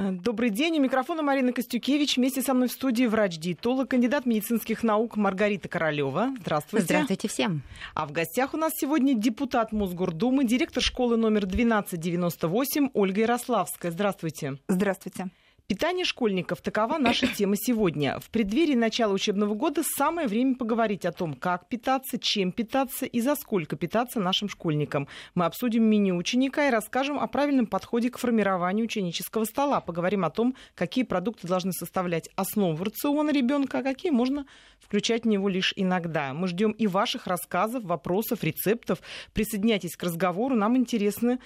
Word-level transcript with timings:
Э, 0.00 0.12
добрый 0.12 0.48
день. 0.48 0.78
У 0.78 0.80
микрофона 0.80 1.22
Марина 1.22 1.52
Костюкевич. 1.52 2.16
Вместе 2.16 2.40
со 2.40 2.54
мной 2.54 2.68
в 2.68 2.72
студии 2.72 3.04
врач-диетолог, 3.04 3.90
кандидат 3.90 4.24
медицинских 4.24 4.82
наук 4.82 5.16
Маргарита 5.16 5.68
Королева. 5.68 6.34
Здравствуйте. 6.40 6.86
Здравствуйте 6.86 7.28
всем. 7.28 7.62
А 7.94 8.06
в 8.06 8.12
гостях 8.12 8.54
у 8.54 8.56
нас 8.56 8.72
сегодня 8.74 9.14
депутат 9.14 9.72
Мосгордумы, 9.72 10.44
директор 10.44 10.82
школы 10.82 11.18
номер 11.18 11.44
1298 11.44 12.90
Ольга 12.94 13.20
Ярославская. 13.20 13.90
Здравствуйте. 13.90 14.56
Здравствуйте. 14.68 15.28
Питание 15.70 16.04
школьников– 16.04 16.60
такова 16.62 16.98
наша 16.98 17.28
тема 17.32 17.54
сегодня. 17.56 18.18
В 18.18 18.28
преддверии 18.30 18.74
начала 18.74 19.12
учебного 19.12 19.54
года 19.54 19.82
самое 19.84 20.26
время 20.26 20.56
поговорить 20.56 21.04
о 21.04 21.12
том, 21.12 21.34
как 21.34 21.68
питаться, 21.68 22.18
чем 22.18 22.50
питаться 22.50 23.06
и 23.06 23.20
за 23.20 23.36
сколько 23.36 23.76
питаться 23.76 24.18
нашим 24.18 24.48
школьникам. 24.48 25.06
Мы 25.36 25.44
обсудим 25.44 25.84
меню 25.84 26.16
ученика 26.16 26.66
и 26.66 26.72
расскажем 26.72 27.20
о 27.20 27.28
правильном 27.28 27.66
подходе 27.66 28.10
к 28.10 28.18
формированию 28.18 28.86
ученического 28.86 29.44
стола. 29.44 29.80
Поговорим 29.80 30.24
о 30.24 30.30
том, 30.30 30.56
какие 30.74 31.04
продукты 31.04 31.46
должны 31.46 31.70
составлять 31.70 32.30
основу 32.34 32.82
рациона 32.82 33.30
ребенка, 33.30 33.78
а 33.78 33.82
какие 33.84 34.10
можно 34.10 34.46
включать 34.80 35.22
в 35.22 35.28
него 35.28 35.48
лишь 35.48 35.72
иногда. 35.76 36.34
Мы 36.34 36.48
ждем 36.48 36.72
и 36.72 36.88
ваших 36.88 37.28
рассказов, 37.28 37.84
вопросов, 37.84 38.42
рецептов. 38.42 38.98
Присоединяйтесь 39.34 39.94
к 39.94 40.02
разговору, 40.02 40.56
нам 40.56 40.76
интересны 40.76 41.38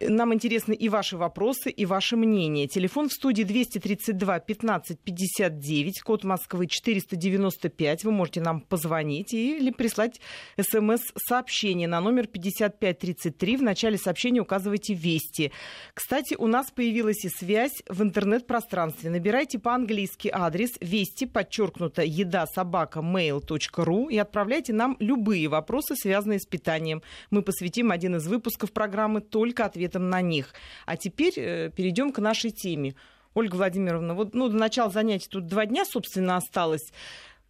нам 0.00 0.32
интересны 0.34 0.74
и 0.74 0.88
ваши 0.88 1.16
вопросы, 1.16 1.70
и 1.70 1.86
ваше 1.86 2.16
мнение. 2.16 2.68
Телефон 2.68 3.08
в 3.08 3.12
студии 3.12 3.42
232 3.42 4.40
15 4.40 5.00
59, 5.00 6.00
код 6.02 6.24
Москвы 6.24 6.66
495. 6.66 8.04
Вы 8.04 8.12
можете 8.12 8.40
нам 8.40 8.60
позвонить 8.60 9.34
или 9.34 9.70
прислать 9.70 10.20
смс-сообщение 10.60 11.88
на 11.88 12.00
номер 12.00 12.26
5533. 12.26 13.56
В 13.56 13.62
начале 13.62 13.98
сообщения 13.98 14.40
указывайте 14.40 14.94
«Вести». 14.94 15.52
Кстати, 15.94 16.34
у 16.34 16.46
нас 16.46 16.70
появилась 16.70 17.24
и 17.24 17.28
связь 17.28 17.82
в 17.88 18.02
интернет-пространстве. 18.02 19.10
Набирайте 19.10 19.58
по-английски 19.58 20.30
адрес 20.32 20.70
«Вести», 20.80 21.26
подчеркнуто 21.26 22.02
«Еда 22.02 22.46
собака 22.46 23.00
mail.ru» 23.00 24.10
и 24.10 24.18
отправляйте 24.18 24.72
нам 24.72 24.96
любые 25.00 25.48
вопросы, 25.48 25.94
связанные 25.96 26.38
с 26.38 26.46
питанием. 26.46 27.02
Мы 27.30 27.42
посвятим 27.42 27.90
один 27.90 28.16
из 28.16 28.26
выпусков 28.26 28.72
программы 28.72 29.20
только 29.20 29.71
ответом 29.72 30.10
на 30.10 30.20
них. 30.20 30.54
А 30.86 30.96
теперь 30.96 31.34
э, 31.36 31.70
перейдем 31.70 32.12
к 32.12 32.18
нашей 32.18 32.50
теме. 32.50 32.94
Ольга 33.34 33.56
Владимировна, 33.56 34.14
вот 34.14 34.34
ну, 34.34 34.48
до 34.48 34.56
начала 34.56 34.90
занятий 34.90 35.28
тут 35.30 35.46
два 35.46 35.66
дня, 35.66 35.84
собственно, 35.84 36.36
осталось. 36.36 36.92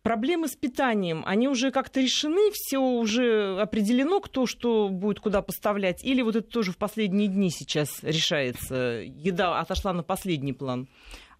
Проблемы 0.03 0.49
с 0.49 0.57
питанием, 0.57 1.23
они 1.27 1.47
уже 1.47 1.71
как-то 1.71 2.01
решены, 2.01 2.51
все 2.53 2.79
уже 2.79 3.61
определено, 3.61 4.21
кто 4.21 4.47
что 4.47 4.89
будет 4.89 5.21
куда 5.21 5.43
поставлять, 5.43 6.05
или 6.05 6.23
вот 6.23 6.35
это 6.35 6.49
тоже 6.49 6.73
в 6.73 6.77
последние 6.77 7.29
дни 7.29 7.51
сейчас 7.51 8.03
решается, 8.03 9.03
еда 9.05 9.61
отошла 9.61 9.93
на 9.93 10.03
последний 10.03 10.53
план? 10.53 10.89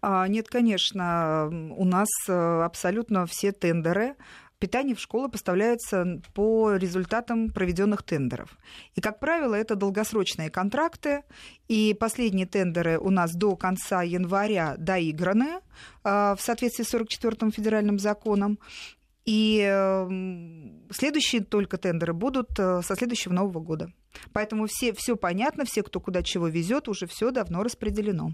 А, 0.01 0.27
нет, 0.27 0.47
конечно, 0.47 1.49
у 1.77 1.85
нас 1.85 2.09
э, 2.27 2.33
абсолютно 2.33 3.25
все 3.25 3.51
тендеры 3.51 4.15
питание 4.63 4.95
в 4.95 5.01
школы 5.01 5.27
поставляется 5.27 6.21
по 6.33 6.75
результатам 6.75 7.49
проведенных 7.49 8.01
тендеров. 8.01 8.57
И, 8.95 9.01
как 9.01 9.19
правило, 9.19 9.55
это 9.55 9.75
долгосрочные 9.75 10.49
контракты, 10.49 11.23
и 11.67 11.93
последние 11.93 12.45
тендеры 12.45 12.97
у 12.97 13.09
нас 13.09 13.35
до 13.35 13.57
конца 13.57 14.03
января 14.03 14.75
доиграны 14.77 15.59
а, 16.05 16.37
в 16.37 16.41
соответствии 16.41 16.85
с 16.85 16.93
44-м 16.93 17.51
федеральным 17.51 17.99
законом. 17.99 18.57
И 19.25 19.59
эм, 19.59 20.87
следующие 20.91 21.43
только 21.43 21.77
тендеры 21.77 22.13
будут 22.13 22.57
э, 22.57 22.81
со 22.83 22.95
следующего 22.95 23.33
Нового 23.33 23.59
года. 23.59 23.91
Поэтому 24.31 24.67
все, 24.67 24.93
все 24.93 25.17
понятно, 25.17 25.65
все, 25.65 25.83
кто 25.83 25.99
куда 25.99 26.23
чего 26.23 26.47
везет, 26.47 26.87
уже 26.87 27.05
все 27.05 27.31
давно 27.31 27.63
распределено. 27.63 28.31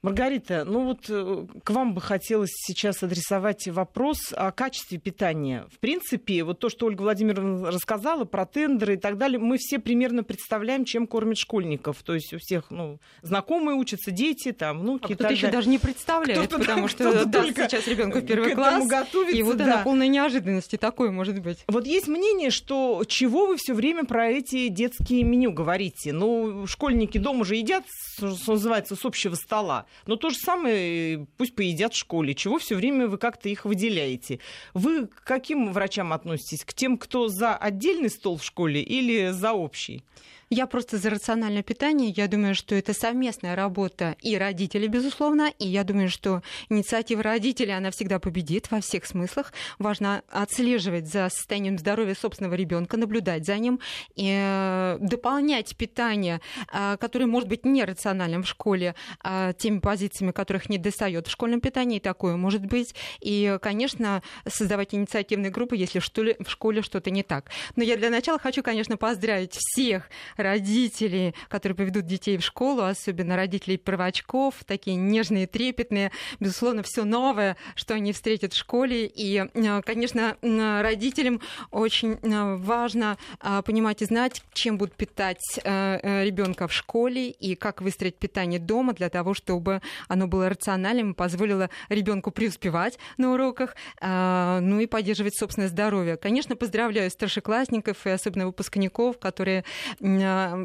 Маргарита, 0.00 0.64
ну 0.64 0.84
вот 0.84 1.06
э, 1.08 1.46
к 1.64 1.70
вам 1.70 1.92
бы 1.92 2.00
хотелось 2.00 2.52
сейчас 2.52 3.02
адресовать 3.02 3.66
вопрос 3.66 4.32
о 4.32 4.52
качестве 4.52 4.98
питания. 4.98 5.66
В 5.72 5.80
принципе, 5.80 6.44
вот 6.44 6.60
то, 6.60 6.68
что 6.68 6.86
Ольга 6.86 7.02
Владимировна 7.02 7.72
рассказала 7.72 8.24
про 8.24 8.46
тендеры 8.46 8.94
и 8.94 8.96
так 8.96 9.18
далее, 9.18 9.40
мы 9.40 9.56
все 9.58 9.80
примерно 9.80 10.22
представляем, 10.22 10.84
чем 10.84 11.08
кормят 11.08 11.36
школьников. 11.36 12.04
То 12.04 12.14
есть 12.14 12.32
у 12.32 12.38
всех 12.38 12.70
ну, 12.70 13.00
знакомые 13.22 13.74
учатся, 13.74 14.12
дети, 14.12 14.52
там, 14.52 14.80
внуки. 14.80 15.12
А 15.12 15.14
кто-то 15.16 15.32
еще 15.32 15.50
даже 15.50 15.68
не 15.68 15.78
представляет, 15.78 16.48
потому 16.48 16.86
что 16.86 17.24
да, 17.24 17.44
сейчас 17.46 17.88
ребенку 17.88 18.20
в 18.20 18.24
первый 18.24 18.54
класс, 18.54 18.88
и 19.32 19.42
вот 19.42 19.56
да. 19.56 19.82
полной 19.82 20.06
неожиданности 20.06 20.76
такой 20.76 21.10
может 21.10 21.40
быть. 21.40 21.64
Вот 21.66 21.86
есть 21.86 22.06
мнение, 22.06 22.50
что 22.50 23.02
чего 23.04 23.46
вы 23.46 23.56
все 23.56 23.74
время 23.74 24.04
про 24.04 24.28
эти 24.28 24.68
детские 24.68 25.24
меню 25.24 25.52
говорите? 25.52 26.12
Ну, 26.12 26.68
школьники 26.68 27.18
дома 27.18 27.44
же 27.44 27.56
едят, 27.56 27.84
что 28.16 28.52
называется, 28.52 28.94
с 28.94 29.04
общего 29.04 29.34
стола. 29.34 29.86
Но 30.06 30.16
то 30.16 30.30
же 30.30 30.36
самое 30.36 31.26
пусть 31.36 31.54
поедят 31.54 31.94
в 31.94 31.96
школе. 31.96 32.34
Чего 32.34 32.58
все 32.58 32.74
время 32.76 33.06
вы 33.06 33.18
как-то 33.18 33.48
их 33.48 33.64
выделяете? 33.64 34.40
Вы 34.74 35.06
к 35.06 35.22
каким 35.24 35.72
врачам 35.72 36.12
относитесь? 36.12 36.64
К 36.64 36.72
тем, 36.72 36.98
кто 36.98 37.28
за 37.28 37.56
отдельный 37.56 38.10
стол 38.10 38.38
в 38.38 38.44
школе 38.44 38.82
или 38.82 39.30
за 39.30 39.52
общий? 39.52 40.02
Я 40.50 40.66
просто 40.66 40.96
за 40.96 41.10
рациональное 41.10 41.62
питание. 41.62 42.08
Я 42.08 42.26
думаю, 42.26 42.54
что 42.54 42.74
это 42.74 42.94
совместная 42.94 43.54
работа 43.54 44.16
и 44.22 44.34
родителей, 44.38 44.88
безусловно. 44.88 45.52
И 45.58 45.68
я 45.68 45.84
думаю, 45.84 46.08
что 46.08 46.42
инициатива 46.70 47.22
родителей, 47.22 47.76
она 47.76 47.90
всегда 47.90 48.18
победит 48.18 48.70
во 48.70 48.80
всех 48.80 49.04
смыслах. 49.04 49.52
Важно 49.78 50.22
отслеживать 50.30 51.06
за 51.06 51.28
состоянием 51.28 51.78
здоровья 51.78 52.14
собственного 52.14 52.54
ребенка, 52.54 52.96
наблюдать 52.96 53.44
за 53.44 53.58
ним, 53.58 53.78
и 54.16 54.30
э, 54.34 54.96
дополнять 55.00 55.76
питание, 55.76 56.40
э, 56.72 56.96
которое 56.98 57.26
может 57.26 57.50
быть 57.50 57.66
нерациональным 57.66 58.42
в 58.42 58.48
школе, 58.48 58.94
э, 59.22 59.52
теми 59.58 59.80
позициями, 59.80 60.32
которых 60.32 60.70
не 60.70 60.78
достает 60.78 61.26
в 61.26 61.30
школьном 61.30 61.60
питании. 61.60 61.98
Такое 61.98 62.36
может 62.36 62.64
быть. 62.64 62.94
И, 63.20 63.58
конечно, 63.60 64.22
создавать 64.46 64.94
инициативные 64.94 65.50
группы, 65.50 65.76
если 65.76 65.98
в 65.98 66.48
школе 66.48 66.82
что-то 66.82 67.10
не 67.10 67.22
так. 67.22 67.50
Но 67.76 67.82
я 67.82 67.98
для 67.98 68.08
начала 68.08 68.38
хочу, 68.38 68.62
конечно, 68.62 68.96
поздравить 68.96 69.52
всех 69.52 70.08
родителей, 70.38 71.34
которые 71.48 71.76
поведут 71.76 72.06
детей 72.06 72.36
в 72.36 72.42
школу, 72.42 72.82
особенно 72.82 73.36
родителей 73.36 73.76
первочков, 73.76 74.54
такие 74.66 74.96
нежные, 74.96 75.46
трепетные, 75.46 76.10
безусловно, 76.40 76.82
все 76.82 77.04
новое, 77.04 77.56
что 77.74 77.94
они 77.94 78.12
встретят 78.12 78.52
в 78.52 78.56
школе. 78.56 79.06
И, 79.06 79.44
э, 79.52 79.82
конечно, 79.82 80.36
родителям 80.42 81.40
очень 81.70 82.18
э, 82.22 82.56
важно 82.56 83.18
э, 83.40 83.62
понимать 83.64 84.02
и 84.02 84.04
знать, 84.04 84.42
чем 84.52 84.78
будут 84.78 84.94
питать 84.94 85.38
ребенка 85.64 86.68
в 86.68 86.72
школе 86.72 87.30
и 87.30 87.54
как 87.54 87.80
выстроить 87.80 88.16
питание 88.16 88.58
дома 88.58 88.92
для 88.92 89.08
того, 89.08 89.34
чтобы 89.34 89.80
оно 90.08 90.26
было 90.26 90.48
рациональным 90.48 91.12
и 91.12 91.14
позволило 91.14 91.70
ребенку 91.88 92.30
преуспевать 92.30 92.98
на 93.16 93.32
уроках, 93.32 93.76
ну 94.00 94.80
и 94.80 94.86
поддерживать 94.86 95.36
собственное 95.36 95.68
здоровье. 95.68 96.16
Конечно, 96.16 96.56
поздравляю 96.56 97.10
старшеклассников 97.10 98.06
и 98.06 98.10
особенно 98.10 98.46
выпускников, 98.46 99.18
которые 99.18 99.64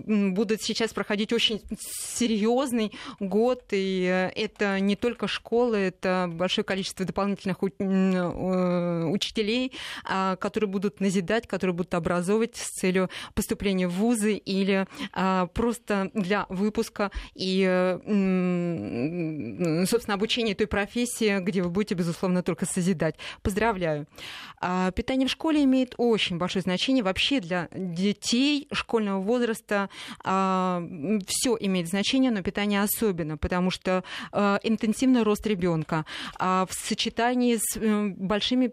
будут 0.06 0.62
сейчас 0.62 0.94
проходить 0.94 1.34
очень 1.34 1.62
серьезный 1.80 2.92
год, 3.20 3.64
и 3.72 4.08
э, 4.10 4.30
это 4.36 4.80
не 4.80 4.96
только 4.96 5.28
школы, 5.28 5.78
это 5.78 6.30
большое 6.32 6.66
количество 6.66 7.06
дополнительных 7.06 7.58
э, 7.62 9.04
учителей, 9.06 9.72
а, 10.04 10.36
которые 10.38 10.70
будут 10.70 11.00
назидать, 11.00 11.48
которые 11.48 11.74
будут 11.74 11.94
образовывать 11.94 12.56
с 12.56 12.70
целью 12.80 13.10
поступления 13.34 13.88
в 13.88 13.94
вузы 13.94 14.34
или 14.34 14.88
а, 15.14 15.48
просто 15.48 16.12
для 16.14 16.46
выпуска 16.50 17.12
и, 17.36 17.64
собственно, 19.88 20.16
обучения 20.16 20.56
той 20.56 20.68
профессии, 20.68 21.40
где 21.40 21.62
вы 21.62 21.70
будете, 21.70 21.96
безусловно, 21.96 22.44
только 22.44 22.66
созидать. 22.66 23.16
Поздравляю. 23.42 24.08
А, 24.60 24.92
питание 24.92 25.28
в 25.28 25.32
школе 25.32 25.64
имеет 25.64 25.94
очень 25.98 26.38
большое 26.38 26.64
значение 26.64 27.04
вообще 27.04 27.40
для 27.40 27.70
детей 27.74 28.68
школьного 28.72 29.20
возраста. 29.22 29.53
А, 30.24 30.82
Все 31.28 31.58
имеет 31.60 31.88
значение, 31.88 32.32
но 32.32 32.42
питание 32.42 32.82
особенно, 32.82 33.38
потому 33.38 33.72
что 33.72 34.04
а, 34.32 34.60
интенсивный 34.64 35.24
рост 35.24 35.46
ребенка 35.48 36.06
в 36.40 36.70
сочетании 36.72 37.58
с 37.58 37.78
э, 37.78 38.08
большими 38.18 38.72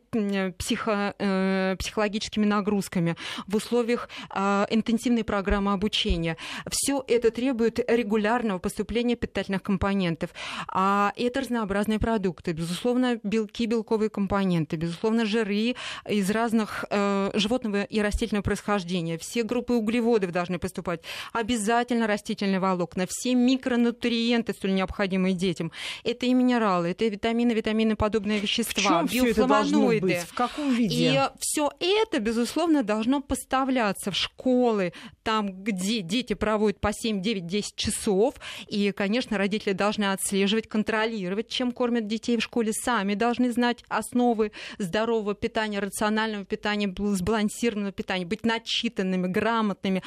психо, 0.53 1.15
э, 1.19 1.77
психологическими 1.79 2.45
нагрузками 2.45 3.17
в 3.47 3.57
условиях 3.57 4.09
интенсивной 4.31 5.25
программы 5.25 5.73
обучения. 5.73 6.37
Все 6.71 7.03
это 7.07 7.31
требует 7.31 7.79
регулярного 7.89 8.59
поступления 8.59 9.17
питательных 9.17 9.63
компонентов. 9.63 10.31
А 10.69 11.01
А 11.01 11.13
это 11.17 11.41
разнообразные 11.41 11.99
продукты, 11.99 12.53
безусловно, 12.53 13.21
белки, 13.23 13.67
белковые 13.67 14.11
компоненты, 14.11 14.77
безусловно, 14.77 15.25
жиры 15.25 15.77
из 16.09 16.31
разных 16.31 16.85
э, 16.91 17.31
животного 17.35 17.85
и 17.85 18.01
растительного 18.01 18.43
происхождения. 18.43 19.17
Все 19.17 19.43
группы 19.43 19.73
углеводов 19.73 20.33
должны 20.33 20.59
поступать. 20.71 21.01
Обязательно 21.33 22.07
растительные 22.07 22.61
волокна, 22.61 23.07
все 23.09 23.35
микронутриенты, 23.35 24.53
столь 24.53 24.75
необходимые 24.75 25.35
детям. 25.35 25.73
Это 26.05 26.27
и 26.27 26.35
минералы, 26.35 26.91
это 26.91 27.05
и 27.05 27.11
витамины, 27.11 27.53
витамины 27.53 27.97
подобные 27.97 28.39
вещества, 28.39 29.03
в 29.03 29.13
биофлавоноиды. 29.13 30.01
Быть? 30.01 30.19
В 30.19 30.35
каком 30.35 30.73
виде? 30.73 30.95
И 30.95 31.21
все 31.41 31.73
это, 31.81 32.21
безусловно, 32.21 32.83
должно 32.83 33.21
поставляться 33.21 34.11
в 34.11 34.17
школы, 34.17 34.93
там, 35.25 35.63
где 35.63 36.01
дети 36.01 36.35
проводят 36.35 36.81
по 36.81 36.93
7, 36.93 37.21
9, 37.21 37.47
10 37.47 37.77
часов. 37.77 38.35
И, 38.69 38.93
конечно, 38.93 39.37
родители 39.39 39.73
должны 39.73 40.13
отслеживать, 40.13 40.69
контролировать, 40.69 41.49
чем 41.49 41.73
кормят 41.73 42.07
детей 42.07 42.37
в 42.37 42.43
школе. 42.43 42.73
Сами 42.73 43.15
должны 43.15 43.51
знать 43.53 43.85
основы 43.89 44.53
здорового 44.79 45.35
питания, 45.35 45.81
рационального 45.81 46.45
питания, 46.45 46.95
сбалансированного 46.97 47.93
питания, 47.93 48.25
быть 48.25 48.45
начитанными, 48.45 49.27
грамотными, 49.27 50.03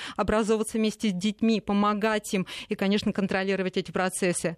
образовываться 0.54 0.78
вместе 0.78 1.10
с 1.10 1.14
детьми, 1.14 1.62
помогать 1.62 2.34
им 2.34 2.48
и, 2.70 2.76
конечно, 2.76 3.12
контролировать 3.12 3.78
эти 3.78 3.92
процессы. 3.92 4.56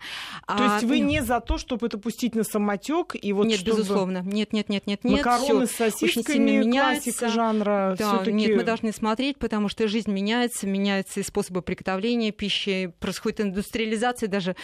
То 0.48 0.56
а, 0.58 0.76
есть 0.76 0.86
вы 0.86 1.00
не 1.00 1.22
за 1.22 1.40
то, 1.40 1.58
чтобы 1.58 1.88
это 1.88 1.98
пустить 1.98 2.36
на 2.36 2.44
самотек 2.44 3.16
и 3.20 3.34
вот 3.34 3.48
Нет, 3.48 3.60
чтобы... 3.60 3.78
безусловно. 3.78 4.22
Нет, 4.26 4.54
нет, 4.54 4.70
нет, 4.70 4.88
нет, 4.88 5.04
нет. 5.04 5.26
Макароны 5.26 5.68
с 5.68 5.72
сосисками, 5.72 6.70
классика 6.72 7.30
жанра. 7.30 7.96
Да, 7.98 8.24
нет, 8.26 8.56
мы 8.56 8.64
должны 8.64 8.92
смотреть, 8.92 9.38
потому 9.38 9.70
что 9.70 9.88
жизнь 9.88 10.12
меняется, 10.12 10.68
меняются 10.68 11.20
и 11.20 11.24
способы 11.24 11.62
приготовления 11.62 12.32
пищи, 12.32 12.94
происходит 13.00 13.42
индустриализация 13.42 14.28
даже 14.28 14.56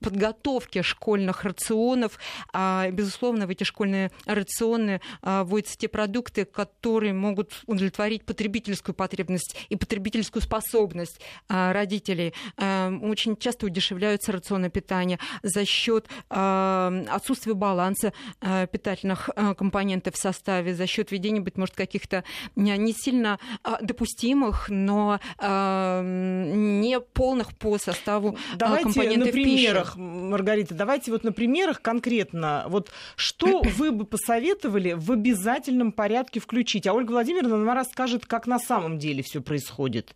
подготовки 0.00 0.82
школьных 0.82 1.44
рационов. 1.44 2.18
А, 2.52 2.90
безусловно, 2.90 3.46
в 3.46 3.50
эти 3.50 3.64
школьные 3.64 4.10
рационы 4.26 5.00
а, 5.22 5.44
вводятся 5.44 5.78
те 5.78 5.88
продукты, 5.88 6.44
которые 6.44 7.12
могут 7.12 7.62
удовлетворить 7.66 8.24
потребительскую 8.24 8.94
потребность 8.94 9.56
и 9.68 9.76
потребительскую 9.76 10.42
способность 10.42 11.20
а, 11.48 11.72
родителей. 11.72 12.34
Очень 12.56 13.36
часто 13.36 13.66
удешевляются 13.66 14.32
рационы 14.32 14.70
питания 14.70 15.18
за 15.42 15.64
счет 15.64 16.06
отсутствия 16.28 17.54
баланса 17.54 18.12
питательных 18.40 19.30
компонентов 19.56 20.14
в 20.14 20.18
составе, 20.18 20.74
за 20.74 20.86
счет 20.86 21.10
введения, 21.10 21.40
быть 21.40 21.56
может, 21.56 21.74
каких-то 21.74 22.24
не 22.56 22.92
сильно 22.92 23.38
допустимых, 23.80 24.68
но 24.68 25.20
не 25.40 27.00
полных 27.00 27.56
по 27.56 27.78
составу 27.78 28.36
Давайте 28.56 28.84
компонентов 28.84 29.26
на 29.26 29.32
примерах 29.32 29.89
примерах, 29.94 30.30
Маргарита, 30.30 30.74
давайте 30.74 31.10
вот 31.10 31.24
на 31.24 31.32
примерах 31.32 31.82
конкретно. 31.82 32.64
Вот 32.68 32.90
что 33.16 33.62
вы 33.76 33.92
бы 33.92 34.04
посоветовали 34.04 34.92
в 34.92 35.12
обязательном 35.12 35.92
порядке 35.92 36.40
включить? 36.40 36.86
А 36.86 36.92
Ольга 36.92 37.12
Владимировна 37.12 37.56
нам 37.56 37.74
расскажет, 37.74 38.26
как 38.26 38.46
на 38.46 38.58
самом 38.58 38.98
деле 38.98 39.22
все 39.22 39.40
происходит. 39.40 40.14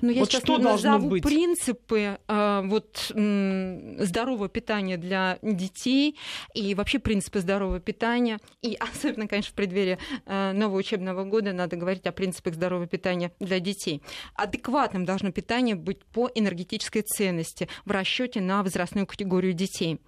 Но 0.00 0.08
ну, 0.08 0.10
я 0.10 0.20
вот 0.20 0.30
сейчас 0.30 0.42
что 0.42 0.58
должно 0.58 0.98
быть? 0.98 1.22
принципы 1.22 2.18
э, 2.26 2.62
вот, 2.64 3.06
здорового 3.08 4.48
питания 4.48 4.96
для 4.96 5.38
детей 5.42 6.16
и 6.54 6.74
вообще 6.74 6.98
принципы 6.98 7.40
здорового 7.40 7.80
питания. 7.80 8.38
И 8.62 8.74
особенно, 8.80 9.28
конечно, 9.28 9.52
в 9.52 9.54
преддверии 9.54 9.98
э, 10.26 10.52
нового 10.52 10.78
учебного 10.78 11.24
года 11.24 11.52
надо 11.52 11.76
говорить 11.76 12.06
о 12.06 12.12
принципах 12.12 12.54
здорового 12.54 12.86
питания 12.86 13.32
для 13.40 13.60
детей. 13.60 14.02
Адекватным 14.34 15.04
должно 15.04 15.32
питание 15.32 15.74
быть 15.74 16.04
по 16.04 16.30
энергетической 16.34 17.02
ценности 17.02 17.68
в 17.84 17.90
расчете 17.90 18.40
на 18.40 18.62
возрастную 18.62 19.06
категорию 19.12 19.52
детей. 19.52 20.00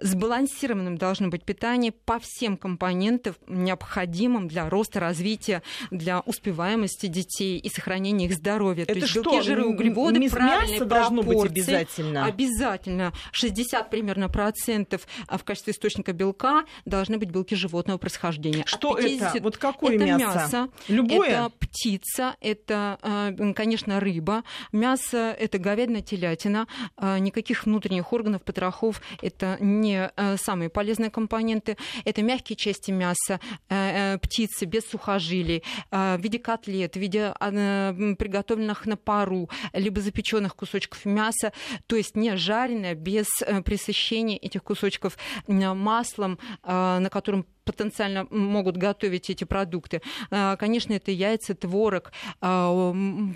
Сбалансированным 0.00 0.96
должно 0.98 1.28
быть 1.28 1.44
питание 1.44 1.92
по 1.92 2.18
всем 2.18 2.56
компонентам, 2.56 3.34
необходимым 3.46 4.48
для 4.48 4.68
роста, 4.68 5.00
развития, 5.00 5.62
для 5.90 6.20
успеваемости 6.20 7.06
детей 7.06 7.58
и 7.58 7.68
сохранения 7.68 8.26
их 8.26 8.34
здоровья. 8.34 8.84
Это 8.84 8.94
То 8.94 8.98
есть 9.00 9.10
что? 9.10 9.22
белки, 9.22 9.42
жиры, 9.42 9.64
углеводы, 9.64 10.18
Мясо 10.18 10.36
правильные 10.36 10.84
должно 10.84 11.22
быть 11.22 11.44
обязательно? 11.44 12.24
Обязательно. 12.24 13.12
60 13.32 13.90
примерно 13.90 14.28
процентов 14.28 15.06
а 15.26 15.38
в 15.38 15.44
качестве 15.44 15.72
источника 15.72 16.12
белка 16.12 16.64
должны 16.84 17.18
быть 17.18 17.30
белки 17.30 17.54
животного 17.54 17.98
происхождения. 17.98 18.64
Что 18.66 18.96
50... 18.96 19.34
это? 19.34 19.42
Вот 19.42 19.56
какое 19.56 19.96
это 19.96 20.04
мясо? 20.04 20.24
мясо? 20.24 20.68
Любое? 20.88 21.28
Это 21.28 21.52
птица, 21.58 22.36
это, 22.40 22.98
а, 23.02 23.52
конечно, 23.54 24.00
рыба. 24.00 24.44
Мясо– 24.72 25.34
это 25.38 25.58
говядина, 25.58 26.02
телятина. 26.02 26.66
А, 26.96 27.18
никаких 27.18 27.64
внутренних 27.66 28.12
органов, 28.12 28.42
потрохов– 28.42 29.00
это 29.22 29.56
не 29.60 29.87
не 29.88 30.10
э, 30.16 30.36
самые 30.36 30.68
полезные 30.68 31.10
компоненты. 31.10 31.76
Это 32.04 32.22
мягкие 32.22 32.56
части 32.56 32.90
мяса, 32.90 33.40
э, 33.68 34.14
э, 34.14 34.18
птицы 34.18 34.64
без 34.66 34.88
сухожилий, 34.88 35.62
в 35.90 36.18
виде 36.18 36.38
котлет, 36.38 36.94
в 36.94 36.98
виде 36.98 37.32
приготовленных 37.38 38.86
на 38.86 38.96
пару, 38.96 39.48
либо 39.72 40.00
запеченных 40.00 40.54
кусочков 40.54 41.04
мяса, 41.04 41.52
то 41.86 41.96
есть 41.96 42.16
не 42.16 42.36
жареное, 42.36 42.94
без 42.94 43.26
пресыщения 43.64 44.36
этих 44.36 44.62
кусочков 44.62 45.16
маслом, 45.46 46.38
на 46.64 47.08
котором 47.10 47.46
потенциально 47.68 48.26
могут 48.30 48.78
готовить 48.78 49.28
эти 49.28 49.44
продукты. 49.44 50.00
А, 50.30 50.56
конечно, 50.56 50.94
это 50.94 51.10
яйца, 51.10 51.54
творог, 51.54 52.12
а, 52.40 52.94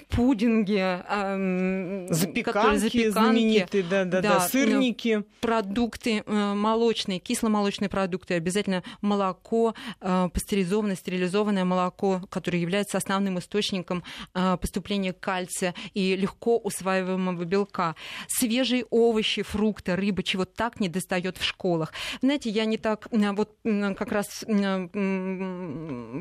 пудинги, 0.08 0.79
а, 0.81 2.06
запеканки, 2.08 2.79
запеканки 2.79 3.11
знаменитые, 3.11 3.82
да, 3.82 4.05
да, 4.06 4.23
да, 4.23 4.40
сырники. 4.40 5.25
Продукты 5.40 6.23
э, 6.25 6.55
молочные, 6.55 7.19
кисломолочные 7.19 7.90
продукты, 7.90 8.34
обязательно 8.34 8.82
молоко, 9.02 9.75
пастеризованное, 10.00 10.96
стерилизованное 10.96 11.64
молоко, 11.64 12.23
которое 12.31 12.58
является 12.58 12.96
основным 12.96 13.38
источником 13.38 14.02
поступления 14.32 15.12
кальция 15.12 15.75
и 15.94 16.17
легко 16.17 16.56
усваиваемого 16.58 17.44
белка. 17.44 17.96
Свежие 18.29 18.87
овощи, 18.90 19.43
фрукты, 19.43 19.96
рыба, 19.96 20.23
чего 20.23 20.44
так 20.44 20.81
не 20.81 20.88
достает 20.88 21.37
в 21.37 21.44
школах. 21.44 21.93
Знаете, 22.23 22.50
я 22.50 22.64
не 22.64 22.79
так, 22.79 23.08
вот 23.11 23.56
как 23.62 24.12
раз 24.12 24.21
раз 24.22 24.44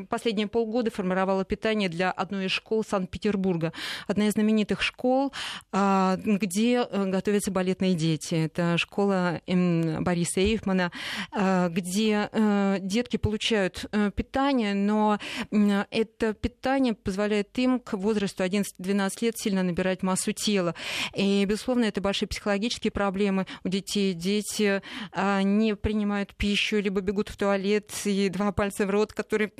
последние 0.08 0.46
полгода 0.48 0.90
формировала 0.90 1.44
питание 1.44 1.88
для 1.88 2.10
одной 2.10 2.46
из 2.46 2.50
школ 2.50 2.84
Санкт-Петербурга. 2.84 3.72
Одна 4.06 4.28
из 4.28 4.32
знаменитых 4.32 4.82
школ, 4.82 5.32
а, 5.72 6.16
где 6.16 6.86
э, 6.88 7.04
готовятся 7.06 7.50
балетные 7.50 7.94
дети. 7.94 8.34
Это 8.34 8.76
школа 8.78 9.40
Бориса 9.46 10.40
Эйфмана, 10.40 10.90
а, 11.32 11.68
где 11.68 12.28
э, 12.32 12.78
детки 12.80 13.16
получают 13.16 13.86
э, 13.92 14.10
питание, 14.14 14.74
но 14.74 15.18
это 15.50 16.34
питание 16.34 16.94
позволяет 16.94 17.56
им 17.58 17.80
к 17.80 17.94
возрасту 17.94 18.44
11-12 18.44 19.12
лет 19.20 19.38
сильно 19.38 19.62
набирать 19.62 20.02
массу 20.02 20.32
тела. 20.32 20.74
И, 21.14 21.44
безусловно, 21.44 21.84
это 21.84 22.00
большие 22.00 22.28
психологические 22.28 22.90
проблемы 22.90 23.46
у 23.64 23.68
детей. 23.68 24.14
Дети 24.14 24.82
а, 25.12 25.42
не 25.42 25.76
принимают 25.76 26.34
пищу, 26.34 26.78
либо 26.78 27.00
бегут 27.00 27.28
в 27.28 27.36
туалет, 27.36 27.91
и 28.04 28.28
два 28.28 28.52
пальца 28.52 28.86
в 28.86 28.90
рот, 28.90 29.12
которые 29.12 29.52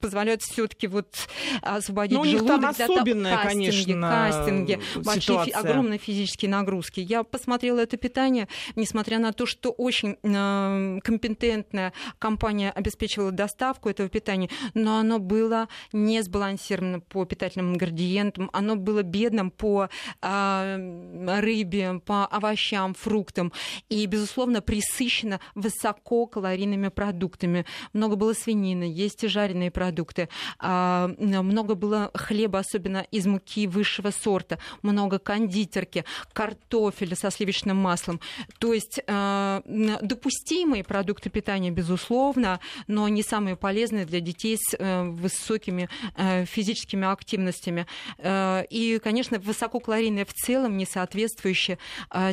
позволяют 0.00 0.42
все-таки 0.42 0.86
вот 0.86 1.28
освободить 1.62 2.16
ну, 2.16 2.22
у 2.22 2.24
них 2.24 2.38
желудок. 2.38 2.60
там 2.60 2.70
особенная, 2.70 3.36
кастинги, 3.36 3.70
конечно, 3.70 4.08
кастинги, 4.08 4.80
большие 4.96 5.44
фи- 5.44 5.50
огромные 5.50 5.98
физические 5.98 6.50
нагрузки. 6.50 7.00
Я 7.00 7.22
посмотрела 7.22 7.80
это 7.80 7.96
питание, 7.96 8.48
несмотря 8.76 9.18
на 9.18 9.32
то, 9.32 9.46
что 9.46 9.70
очень 9.70 10.16
э, 10.22 10.98
компетентная 11.02 11.92
компания 12.18 12.70
обеспечивала 12.70 13.32
доставку 13.32 13.88
этого 13.88 14.08
питания, 14.08 14.48
но 14.74 14.98
оно 14.98 15.18
было 15.18 15.68
не 15.92 16.22
сбалансировано 16.22 17.00
по 17.00 17.24
питательным 17.24 17.74
ингредиентам, 17.74 18.50
оно 18.52 18.76
было 18.76 19.02
бедным 19.02 19.50
по 19.50 19.88
э, 20.22 21.40
рыбе, 21.40 22.00
по 22.04 22.26
овощам, 22.26 22.94
фруктам 22.94 23.52
и, 23.88 24.06
безусловно, 24.06 24.60
присыщено 24.60 25.40
высококалорийными 25.54 26.88
продуктами 26.88 27.64
много 27.92 28.16
было 28.16 28.32
свинины, 28.32 28.84
есть 28.84 29.24
и 29.24 29.28
жареные 29.28 29.70
продукты, 29.70 30.28
а, 30.58 31.10
много 31.18 31.74
было 31.74 32.10
хлеба, 32.14 32.60
особенно 32.60 33.06
из 33.10 33.26
муки 33.26 33.66
высшего 33.66 34.10
сорта, 34.10 34.58
много 34.82 35.18
кондитерки, 35.18 36.04
картофеля 36.32 37.16
со 37.16 37.30
сливочным 37.30 37.76
маслом. 37.76 38.20
То 38.58 38.72
есть 38.72 39.00
а, 39.06 39.62
допустимые 40.02 40.84
продукты 40.84 41.30
питания, 41.30 41.70
безусловно, 41.70 42.60
но 42.86 43.08
не 43.08 43.22
самые 43.22 43.56
полезные 43.56 44.04
для 44.04 44.20
детей 44.20 44.56
с 44.58 44.74
э, 44.78 45.04
высокими 45.04 45.88
э, 46.16 46.44
физическими 46.44 47.06
активностями. 47.06 47.86
Э, 48.18 48.64
и, 48.70 48.98
конечно, 48.98 49.38
высококалорийные 49.38 50.24
в 50.24 50.32
целом, 50.32 50.76
не 50.76 50.86
соответствующие 50.86 51.78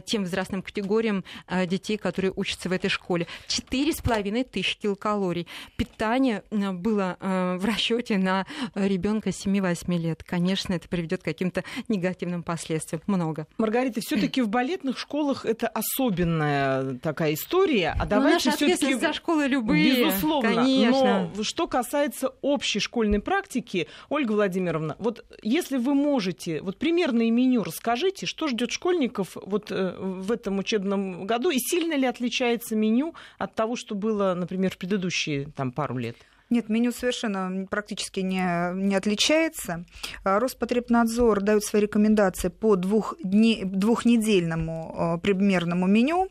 тем 0.05 0.23
возрастным 0.23 0.61
категориям 0.61 1.23
детей, 1.65 1.97
которые 1.97 2.31
учатся 2.35 2.69
в 2.69 2.71
этой 2.71 2.89
школе. 2.89 3.27
Четыре 3.47 3.91
с 3.91 4.01
половиной 4.01 4.43
тысячи 4.43 4.79
килокалорий 4.79 5.24
калорий. 5.25 5.47
Питание 5.77 6.43
было 6.51 7.17
в 7.19 7.65
расчете 7.65 8.17
на 8.17 8.45
ребенка 8.75 9.29
7-8 9.29 9.97
лет. 9.97 10.23
Конечно, 10.23 10.73
это 10.73 10.87
приведет 10.87 11.21
к 11.21 11.25
каким-то 11.25 11.63
негативным 11.87 12.43
последствиям. 12.43 13.01
Много. 13.07 13.47
Маргарита, 13.57 14.01
все-таки 14.01 14.41
в 14.41 14.49
балетных 14.49 14.97
школах 14.97 15.45
это 15.45 15.67
особенная 15.67 16.97
такая 16.99 17.33
история. 17.33 17.95
А 17.99 18.05
давайте 18.05 18.51
ну, 18.51 18.55
все-таки 18.55 18.93
за 18.93 19.13
школы 19.13 19.47
любые. 19.47 20.05
Безусловно. 20.05 20.55
Конечно. 20.55 21.31
Но 21.35 21.43
что 21.43 21.67
касается 21.67 22.33
общей 22.41 22.79
школьной 22.79 23.19
практики, 23.19 23.87
Ольга 24.09 24.33
Владимировна, 24.33 24.95
вот 24.99 25.25
если 25.41 25.77
вы 25.77 25.93
можете, 25.93 26.61
вот 26.61 26.77
примерное 26.77 27.31
меню 27.31 27.63
расскажите, 27.63 28.25
что 28.25 28.47
ждет 28.47 28.71
школьников 28.71 29.37
вот 29.41 29.71
э, 29.71 29.95
в 29.97 30.31
этом 30.31 30.59
учебном 30.59 31.25
году 31.25 31.49
и 31.49 31.57
сильно 31.57 31.95
ли 31.95 32.05
отличается 32.05 32.75
меню 32.75 33.15
от 33.37 33.55
того, 33.55 33.75
что 33.75 33.95
было, 33.95 34.33
например, 34.35 34.71
в 34.71 34.77
предыдущие 35.15 35.51
там 35.55 35.71
пару 35.71 35.97
лет? 35.97 36.15
Нет, 36.51 36.69
меню 36.69 36.91
совершенно 36.91 37.65
практически 37.65 38.19
не, 38.19 38.71
не 38.75 38.95
отличается. 38.95 39.85
А, 40.23 40.39
Роспотребнадзор 40.39 41.41
дает 41.41 41.63
свои 41.63 41.81
рекомендации 41.81 42.49
по 42.49 42.75
двух 42.75 43.15
дне, 43.23 43.65
двухнедельному 43.65 44.95
а, 44.95 45.17
примерному 45.17 45.87
меню 45.87 46.29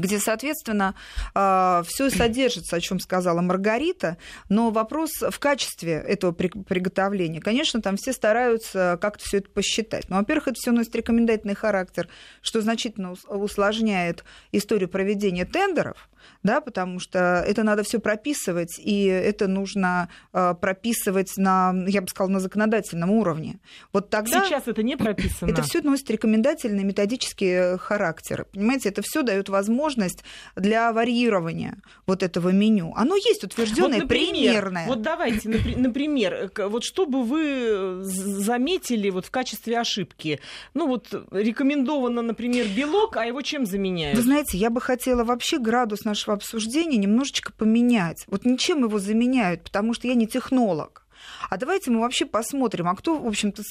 где, 0.00 0.18
соответственно, 0.18 0.94
а, 1.34 1.82
все 1.86 2.10
содержится, 2.10 2.76
о 2.76 2.80
чем 2.80 3.00
сказала 3.00 3.40
Маргарита, 3.40 4.18
но 4.48 4.70
вопрос 4.70 5.10
в 5.22 5.38
качестве 5.38 5.92
этого 5.92 6.32
приготовления. 6.32 7.40
Конечно, 7.40 7.80
там 7.80 7.96
все 7.96 8.12
стараются 8.12 8.98
как-то 9.00 9.24
все 9.24 9.38
это 9.38 9.50
посчитать. 9.50 10.08
Но, 10.08 10.16
во-первых, 10.16 10.48
это 10.48 10.56
все 10.56 10.72
носит 10.72 10.94
рекомендательный 10.94 11.54
характер, 11.54 12.08
что 12.42 12.60
значительно 12.60 13.14
усложняет 13.28 14.24
историю 14.52 14.88
проведения 14.88 15.46
тендеров 15.46 16.08
да, 16.42 16.60
потому 16.60 17.00
что 17.00 17.44
это 17.46 17.62
надо 17.62 17.82
все 17.82 17.98
прописывать, 17.98 18.78
и 18.78 19.04
это 19.04 19.48
нужно 19.48 20.08
э, 20.32 20.54
прописывать 20.60 21.36
на, 21.36 21.74
я 21.86 22.00
бы 22.00 22.08
сказала, 22.08 22.32
на 22.32 22.40
законодательном 22.40 23.10
уровне. 23.10 23.58
Вот 23.92 24.10
тогда 24.10 24.44
Сейчас 24.44 24.68
это 24.68 24.82
не 24.82 24.96
прописано. 24.96 25.50
Это 25.50 25.62
все 25.62 25.80
носит 25.82 26.10
рекомендательный 26.10 26.84
методический 26.84 27.78
характер. 27.78 28.46
Понимаете, 28.52 28.88
это 28.88 29.02
все 29.02 29.22
дает 29.22 29.48
возможность 29.48 30.24
для 30.54 30.92
варьирования 30.92 31.78
вот 32.06 32.22
этого 32.22 32.50
меню. 32.50 32.92
Оно 32.96 33.16
есть 33.16 33.44
утвержденное, 33.44 34.00
вот, 34.00 34.08
примерное. 34.08 34.86
Вот 34.86 35.02
давайте, 35.02 35.48
например, 35.48 36.50
вот 36.56 36.84
что 36.84 37.06
бы 37.06 37.22
вы 37.22 38.02
заметили 38.02 39.10
вот 39.10 39.26
в 39.26 39.30
качестве 39.30 39.78
ошибки? 39.78 40.40
Ну 40.74 40.86
вот 40.86 41.12
рекомендовано, 41.30 42.22
например, 42.22 42.66
белок, 42.68 43.16
а 43.16 43.24
его 43.26 43.42
чем 43.42 43.66
заменяют? 43.66 44.16
Вы 44.16 44.22
знаете, 44.22 44.58
я 44.58 44.70
бы 44.70 44.80
хотела 44.80 45.24
вообще 45.24 45.58
градус 45.58 46.04
нашего 46.04 46.15
обсуждения 46.24 46.96
немножечко 46.96 47.52
поменять. 47.52 48.24
Вот 48.26 48.44
ничем 48.44 48.84
его 48.84 48.98
заменяют, 48.98 49.64
потому 49.64 49.94
что 49.94 50.08
я 50.08 50.14
не 50.14 50.26
технолог. 50.26 51.06
А 51.48 51.56
давайте 51.56 51.90
мы 51.90 52.00
вообще 52.00 52.26
посмотрим, 52.26 52.88
а 52.88 52.94
кто, 52.94 53.18
в 53.18 53.26
общем-то, 53.26 53.62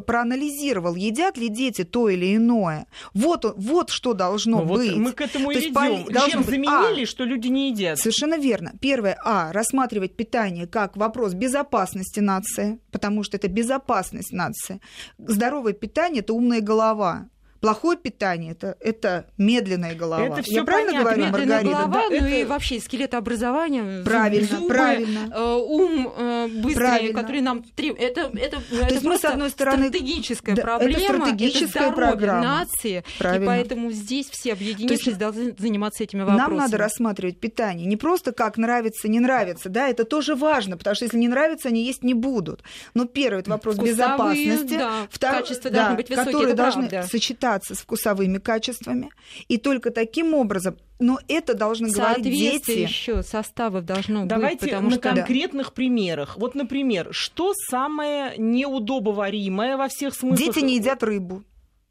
проанализировал, 0.00 0.94
едят 0.94 1.36
ли 1.36 1.48
дети 1.48 1.84
то 1.84 2.08
или 2.08 2.36
иное. 2.36 2.86
Вот, 3.12 3.44
вот 3.56 3.90
что 3.90 4.14
должно 4.14 4.62
ну, 4.62 4.74
быть. 4.74 4.92
Вот 4.92 4.98
мы 4.98 5.12
к 5.12 5.20
этому 5.20 5.50
и 5.50 5.58
идем. 5.58 6.28
Чем 6.28 6.40
быть, 6.42 6.50
заменили, 6.50 7.04
а, 7.04 7.06
что 7.06 7.24
люди 7.24 7.48
не 7.48 7.70
едят? 7.70 7.98
Совершенно 7.98 8.38
верно. 8.38 8.72
Первое, 8.80 9.18
а, 9.24 9.52
рассматривать 9.52 10.16
питание 10.16 10.66
как 10.66 10.96
вопрос 10.96 11.34
безопасности 11.34 12.20
нации, 12.20 12.80
потому 12.90 13.22
что 13.22 13.36
это 13.36 13.48
безопасность 13.48 14.32
нации. 14.32 14.80
Здоровое 15.18 15.72
питание– 15.72 16.20
это 16.22 16.32
умная 16.32 16.60
голова. 16.60 17.28
Плохое 17.64 17.96
питание 17.96 18.52
это, 18.52 18.76
это 18.78 19.26
медленная 19.38 19.94
голова. 19.94 20.22
Это 20.22 20.42
все 20.42 20.56
Я 20.56 20.64
правильно 20.64 21.02
понятно. 21.02 21.10
говорю, 21.10 21.24
медленная 21.24 21.64
Маргарита? 21.64 21.76
голова, 21.76 21.94
да, 21.94 22.08
ну 22.10 22.26
это... 22.26 22.36
и 22.36 22.44
вообще 22.44 22.78
скелетообразование. 22.78 24.04
Правильно, 24.04 24.46
зубы, 24.46 24.68
правильно. 24.68 25.32
Э, 25.34 25.54
ум 25.54 26.12
э, 26.14 26.48
быстрый, 26.48 26.74
правильно. 26.74 27.20
который 27.22 27.40
нам 27.40 27.62
требует. 27.62 28.02
Это, 28.02 28.30
это, 28.38 28.60
То 28.60 28.76
это 28.76 28.92
есть 28.92 29.04
мы, 29.06 29.16
с 29.16 29.24
одной 29.24 29.48
стороны, 29.48 29.88
стратегическая 29.88 30.54
да, 30.54 30.60
проблема. 30.60 30.92
Это 30.92 31.14
стратегическая 31.14 31.86
это 31.86 31.92
программа. 31.92 32.42
нации. 32.42 33.02
Правильно. 33.18 33.42
И 33.42 33.46
поэтому 33.46 33.90
здесь 33.92 34.28
все 34.28 34.52
объединившись 34.52 35.06
есть, 35.06 35.18
должны 35.18 35.54
заниматься 35.56 36.04
этими 36.04 36.20
вопросами. 36.20 36.46
Нам 36.46 36.56
надо 36.58 36.76
рассматривать 36.76 37.40
питание 37.40 37.86
не 37.86 37.96
просто 37.96 38.32
как 38.32 38.58
нравится, 38.58 39.08
не 39.08 39.20
нравится. 39.20 39.70
Да, 39.70 39.88
это 39.88 40.04
тоже 40.04 40.34
важно, 40.34 40.76
потому 40.76 40.96
что 40.96 41.06
если 41.06 41.16
не 41.16 41.28
нравится, 41.28 41.68
они 41.68 41.82
есть 41.82 42.02
не 42.02 42.12
будут. 42.12 42.62
Но 42.92 43.06
первый 43.06 43.40
это 43.40 43.48
вопрос 43.48 43.76
Вкусовые, 43.76 43.94
безопасности. 43.94 44.76
Да, 44.76 44.92
второй, 45.10 45.40
качество 45.40 45.70
да, 45.70 45.76
должны 45.76 45.96
быть 45.96 46.10
высокие, 46.10 46.32
которые 46.32 46.54
должны 46.54 46.88
правда. 46.90 47.08
сочетаться 47.08 47.53
с 47.62 47.78
вкусовыми 47.78 48.38
качествами. 48.38 49.10
И 49.48 49.58
только 49.58 49.90
таким 49.90 50.34
образом 50.34 50.76
но 51.00 51.18
это 51.28 51.54
должны 51.54 51.90
говорить 51.90 52.22
дети. 52.22 52.70
еще 52.70 53.22
составов 53.22 53.84
должно 53.84 54.26
Давайте 54.26 54.60
быть. 54.60 54.70
Потому 54.70 54.90
на 54.90 54.96
что... 54.96 55.00
конкретных 55.00 55.72
примерах. 55.72 56.38
Вот, 56.38 56.54
например, 56.54 57.08
что 57.10 57.52
самое 57.52 58.34
неудобоваримое 58.38 59.76
во 59.76 59.88
всех 59.88 60.14
смыслах? 60.14 60.38
Дети 60.38 60.64
не 60.64 60.76
едят 60.76 61.02
рыбу. 61.02 61.42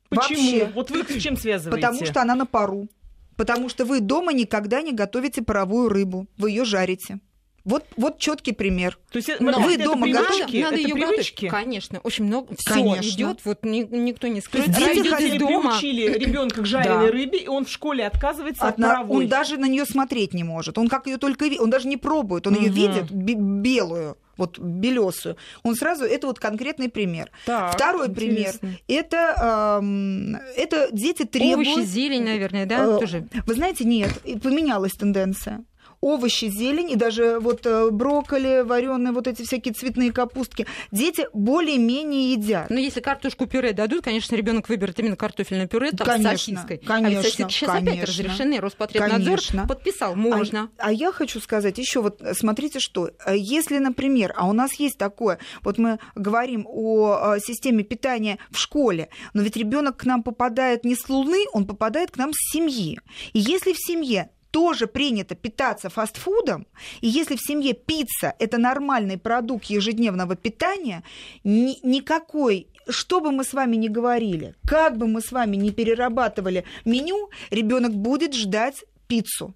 Почему? 0.09 0.59
Вообще. 0.59 0.71
Вот 0.73 0.89
вы 0.89 1.03
с 1.03 1.21
чем 1.21 1.35
связываете? 1.35 1.81
Потому 1.81 2.05
что 2.05 2.21
она 2.21 2.35
на 2.35 2.45
пару. 2.45 2.87
Потому 3.35 3.67
что 3.67 3.85
вы 3.85 3.99
дома 3.99 4.31
никогда 4.31 4.81
не 4.81 4.93
готовите 4.93 5.41
паровую 5.41 5.89
рыбу. 5.89 6.27
Вы 6.37 6.51
ее 6.51 6.65
жарите. 6.65 7.19
Вот, 7.65 7.85
вот 7.95 8.19
четкий 8.19 8.51
пример. 8.51 8.99
То 9.09 9.17
есть 9.19 9.29
Но 9.39 9.57
вы 9.61 9.75
это 9.75 9.85
дома 9.85 10.01
привычки, 10.03 10.57
надо, 10.61 10.75
это 10.75 10.83
ее 10.83 10.93
привычки? 10.95 11.45
Готовить. 11.45 11.63
Конечно, 11.63 11.99
очень 12.03 12.25
много. 12.25 12.53
Все 12.57 12.73
идет, 12.79 13.39
вот 13.45 13.63
ни, 13.63 13.83
никто 13.89 14.27
не 14.27 14.41
скроет. 14.41 14.69
Дети 14.69 14.99
из 14.99 15.39
дома. 15.39 15.69
приучили 15.79 16.11
ребенка 16.17 16.61
к 16.61 16.65
жареной 16.65 17.05
Да. 17.07 17.11
рыбе, 17.13 17.39
и 17.39 17.47
он 17.47 17.63
в 17.65 17.69
школе 17.69 18.05
отказывается 18.05 18.67
от, 18.67 18.75
паровой. 18.75 19.23
Он 19.23 19.29
даже 19.29 19.55
на 19.57 19.67
нее 19.69 19.85
смотреть 19.85 20.33
не 20.33 20.43
может. 20.43 20.77
Он 20.77 20.89
как 20.89 21.07
ее 21.07 21.17
только 21.17 21.45
ви- 21.45 21.57
он 21.59 21.69
даже 21.69 21.87
не 21.87 21.95
пробует, 21.95 22.47
он 22.47 22.55
ее 22.55 22.69
видит 22.69 23.09
бе- 23.11 23.35
белую, 23.35 24.17
вот 24.35 24.59
белесую. 24.59 25.37
Он 25.63 25.75
сразу 25.75 26.03
это 26.03 26.27
вот 26.27 26.39
конкретный 26.39 26.89
пример. 26.89 27.31
Так, 27.45 27.75
Второй 27.75 28.07
интересно. 28.09 28.59
пример 28.59 28.79
это 28.89 29.79
эм, 29.81 30.35
это 30.57 30.89
дети 30.91 31.23
требуют. 31.23 31.67
Овощи, 31.69 31.85
зелень, 31.87 32.23
наверное, 32.25 32.65
да, 32.65 32.83
Э, 32.83 32.99
тоже. 32.99 33.25
Вы 33.45 33.53
знаете, 33.53 33.85
нет, 33.85 34.11
поменялась 34.41 34.91
тенденция. 34.93 35.63
Овощи, 36.03 36.49
зелень 36.49 36.91
и 36.91 36.95
даже 36.97 37.39
вот 37.39 37.65
э, 37.65 37.89
брокколи, 37.89 38.61
вареные, 38.65 39.13
вот 39.13 39.25
эти 39.25 39.43
всякие 39.43 39.73
цветные 39.73 40.11
капустки. 40.11 40.67
Дети 40.91 41.27
более-менее 41.31 42.33
едят. 42.33 42.69
Но 42.69 42.77
если 42.77 42.99
картошку 42.99 43.45
пюре 43.45 43.71
дадут, 43.71 44.03
конечно, 44.03 44.35
ребенок 44.35 44.67
выберет 44.67 44.99
именно 44.99 45.15
картофельное 45.15 45.67
пюре 45.67 45.91
там, 45.91 46.05
Конечно, 46.05 46.37
с 46.37 46.41
сосиской. 46.41 46.77
конечно, 46.79 47.19
а 47.19 47.23
сосиски 47.23 47.51
сейчас 47.51 47.69
опять 47.69 47.85
конечно. 47.85 48.23
разрешены. 48.23 48.59
Роспотребнадзор 48.59 49.37
Конечно. 49.37 49.67
подписал, 49.67 50.15
можно. 50.15 50.69
А, 50.77 50.87
а 50.87 50.91
я 50.91 51.13
хочу 51.13 51.39
сказать 51.39 51.77
еще 51.77 52.01
вот, 52.01 52.21
смотрите, 52.33 52.79
что 52.79 53.11
э, 53.25 53.35
если, 53.37 53.77
например, 53.77 54.33
а 54.35 54.49
у 54.49 54.53
нас 54.53 54.73
есть 54.73 54.97
такое, 54.97 55.39
вот 55.61 55.77
мы 55.77 55.99
говорим 56.15 56.67
о 56.67 57.35
э, 57.35 57.39
системе 57.39 57.83
питания 57.83 58.39
в 58.51 58.57
школе, 58.57 59.07
но 59.33 59.41
ведь 59.41 59.55
ребенок 59.55 59.97
к 59.97 60.03
нам 60.03 60.21
попадает 60.21 60.83
не 60.83 60.95
с 60.95 61.07
Луны, 61.07 61.45
он 61.53 61.65
попадает 61.65 62.11
к 62.11 62.17
нам 62.17 62.33
с 62.33 62.51
семьи. 62.51 62.99
И 63.31 63.39
если 63.39 63.71
в 63.71 63.77
семье 63.77 64.29
тоже 64.53 64.85
принято 64.85 65.33
питаться 65.35 65.89
фастфудом, 65.89 66.67
и 67.01 67.07
если 67.07 67.35
в 67.35 67.41
семье 67.41 67.73
пицца– 67.73 68.35
это 68.39 68.59
нормальный 68.59 69.17
продукт 69.17 69.65
ежедневного 69.65 70.35
питания, 70.35 71.03
ни- 71.43 71.79
никакой 71.83 72.67
что 72.89 73.21
бы 73.21 73.31
мы 73.31 73.43
с 73.43 73.53
вами 73.53 73.77
ни 73.77 73.87
говорили, 73.87 74.55
как 74.67 74.97
бы 74.97 75.07
мы 75.07 75.21
с 75.21 75.31
вами 75.31 75.55
ни 75.55 75.69
перерабатывали 75.69 76.65
меню, 76.85 77.29
ребенок 77.49 77.93
будет 77.93 78.33
ждать 78.35 78.83
пиццу. 79.07 79.53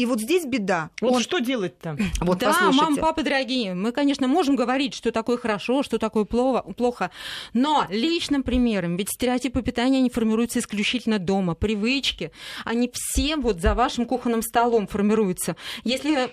И 0.00 0.06
вот 0.06 0.18
здесь 0.18 0.46
беда. 0.46 0.88
Вот 1.02 1.16
Он- 1.16 1.22
что 1.22 1.40
делать-то? 1.40 1.94
вот 2.20 2.38
да, 2.38 2.46
послушайте. 2.46 2.82
мама, 2.82 2.96
папа, 2.96 3.22
дорогие, 3.22 3.74
мы, 3.74 3.92
конечно, 3.92 4.26
можем 4.28 4.56
говорить, 4.56 4.94
что 4.94 5.12
такое 5.12 5.36
хорошо, 5.36 5.82
что 5.82 5.98
такое 5.98 6.24
плохо, 6.24 7.10
но 7.52 7.84
личным 7.90 8.42
примером, 8.42 8.96
ведь 8.96 9.10
стереотипы 9.10 9.60
питания, 9.60 9.98
они 9.98 10.08
формируются 10.08 10.60
исключительно 10.60 11.18
дома, 11.18 11.54
привычки, 11.54 12.32
они 12.64 12.90
все 12.94 13.36
вот 13.36 13.60
за 13.60 13.74
вашим 13.74 14.06
кухонным 14.06 14.40
столом 14.40 14.86
формируются. 14.86 15.54
Если 15.84 16.30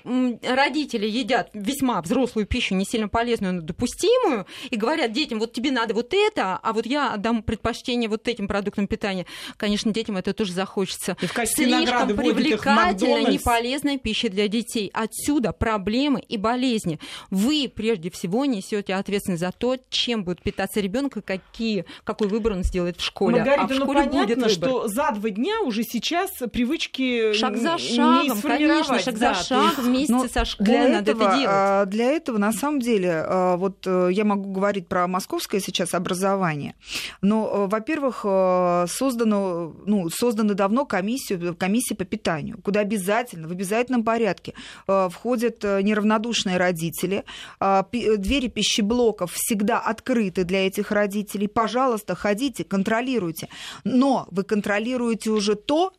родители 0.47 1.05
едят 1.05 1.49
весьма 1.53 2.01
взрослую 2.01 2.47
пищу, 2.47 2.73
не 2.73 2.85
сильно 2.85 3.09
полезную, 3.09 3.55
но 3.55 3.61
допустимую, 3.61 4.45
и 4.69 4.77
говорят 4.77 5.11
детям, 5.11 5.39
вот 5.39 5.51
тебе 5.51 5.71
надо 5.71 5.93
вот 5.93 6.13
это, 6.13 6.57
а 6.63 6.71
вот 6.71 6.85
я 6.85 7.13
отдам 7.13 7.43
предпочтение 7.43 8.07
вот 8.07 8.29
этим 8.29 8.47
продуктам 8.47 8.87
питания, 8.87 9.25
конечно, 9.57 9.91
детям 9.91 10.15
это 10.15 10.33
тоже 10.33 10.53
захочется. 10.53 11.17
И 11.19 11.25
в 11.25 11.33
качестве 11.33 11.65
Слишком 11.65 12.15
привлекательно, 12.15 12.75
Макдональдс. 12.75 13.43
Полезная 13.57 13.97
пища 13.97 14.29
для 14.29 14.47
детей. 14.47 14.91
Отсюда 14.93 15.51
проблемы 15.51 16.19
и 16.19 16.37
болезни. 16.37 16.99
Вы 17.31 17.71
прежде 17.73 18.11
всего 18.11 18.45
несете 18.45 18.93
ответственность 18.93 19.41
за 19.41 19.51
то, 19.51 19.77
чем 19.89 20.23
будет 20.23 20.41
питаться 20.41 20.79
ребенок 20.79 21.17
и 21.17 21.21
какие, 21.21 21.85
какой 22.03 22.27
выбор 22.27 22.53
он 22.53 22.63
сделает 22.63 22.97
в 22.97 23.03
школе. 23.03 23.37
Маргарита, 23.37 23.63
а 23.63 23.67
в 23.67 23.71
ну 23.71 23.75
школе 23.77 23.99
понятно, 23.99 24.19
будет 24.19 24.37
выбор. 24.37 24.49
что 24.51 24.87
за 24.87 25.11
два 25.11 25.29
дня 25.29 25.61
уже 25.61 25.83
сейчас 25.83 26.31
привычки 26.51 27.33
Шаг 27.33 27.57
за 27.57 27.77
шагом, 27.77 28.41
конечно, 28.41 28.99
шаг 28.99 29.17
да, 29.17 29.33
за 29.33 29.43
шагом 29.43 29.85
вместе 29.85 30.13
Но 30.13 30.27
со 30.27 30.45
школой 30.45 30.69
для 30.69 30.89
надо 30.89 31.11
этого, 31.11 31.23
это 31.23 31.37
делать. 31.37 31.47
а, 31.49 31.85
Для 31.85 32.05
этого, 32.11 32.37
на 32.37 32.51
самом 32.51 32.79
деле, 32.79 33.23
а, 33.25 33.57
вот 33.57 33.85
э, 33.85 34.09
я 34.11 34.23
могу 34.23 34.51
говорить 34.51 34.87
про 34.87 35.07
московское 35.07 35.61
сейчас 35.61 35.93
образование, 35.93 36.75
но, 37.21 37.49
э, 37.51 37.67
во-первых, 37.67 38.21
э, 38.23 38.85
создано, 38.87 39.73
ну, 39.85 40.09
созданы 40.09 40.53
давно 40.53 40.85
комиссию, 40.85 41.55
комиссии 41.55 41.93
по 41.93 42.05
питанию, 42.05 42.59
куда 42.61 42.81
обязательно 42.81 43.46
в 43.47 43.51
обязательном 43.51 44.03
порядке 44.03 44.53
э, 44.87 45.09
входят 45.11 45.63
э, 45.63 45.81
неравнодушные 45.81 46.57
родители. 46.57 47.23
Э, 47.59 47.83
двери 47.91 48.47
пищеблоков 48.47 49.33
всегда 49.33 49.79
открыты 49.79 50.43
для 50.43 50.67
этих 50.67 50.91
родителей. 50.91 51.47
Пожалуйста, 51.47 52.15
ходите, 52.15 52.63
контролируйте. 52.63 53.49
Но 53.83 54.27
вы 54.31 54.43
контролируете 54.43 55.31
уже 55.31 55.55
то, 55.55 55.93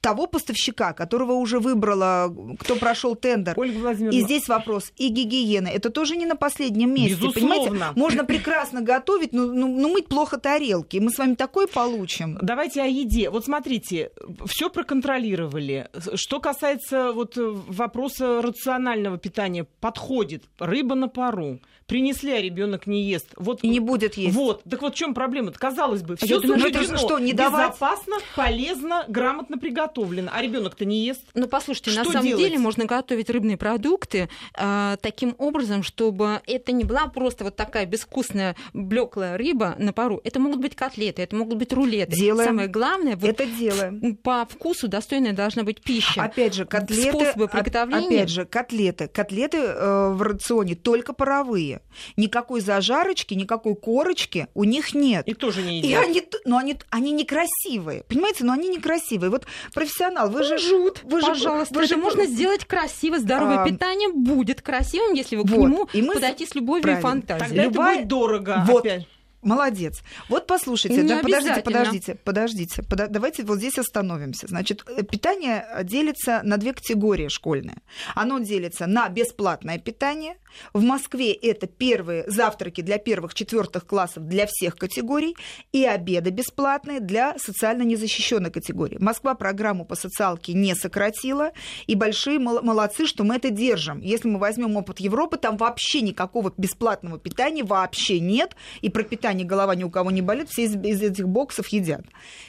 того 0.00 0.26
поставщика, 0.26 0.92
которого 0.92 1.32
уже 1.32 1.58
выбрала, 1.58 2.34
кто 2.58 2.76
прошел 2.76 3.14
тендер. 3.14 3.54
Ольга 3.56 3.92
И 3.92 4.22
здесь 4.22 4.48
вопрос 4.48 4.92
и 4.96 5.08
гигиены. 5.08 5.68
Это 5.68 5.90
тоже 5.90 6.16
не 6.16 6.26
на 6.26 6.36
последнем 6.36 6.94
месте. 6.94 7.14
Безусловно. 7.14 7.40
Понимаете, 7.40 7.98
можно 7.98 8.24
прекрасно 8.24 8.80
готовить, 8.80 9.32
но, 9.32 9.46
но, 9.46 9.66
но 9.66 9.88
мыть 9.88 10.08
плохо 10.08 10.38
тарелки. 10.38 10.98
Мы 10.98 11.10
с 11.10 11.18
вами 11.18 11.34
такое 11.34 11.66
получим. 11.66 12.38
Давайте 12.42 12.82
о 12.82 12.86
еде. 12.86 13.30
Вот 13.30 13.44
смотрите, 13.44 14.10
все 14.46 14.70
проконтролировали. 14.70 15.88
Что 16.14 16.40
касается 16.40 17.12
вот 17.12 17.34
вопроса 17.36 18.42
рационального 18.42 19.18
питания, 19.18 19.66
подходит 19.80 20.44
рыба 20.58 20.94
на 20.94 21.08
пару 21.08 21.60
принесли, 21.88 22.32
а 22.32 22.40
ребенок 22.40 22.86
не 22.86 23.02
ест. 23.02 23.28
Вот, 23.36 23.64
и 23.64 23.68
не 23.68 23.80
будет 23.80 24.14
есть. 24.14 24.36
Вот. 24.36 24.62
Так 24.64 24.82
вот 24.82 24.94
в 24.94 24.96
чем 24.96 25.14
проблема? 25.14 25.50
-то? 25.50 25.58
Казалось 25.58 26.02
бы, 26.02 26.16
все 26.16 26.36
а 26.36 26.96
что, 26.96 27.18
не 27.18 27.32
давать? 27.32 27.70
безопасно, 27.70 28.16
полезно, 28.36 29.04
грамотно 29.08 29.58
приготовлено, 29.58 30.30
а 30.32 30.42
ребенок-то 30.42 30.84
не 30.84 31.04
ест. 31.06 31.22
Ну, 31.34 31.48
послушайте, 31.48 31.90
что 31.90 32.04
на 32.04 32.12
самом 32.12 32.26
делать? 32.26 32.44
деле 32.44 32.58
можно 32.58 32.84
готовить 32.84 33.30
рыбные 33.30 33.56
продукты 33.56 34.28
э, 34.56 34.96
таким 35.00 35.34
образом, 35.38 35.82
чтобы 35.82 36.42
это 36.46 36.72
не 36.72 36.84
была 36.84 37.06
просто 37.06 37.44
вот 37.44 37.56
такая 37.56 37.86
безвкусная 37.86 38.54
блеклая 38.74 39.38
рыба 39.38 39.74
на 39.78 39.94
пару. 39.94 40.20
Это 40.24 40.38
могут 40.40 40.60
быть 40.60 40.76
котлеты, 40.76 41.22
это 41.22 41.34
могут 41.34 41.56
быть 41.56 41.72
рулеты. 41.72 42.12
Делаем. 42.12 42.48
Самое 42.48 42.68
главное, 42.68 43.16
вот 43.16 43.30
это 43.30 43.46
делаем. 43.46 44.16
По 44.16 44.46
вкусу 44.46 44.88
достойная 44.88 45.32
должна 45.32 45.62
быть 45.62 45.80
пища. 45.80 46.22
Опять 46.22 46.52
же, 46.52 46.66
котлеты. 46.66 47.18
Способы 47.18 47.48
приготовления. 47.48 48.06
Опять 48.06 48.28
же, 48.28 48.44
котлеты. 48.44 49.08
Котлеты 49.08 49.58
э, 49.58 50.08
в 50.12 50.20
рационе 50.20 50.74
только 50.74 51.14
паровые. 51.14 51.77
Никакой 52.16 52.60
зажарочки, 52.60 53.34
никакой 53.34 53.74
корочки 53.74 54.48
у 54.54 54.64
них 54.64 54.94
нет. 54.94 55.26
И 55.28 55.34
тоже 55.34 55.62
не 55.62 55.78
едят. 55.78 55.90
И 55.90 55.94
они, 55.94 56.22
но 56.44 56.58
они, 56.58 56.76
они 56.90 57.12
некрасивые. 57.12 58.04
Понимаете, 58.04 58.44
но 58.44 58.52
они 58.52 58.68
некрасивые. 58.68 59.30
Вот 59.30 59.46
профессионал, 59.74 60.30
вы 60.30 60.44
же... 60.44 60.58
Жут, 60.58 61.02
вы 61.04 61.20
пожалуйста. 61.20 61.74
Вы 61.74 61.86
же... 61.86 61.94
Это 61.94 62.02
можно 62.02 62.26
сделать 62.26 62.64
красиво. 62.64 63.18
Здоровое 63.18 63.62
а... 63.62 63.68
питание 63.68 64.08
будет 64.12 64.62
красивым, 64.62 65.14
если 65.14 65.36
вы 65.36 65.42
вот. 65.42 65.50
к 65.50 65.56
нему 65.56 65.88
и 65.92 66.02
мы... 66.02 66.14
подойти 66.14 66.46
с 66.46 66.54
любовью 66.54 66.82
Правильно. 66.82 67.00
и 67.00 67.10
фантазией. 67.10 67.48
Тогда 67.48 67.62
Любая... 67.64 67.92
это 67.92 67.98
будет 67.98 68.08
дорого. 68.08 68.64
Вот. 68.66 68.80
Опять. 68.84 69.06
Молодец. 69.42 70.02
Вот 70.28 70.48
послушайте, 70.48 71.04
да, 71.04 71.20
подождите, 71.20 71.62
подождите, 71.62 72.14
подождите. 72.16 72.82
Под, 72.82 73.12
давайте 73.12 73.44
вот 73.44 73.58
здесь 73.58 73.78
остановимся. 73.78 74.48
Значит, 74.48 74.82
э, 74.88 75.04
питание 75.04 75.64
делится 75.84 76.40
на 76.42 76.56
две 76.56 76.72
категории 76.72 77.28
школьные. 77.28 77.76
Оно 78.16 78.40
делится 78.40 78.86
на 78.86 79.08
бесплатное 79.08 79.78
питание. 79.78 80.38
В 80.72 80.82
Москве 80.82 81.32
это 81.32 81.68
первые 81.68 82.24
завтраки 82.26 82.80
для 82.80 82.98
первых, 82.98 83.32
четвертых 83.34 83.86
классов 83.86 84.26
для 84.26 84.46
всех 84.48 84.74
категорий 84.74 85.36
и 85.70 85.84
обеды 85.84 86.30
бесплатные 86.30 86.98
для 86.98 87.38
социально 87.38 87.82
незащищенной 87.82 88.50
категории. 88.50 88.98
Москва 88.98 89.36
программу 89.36 89.84
по 89.84 89.94
социалке 89.94 90.52
не 90.52 90.74
сократила, 90.74 91.52
и 91.86 91.94
большие 91.94 92.40
молодцы, 92.40 93.06
что 93.06 93.22
мы 93.22 93.36
это 93.36 93.50
держим. 93.50 94.00
Если 94.00 94.28
мы 94.28 94.40
возьмем 94.40 94.76
опыт 94.76 94.98
Европы, 94.98 95.36
там 95.36 95.56
вообще 95.56 96.00
никакого 96.00 96.52
бесплатного 96.56 97.20
питания 97.20 97.62
вообще 97.62 98.18
нет, 98.18 98.56
и 98.80 98.88
про 98.88 99.04
питание 99.04 99.27
питания 99.28 99.44
голова 99.44 99.74
ни 99.74 99.84
у 99.84 99.90
кого 99.90 100.10
не 100.10 100.22
болит, 100.22 100.48
все 100.48 100.64
из, 100.64 100.74
из 100.76 101.02
этих 101.02 101.28
боксов 101.28 101.68
едят. 101.68 102.02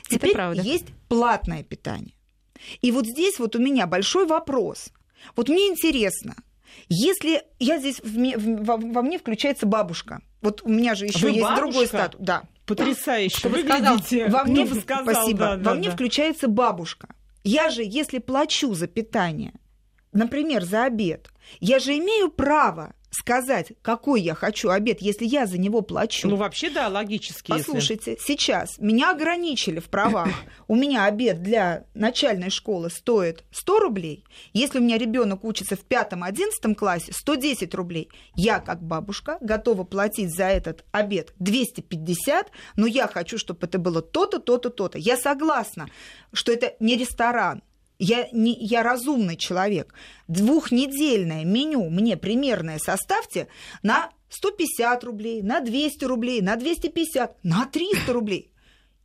Теперь 0.09 0.37
есть 0.61 0.85
платное 1.07 1.63
питание. 1.63 2.15
И 2.81 2.91
вот 2.91 3.05
здесь 3.05 3.39
вот 3.39 3.55
у 3.55 3.59
меня 3.59 3.87
большой 3.87 4.25
вопрос. 4.25 4.89
Вот 5.35 5.49
мне 5.49 5.67
интересно, 5.67 6.35
если 6.87 7.43
я 7.59 7.79
здесь 7.79 8.01
в, 8.01 8.63
во, 8.63 8.77
во 8.77 9.01
мне 9.01 9.17
включается 9.17 9.65
бабушка, 9.65 10.21
вот 10.41 10.61
у 10.63 10.69
меня 10.69 10.95
же 10.95 11.05
еще 11.05 11.19
Вы 11.19 11.29
есть 11.31 11.41
бабушка? 11.41 11.65
другой 11.65 11.87
статус, 11.87 12.21
да. 12.21 12.43
Потрясающе. 12.65 13.49
Вы 13.49 13.63
выглядите. 13.63 14.29
Во 14.29 14.43
мне, 14.43 14.65
сказал, 14.67 15.03
спасибо. 15.03 15.39
Да, 15.39 15.55
да, 15.57 15.69
во 15.71 15.75
мне 15.75 15.89
да. 15.89 15.95
включается 15.95 16.47
бабушка. 16.47 17.07
Я 17.43 17.69
же, 17.69 17.81
если 17.83 18.19
плачу 18.19 18.73
за 18.73 18.87
питание, 18.87 19.53
например, 20.13 20.63
за 20.63 20.85
обед, 20.85 21.29
я 21.59 21.79
же 21.79 21.97
имею 21.97 22.29
право 22.29 22.93
сказать, 23.11 23.73
какой 23.81 24.21
я 24.21 24.35
хочу 24.35 24.69
обед, 24.69 25.01
если 25.01 25.25
я 25.25 25.45
за 25.45 25.57
него 25.57 25.81
плачу. 25.81 26.27
Ну, 26.27 26.35
вообще, 26.35 26.69
да, 26.69 26.87
логически. 26.87 27.49
Послушайте, 27.49 28.11
если... 28.11 28.23
сейчас 28.23 28.77
меня 28.79 29.11
ограничили 29.11 29.79
в 29.79 29.89
правах. 29.89 30.29
У 30.67 30.75
меня 30.75 31.05
обед 31.05 31.41
для 31.41 31.85
начальной 31.93 32.49
школы 32.49 32.89
стоит 32.89 33.43
100 33.51 33.79
рублей. 33.79 34.23
Если 34.53 34.79
у 34.79 34.81
меня 34.81 34.97
ребенок 34.97 35.43
учится 35.43 35.75
в 35.75 35.81
пятом-одиннадцатом 35.81 36.75
классе, 36.75 37.11
110 37.13 37.73
рублей. 37.73 38.09
Я, 38.35 38.59
как 38.59 38.81
бабушка, 38.81 39.37
готова 39.41 39.83
платить 39.83 40.35
за 40.35 40.45
этот 40.45 40.85
обед 40.91 41.33
250, 41.39 42.51
но 42.75 42.85
я 42.85 43.07
хочу, 43.07 43.37
чтобы 43.37 43.65
это 43.65 43.79
было 43.79 44.01
то-то, 44.01 44.39
то-то, 44.39 44.69
то-то. 44.69 44.97
Я 44.97 45.17
согласна, 45.17 45.89
что 46.33 46.51
это 46.51 46.75
не 46.79 46.95
ресторан, 46.95 47.63
я, 47.99 48.29
не, 48.31 48.57
я 48.59 48.81
разумный 48.81 49.35
человек. 49.35 49.93
Двухнедельное 50.27 51.43
меню 51.43 51.89
мне 51.89 52.17
примерное 52.17 52.79
составьте 52.79 53.49
на 53.83 54.09
150 54.29 55.03
рублей, 55.03 55.41
на 55.41 55.59
200 55.59 56.05
рублей, 56.05 56.41
на 56.41 56.55
250, 56.55 57.43
на 57.43 57.65
300 57.65 58.13
рублей. 58.13 58.51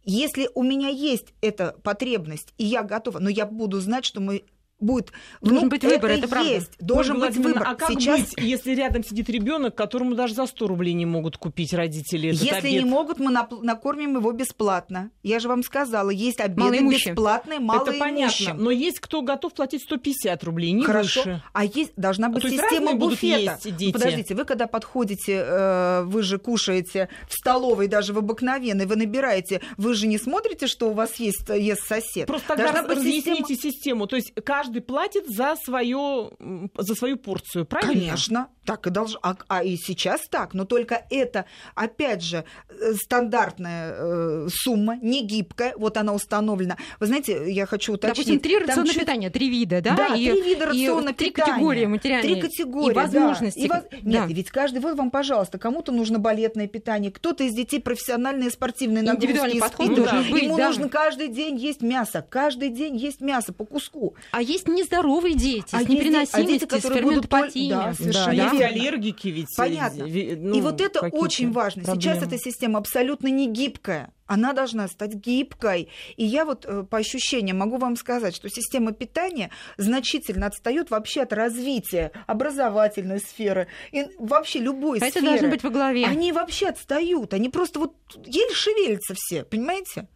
Если 0.05 0.49
у 0.55 0.63
меня 0.63 0.89
есть 0.89 1.35
эта 1.41 1.77
потребность, 1.83 2.53
и 2.59 2.65
я 2.65 2.83
готова, 2.83 3.19
но 3.19 3.31
я 3.31 3.47
буду 3.47 3.81
знать, 3.81 4.05
что 4.05 4.21
мы 4.21 4.45
будет. 4.85 5.13
Должен 5.41 5.65
ну, 5.65 5.71
быть 5.71 5.83
выбор, 5.83 6.11
это, 6.11 6.21
это 6.21 6.29
правда. 6.29 6.51
Есть. 6.51 6.73
Должен 6.79 7.21
быть 7.21 7.37
выбор. 7.37 7.65
А 7.67 7.75
как 7.75 7.91
Сейчас... 7.91 8.21
быть, 8.21 8.35
если 8.39 8.75
рядом 8.75 9.05
сидит 9.05 9.29
ребенок, 9.29 9.75
которому 9.75 10.15
даже 10.15 10.35
за 10.35 10.47
100 10.47 10.67
рублей 10.67 10.93
не 10.93 11.07
могут 11.07 11.37
купить 11.37 11.73
родители 11.73 12.31
этот 12.31 12.43
Если 12.43 12.69
обед? 12.69 12.85
не 12.85 12.89
могут, 12.89 13.19
мы 13.19 13.31
накормим 13.31 14.17
его 14.17 14.33
бесплатно. 14.33 15.11
Я 15.23 15.41
же 15.41 15.49
вам 15.49 15.63
сказала, 15.63 16.11
есть 16.11 16.41
обеды 16.41 16.81
бесплатные, 16.81 17.61
малоимущим. 17.61 17.93
Это 17.93 17.99
понятно, 17.99 18.55
но 18.55 18.71
есть 18.71 19.01
кто 19.01 19.23
готов 19.23 19.55
платить 19.55 19.83
150 19.83 20.45
рублей, 20.45 20.73
не 20.73 20.85
Хорошо. 20.85 21.21
выше. 21.21 21.43
А 21.53 21.65
есть, 21.65 21.93
должна 21.97 22.29
быть 22.29 22.45
а 22.45 22.51
система 22.51 22.95
буфета. 22.95 23.59
Есть 23.65 23.93
Подождите, 23.93 24.35
вы 24.35 24.45
когда 24.45 24.67
подходите, 24.67 25.45
э, 25.47 26.03
вы 26.05 26.23
же 26.23 26.39
кушаете 26.39 27.09
в 27.29 27.35
столовой, 27.35 27.89
даже 27.89 28.13
в 28.13 28.19
обыкновенной, 28.19 28.87
вы 28.87 28.97
набираете, 28.97 29.61
вы 29.77 29.95
же 29.95 30.07
не 30.07 30.19
смотрите, 30.19 30.67
что 30.67 30.91
у 30.91 30.93
вас 30.93 31.17
есть 31.17 31.49
ест 31.49 31.87
сосед. 31.87 32.27
Просто 32.27 32.49
тогда 32.49 32.65
должна 32.73 32.83
быть 32.83 32.99
разъясните 32.99 33.55
система... 33.55 33.73
систему. 33.73 34.07
То 34.07 34.17
есть 34.17 34.33
каждый 34.45 34.74
платит 34.81 35.29
за, 35.29 35.57
свою, 35.57 36.33
за 36.77 36.95
свою 36.95 37.17
порцию, 37.17 37.67
правильно? 37.67 37.93
Конечно, 37.95 38.49
так 38.65 38.87
и 38.87 38.91
должно. 38.91 39.19
А, 39.23 39.37
а 39.49 39.63
и 39.63 39.77
сейчас 39.77 40.23
так, 40.29 40.55
но 40.55 40.65
только 40.65 41.05
это, 41.11 41.45
опять 41.75 42.23
же, 42.23 42.45
э, 42.69 42.95
стандартная 42.95 43.95
э, 43.95 44.49
сумма, 44.51 44.97
не 44.97 45.23
гибкая, 45.23 45.75
вот 45.77 45.97
она 45.97 46.15
установлена. 46.15 46.77
Вы 47.01 47.07
знаете, 47.07 47.53
я 47.53 47.67
хочу 47.67 47.95
уточнить. 47.95 48.27
Допустим, 48.27 48.41
три 48.41 48.59
рациона 48.59 48.89
чуть... 48.89 49.01
питания, 49.01 49.31
три 49.31 49.51
вида, 49.51 49.81
да? 49.81 49.97
Да, 49.97 50.15
и, 50.15 50.31
три 50.31 50.43
вида 50.43 50.67
рациона 50.67 51.11
и, 51.11 51.13
Три 51.13 51.31
категории 51.31 51.87
материальные. 51.87 52.33
Три 52.33 52.41
категории, 52.43 52.93
и 52.93 52.95
возможности. 52.95 53.67
Да. 53.69 53.79
И 53.79 53.81
воз... 53.81 54.03
да. 54.03 54.27
Нет, 54.27 54.37
ведь 54.37 54.51
каждый, 54.51 54.81
вот 54.81 54.97
вам, 54.97 55.11
пожалуйста, 55.11 55.59
кому-то 55.59 55.93
нужно 55.93 56.19
балетное 56.19 56.67
питание, 56.67 57.11
кто-то 57.13 57.45
из 57.45 57.55
детей 57.55 57.81
профессиональные 57.81 58.51
спортивные 58.51 59.03
нагрузки 59.03 59.27
Индивидуальный 59.27 59.61
подход 59.61 59.95
должен 59.95 60.31
быть, 60.31 60.43
Ему 60.43 60.57
да. 60.57 60.69
нужно 60.69 60.89
каждый 60.89 61.29
день 61.29 61.57
есть 61.57 61.83
мясо, 61.83 62.25
каждый 62.29 62.71
день 62.71 62.97
есть 62.97 63.21
мясо 63.21 63.53
по 63.53 63.65
куску. 63.65 64.15
А 64.31 64.43
есть 64.55 64.69
нездоровые 64.69 65.35
дети 65.35 65.69
а 65.73 65.83
с 65.83 65.89
непереносимостью, 65.89 66.41
а 66.41 66.47
дети, 66.47 66.65
которые 66.65 67.03
будут 67.03 67.29
да, 67.29 67.95
совершенно 67.95 68.37
да. 68.37 68.51
Есть 68.51 68.63
аллергики 68.63 69.29
ведь. 69.29 69.57
Понятно. 69.57 70.07
Ну, 70.07 70.59
и 70.59 70.61
вот 70.61 70.81
это 70.81 71.01
очень 71.09 71.53
важно. 71.53 71.85
Проблемы. 71.85 72.03
Сейчас 72.03 72.27
эта 72.27 72.39
система 72.39 72.79
абсолютно 72.79 73.29
не 73.29 73.49
гибкая. 73.49 74.13
Она 74.27 74.53
должна 74.55 74.89
стать 74.89 75.15
гибкой. 75.15 75.89
И 76.17 76.25
я 76.25 76.45
вот 76.45 76.65
э, 76.65 76.85
по 76.85 76.99
ощущениям 76.99 77.59
могу 77.59 77.77
вам 77.77 77.97
сказать, 77.97 78.35
что 78.35 78.49
система 78.49 78.93
питания 78.93 79.51
значительно 79.77 80.47
отстает 80.47 80.91
вообще 80.91 81.23
от 81.23 81.33
развития 81.33 82.11
образовательной 82.27 83.21
сферы 83.21 83.69
и 83.93 84.07
вообще 84.19 84.61
любой 84.61 84.99
а 84.99 85.11
сферы. 85.11 85.27
Это 85.27 85.27
должно 85.27 85.49
быть 85.49 85.63
во 85.63 85.71
главе. 85.71 86.07
Они 86.07 86.33
вообще 86.33 86.69
отстают. 86.69 87.35
Они 87.35 87.51
просто 87.51 87.81
вот 87.81 87.95
еле 88.25 88.55
шевелятся 88.55 89.15
все, 89.15 89.45
понимаете? 89.45 90.09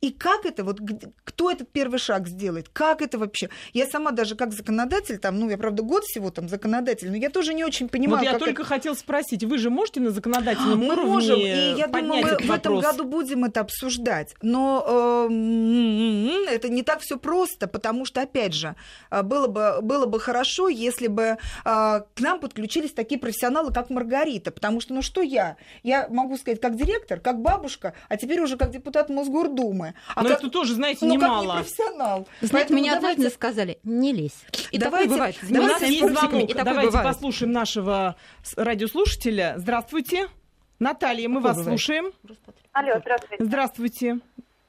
И 0.00 0.10
как 0.10 0.46
это, 0.46 0.64
вот 0.64 0.80
кто 1.24 1.50
этот 1.50 1.70
первый 1.70 1.98
шаг 1.98 2.28
сделает? 2.28 2.68
Как 2.68 3.02
это 3.02 3.18
вообще? 3.18 3.48
Я 3.72 3.86
сама 3.86 4.10
даже 4.10 4.34
как 4.34 4.52
законодатель, 4.52 5.18
там, 5.18 5.38
ну, 5.38 5.48
я, 5.48 5.58
правда, 5.58 5.82
год 5.82 6.04
всего 6.04 6.30
там 6.30 6.48
законодатель, 6.48 7.10
но 7.10 7.16
я 7.16 7.30
тоже 7.30 7.54
не 7.54 7.64
очень 7.64 7.88
понимаю. 7.88 8.24
Вот 8.24 8.32
я 8.32 8.38
только 8.38 8.62
это... 8.62 8.64
хотел 8.64 8.96
спросить, 8.96 9.44
вы 9.44 9.58
же 9.58 9.70
можете 9.70 10.00
на 10.00 10.10
законодательном 10.10 10.78
мы 10.78 10.92
уровне 10.92 11.10
можем, 11.10 11.40
и 11.40 11.74
я 11.76 11.86
думаю, 11.86 12.22
мы 12.22 12.46
в 12.46 12.50
этом 12.50 12.80
году 12.80 13.04
будем 13.04 13.44
это 13.44 13.60
обсуждать. 13.60 14.34
Но 14.42 14.84
э, 15.28 16.54
это 16.54 16.68
не 16.68 16.82
так 16.82 17.00
все 17.00 17.18
просто, 17.18 17.66
потому 17.66 18.04
что, 18.04 18.22
опять 18.22 18.54
же, 18.54 18.76
э, 19.10 19.22
было 19.22 19.46
бы, 19.46 19.78
было 19.82 20.06
бы 20.06 20.20
хорошо, 20.20 20.68
если 20.68 21.06
бы 21.06 21.22
э, 21.22 21.36
к 21.64 22.20
нам 22.20 22.40
подключились 22.40 22.92
такие 22.92 23.20
профессионалы, 23.20 23.72
как 23.72 23.90
Маргарита, 23.90 24.50
потому 24.50 24.80
что, 24.80 24.94
ну, 24.94 25.02
что 25.02 25.22
я? 25.22 25.56
Я 25.82 26.08
могу 26.08 26.36
сказать, 26.36 26.60
как 26.60 26.76
директор, 26.76 27.20
как 27.20 27.40
бабушка, 27.40 27.94
а 28.08 28.16
теперь 28.16 28.40
уже 28.40 28.56
как 28.56 28.70
депутат 28.70 29.10
Мосгордумы 29.10 29.69
костюмы. 29.70 29.94
А 30.14 30.22
Но 30.22 30.28
как, 30.28 30.38
это 30.38 30.50
тоже, 30.50 30.74
знаете, 30.74 31.06
ну, 31.06 31.14
немало. 31.14 31.40
Как 31.40 31.44
не 31.44 31.62
профессионал. 31.62 32.28
Знаете, 32.40 32.52
Поэтому 32.52 32.78
мне 32.80 32.90
давайте... 32.90 33.08
однажды 33.08 33.34
сказали, 33.34 33.78
не 33.82 34.12
лезь. 34.12 34.44
И 34.70 34.78
давайте, 34.78 35.08
такое 35.08 35.08
бывает. 35.08 35.36
У 35.42 35.54
нас 35.54 35.82
есть 35.82 36.00
звонок. 36.00 36.52
Давайте 36.54 36.86
бывает. 36.86 37.06
послушаем 37.06 37.52
нашего 37.52 38.16
радиослушателя. 38.56 39.54
Здравствуйте. 39.56 40.28
Наталья, 40.78 41.28
мы 41.28 41.36
Какой 41.36 41.48
вас 41.48 41.56
бывает? 41.58 41.80
слушаем. 41.80 42.12
Алло, 42.72 42.98
здравствуйте. 43.00 43.44
Здравствуйте. 43.44 44.18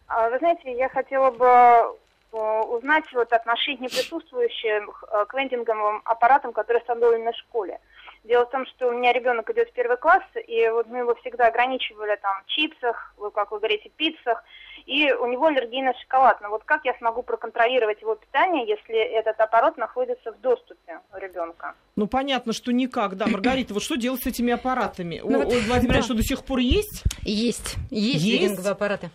А, 0.07 0.29
вы 0.29 0.39
знаете, 0.39 0.75
я 0.75 0.89
хотела 0.89 1.31
бы 1.31 1.45
э, 1.45 2.61
узнать 2.67 3.05
вот 3.13 3.31
отношение 3.31 3.89
присутствующих 3.89 5.03
э, 5.09 5.25
к 5.25 5.33
вендинговым 5.33 6.01
аппаратам, 6.03 6.51
которые 6.51 6.81
установлены 6.81 7.31
в 7.31 7.37
школе. 7.37 7.79
Дело 8.23 8.45
в 8.45 8.51
том, 8.51 8.65
что 8.67 8.89
у 8.89 8.91
меня 8.91 9.13
ребенок 9.13 9.49
идет 9.49 9.69
в 9.69 9.73
первый 9.73 9.97
класс, 9.97 10.23
и 10.35 10.69
вот 10.69 10.87
мы 10.87 10.99
его 10.99 11.15
всегда 11.15 11.47
ограничивали 11.47 12.15
там 12.21 12.43
в 12.43 12.47
чипсах, 12.47 13.15
как 13.33 13.51
вы 13.51 13.57
говорите, 13.57 13.89
пиццах, 13.89 14.43
и 14.91 15.09
у 15.13 15.25
него 15.27 15.45
аллергия 15.45 15.83
на 15.83 15.93
шоколад. 15.97 16.41
Но 16.41 16.49
вот 16.49 16.63
как 16.65 16.83
я 16.83 16.93
смогу 16.97 17.23
проконтролировать 17.23 18.01
его 18.01 18.15
питание, 18.15 18.67
если 18.67 18.97
этот 18.97 19.39
аппарат 19.39 19.77
находится 19.77 20.33
в 20.33 20.41
доступе 20.41 20.99
у 21.13 21.17
ребенка? 21.17 21.75
Ну, 21.95 22.07
понятно, 22.07 22.51
что 22.51 22.73
никак, 22.73 23.15
да. 23.15 23.25
Маргарита, 23.27 23.73
вот 23.73 23.83
что 23.83 23.95
делать 23.95 24.21
с 24.21 24.27
этими 24.27 24.51
аппаратами? 24.51 25.21
Ну, 25.23 25.39
у, 25.39 25.43
вот, 25.43 25.53
Владимира, 25.67 25.99
да. 25.99 26.01
что 26.01 26.13
до 26.13 26.23
сих 26.23 26.43
пор 26.43 26.59
есть? 26.59 27.03
Есть. 27.21 27.75
Есть, 27.89 28.25
есть? 28.25 28.65
аппараты. 28.65 29.09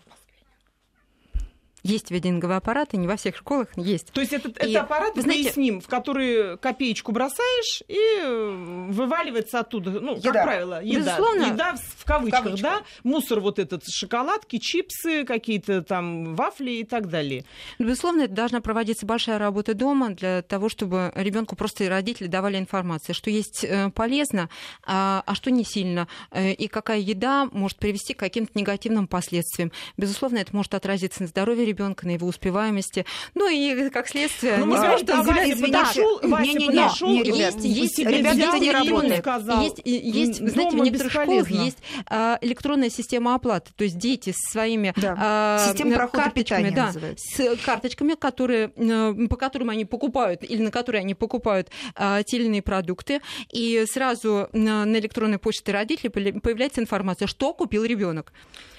Есть 1.86 2.10
вединговые 2.10 2.58
аппараты, 2.58 2.96
не 2.96 3.06
во 3.06 3.16
всех 3.16 3.36
школах 3.36 3.68
есть. 3.76 4.12
То 4.12 4.20
есть 4.20 4.32
это, 4.32 4.48
и, 4.48 4.70
это 4.70 4.82
аппарат, 4.82 5.14
вы 5.14 5.22
знаете, 5.22 5.52
ним, 5.60 5.80
в 5.80 5.86
который 5.86 6.58
копеечку 6.58 7.12
бросаешь 7.12 7.82
и 7.88 7.98
э, 8.22 8.86
вываливается 8.90 9.60
оттуда, 9.60 9.90
ну, 9.90 10.16
еда. 10.16 10.32
как 10.32 10.44
правило, 10.44 10.82
еда. 10.82 10.98
Безусловно, 10.98 11.42
еда 11.46 11.74
в 11.96 12.04
кавычках, 12.04 12.40
в 12.40 12.44
кавычках, 12.44 12.62
да, 12.62 12.82
мусор 13.04 13.40
вот 13.40 13.58
этот, 13.58 13.82
шоколадки, 13.88 14.58
чипсы, 14.58 15.24
какие-то 15.24 15.82
там 15.82 16.34
вафли 16.34 16.72
и 16.72 16.84
так 16.84 17.08
далее. 17.08 17.44
Безусловно, 17.78 18.22
это 18.22 18.34
должна 18.34 18.60
проводиться 18.60 19.06
большая 19.06 19.38
работа 19.38 19.74
дома 19.74 20.10
для 20.10 20.42
того, 20.42 20.68
чтобы 20.68 21.12
ребенку 21.14 21.56
просто 21.56 21.84
и 21.84 21.88
родители 21.88 22.26
давали 22.26 22.58
информацию, 22.58 23.14
что 23.14 23.30
есть 23.30 23.64
э, 23.64 23.90
полезно, 23.90 24.48
а, 24.84 25.22
а 25.26 25.34
что 25.34 25.50
не 25.50 25.64
сильно, 25.64 26.08
э, 26.30 26.52
и 26.52 26.68
какая 26.68 26.98
еда 26.98 27.48
может 27.52 27.78
привести 27.78 28.14
к 28.14 28.18
каким-то 28.18 28.52
негативным 28.58 29.06
последствиям. 29.06 29.72
Безусловно, 29.96 30.38
это 30.38 30.54
может 30.54 30.74
отразиться 30.74 31.22
на 31.22 31.28
здоровье 31.28 31.64
ребенка, 31.64 31.75
ребенка, 31.76 32.06
на 32.06 32.12
его 32.12 32.26
успеваемости. 32.26 33.04
Ну 33.34 33.48
и 33.48 33.90
как 33.90 34.08
следствие, 34.08 34.56
ну, 34.58 34.66
не 34.66 34.76
знаю, 34.76 34.98
что 34.98 35.22
Вася 35.22 35.56
подошел, 35.56 36.20
Вася 36.22 36.44
не, 36.44 36.54
не, 36.54 36.66
подошел, 36.66 37.08
не, 37.08 37.22
ребят, 37.22 37.54
есть, 37.56 37.98
есть, 37.98 37.98
ребята, 37.98 38.38
это 38.38 38.58
не 38.58 38.72
работает. 38.72 39.18
Сказал, 39.20 39.62
есть, 39.62 39.82
есть, 39.84 40.48
знаете, 40.48 40.76
в 40.76 40.80
некоторых 40.80 41.12
школах 41.12 41.50
есть 41.50 41.78
а, 42.06 42.38
электронная 42.40 42.90
система 42.90 43.34
оплаты, 43.34 43.72
то 43.76 43.84
есть 43.84 43.98
дети 43.98 44.32
с 44.36 44.50
своими 44.50 44.94
да. 44.96 45.16
а, 45.18 45.66
система 45.68 46.08
карточками, 46.08 46.70
да, 46.70 46.92
с 47.16 47.56
карточками, 47.64 48.14
которые, 48.14 48.72
э, 48.76 49.26
по 49.28 49.36
которым 49.36 49.70
они 49.70 49.84
покупают 49.84 50.42
или 50.42 50.62
на 50.62 50.70
которые 50.70 51.00
они 51.00 51.14
покупают 51.14 51.70
а, 51.94 52.22
те 52.22 52.38
или 52.38 52.46
иные 52.46 52.62
продукты, 52.62 53.20
и 53.52 53.84
сразу 53.90 54.48
на, 54.52 54.84
на 54.84 54.96
электронной 54.98 55.38
почте 55.38 55.72
родителей 55.72 56.10
появляется 56.10 56.80
информация, 56.80 57.26
что 57.26 57.52
купил 57.52 57.84
ребенок. 57.84 58.32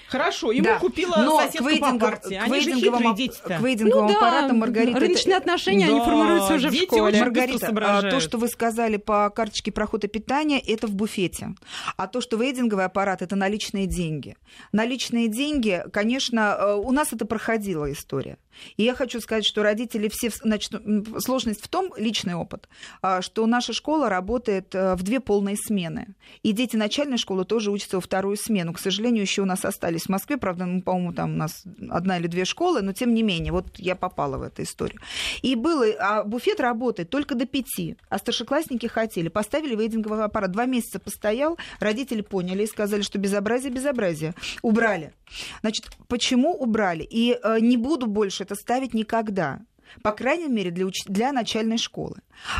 Хорошо, 0.08 0.52
ему 0.52 0.64
да. 0.64 0.78
купила 0.78 1.16
Но 1.18 1.38
соседка 1.38 1.64
к 1.64 1.70
вейдинг, 1.70 2.00
по 2.00 2.06
партии. 2.06 2.34
Они 2.34 2.60
же 2.60 2.72
хитрые 2.72 3.14
дети-то. 3.14 3.58
К 3.58 3.60
вейдинговым 3.60 4.06
ну, 4.06 4.12
да. 4.12 4.16
аппаратам, 4.16 4.58
Маргарита... 4.58 5.00
Рыночные 5.00 5.36
это... 5.36 5.42
отношения, 5.42 5.86
да. 5.86 5.92
они 5.92 6.00
формируются 6.00 6.54
уже 6.54 6.70
дети 6.70 6.86
в 6.86 6.96
школе. 6.96 7.20
Маргарита, 7.20 7.72
а, 7.82 8.02
то, 8.02 8.20
что 8.20 8.38
вы 8.38 8.48
сказали 8.48 8.96
по 8.96 9.28
карточке 9.30 9.70
прохода 9.70 10.08
питания, 10.08 10.58
это 10.60 10.86
в 10.86 10.94
буфете. 10.94 11.54
А 11.96 12.06
то, 12.06 12.20
что 12.22 12.38
вейдинговый 12.38 12.86
аппарат, 12.86 13.20
это 13.20 13.36
наличные 13.36 13.86
деньги. 13.86 14.36
Наличные 14.72 15.28
деньги, 15.28 15.84
конечно, 15.92 16.56
э, 16.58 16.74
у 16.74 16.90
нас 16.90 17.12
это 17.12 17.26
проходила 17.26 17.90
история. 17.92 18.38
И 18.76 18.84
я 18.84 18.94
хочу 18.94 19.20
сказать, 19.20 19.44
что 19.44 19.62
родители 19.62 20.08
все... 20.08 20.30
Значит, 20.30 20.72
сложность 21.18 21.62
в 21.62 21.68
том, 21.68 21.92
личный 21.96 22.34
опыт, 22.34 22.68
а, 23.02 23.22
что 23.22 23.46
наша 23.46 23.72
школа 23.72 24.08
работает 24.08 24.74
э, 24.74 24.94
в 24.94 25.02
две 25.02 25.20
полные 25.20 25.56
смены. 25.56 26.14
И 26.42 26.52
дети 26.52 26.76
начальной 26.76 27.18
школы 27.18 27.44
тоже 27.44 27.70
учатся 27.70 27.96
во 27.96 28.00
вторую 28.00 28.36
смену. 28.36 28.72
К 28.72 28.78
сожалению, 28.78 29.22
еще 29.22 29.42
у 29.42 29.46
нас 29.46 29.64
остались 29.64 30.04
в 30.04 30.08
Москве, 30.08 30.36
правда, 30.36 30.64
ну, 30.64 30.82
по-моему, 30.82 31.12
там 31.12 31.34
у 31.34 31.36
нас 31.36 31.64
одна 31.90 32.18
или 32.18 32.26
две 32.26 32.44
школы, 32.44 32.82
но 32.82 32.92
тем 32.92 33.14
не 33.14 33.22
менее, 33.22 33.52
вот 33.52 33.78
я 33.78 33.96
попала 33.96 34.38
в 34.38 34.42
эту 34.42 34.62
историю. 34.62 35.00
И 35.42 35.54
было... 35.54 35.86
А 36.00 36.24
буфет 36.24 36.60
работает 36.60 37.10
только 37.10 37.34
до 37.34 37.46
пяти. 37.46 37.96
А 38.08 38.18
старшеклассники 38.18 38.86
хотели. 38.86 39.28
Поставили 39.28 39.74
вейдинговый 39.74 40.24
аппарат. 40.24 40.50
Два 40.52 40.66
месяца 40.66 40.98
постоял, 40.98 41.58
родители 41.80 42.22
поняли 42.22 42.64
и 42.64 42.66
сказали, 42.66 43.02
что 43.02 43.18
безобразие, 43.18 43.72
безобразие. 43.72 44.34
Убрали. 44.62 45.12
Значит, 45.60 45.86
почему 46.08 46.52
убрали? 46.54 47.02
И 47.02 47.38
э, 47.42 47.58
не 47.60 47.76
буду 47.76 48.06
больше 48.06 48.44
это 48.48 48.54
ставить 48.54 48.94
никогда. 48.94 49.60
По 50.02 50.12
крайней 50.12 50.48
мере, 50.48 50.70
для, 50.70 50.86
уч... 50.86 51.04
для 51.06 51.32
начальной 51.32 51.78
школы. 51.78 52.16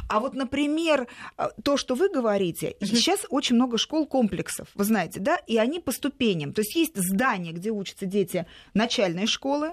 А 0.08 0.20
вот, 0.20 0.34
например, 0.34 1.08
э, 1.36 1.48
то, 1.62 1.76
что 1.76 1.94
вы 1.94 2.08
говорите, 2.08 2.74
uh-huh. 2.80 2.86
сейчас 2.86 3.26
очень 3.28 3.56
много 3.56 3.76
школ-комплексов, 3.76 4.68
вы 4.74 4.84
знаете, 4.84 5.20
да, 5.20 5.36
и 5.46 5.58
они 5.58 5.80
по 5.80 5.92
ступеням. 5.92 6.52
То 6.52 6.62
есть 6.62 6.74
есть 6.74 6.96
здание, 6.96 7.52
где 7.52 7.70
учатся 7.70 8.06
дети 8.06 8.46
начальной 8.72 9.26
школы, 9.26 9.72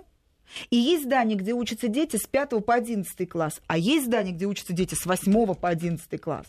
и 0.70 0.76
есть 0.76 1.06
здание, 1.06 1.38
где 1.38 1.54
учатся 1.54 1.88
дети 1.88 2.18
с 2.18 2.28
5 2.28 2.64
по 2.66 2.74
11 2.74 3.30
класс, 3.30 3.62
а 3.68 3.78
есть 3.78 4.06
здание, 4.06 4.34
где 4.34 4.46
учатся 4.46 4.74
дети 4.74 4.94
с 4.94 5.06
8 5.06 5.56
по 5.56 5.70
11 5.70 6.22
класс. 6.22 6.46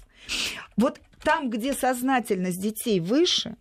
Вот 0.77 1.01
там, 1.23 1.51
где 1.51 1.73
сознательность 1.73 2.61
детей 2.61 3.01
выше, 3.01 3.57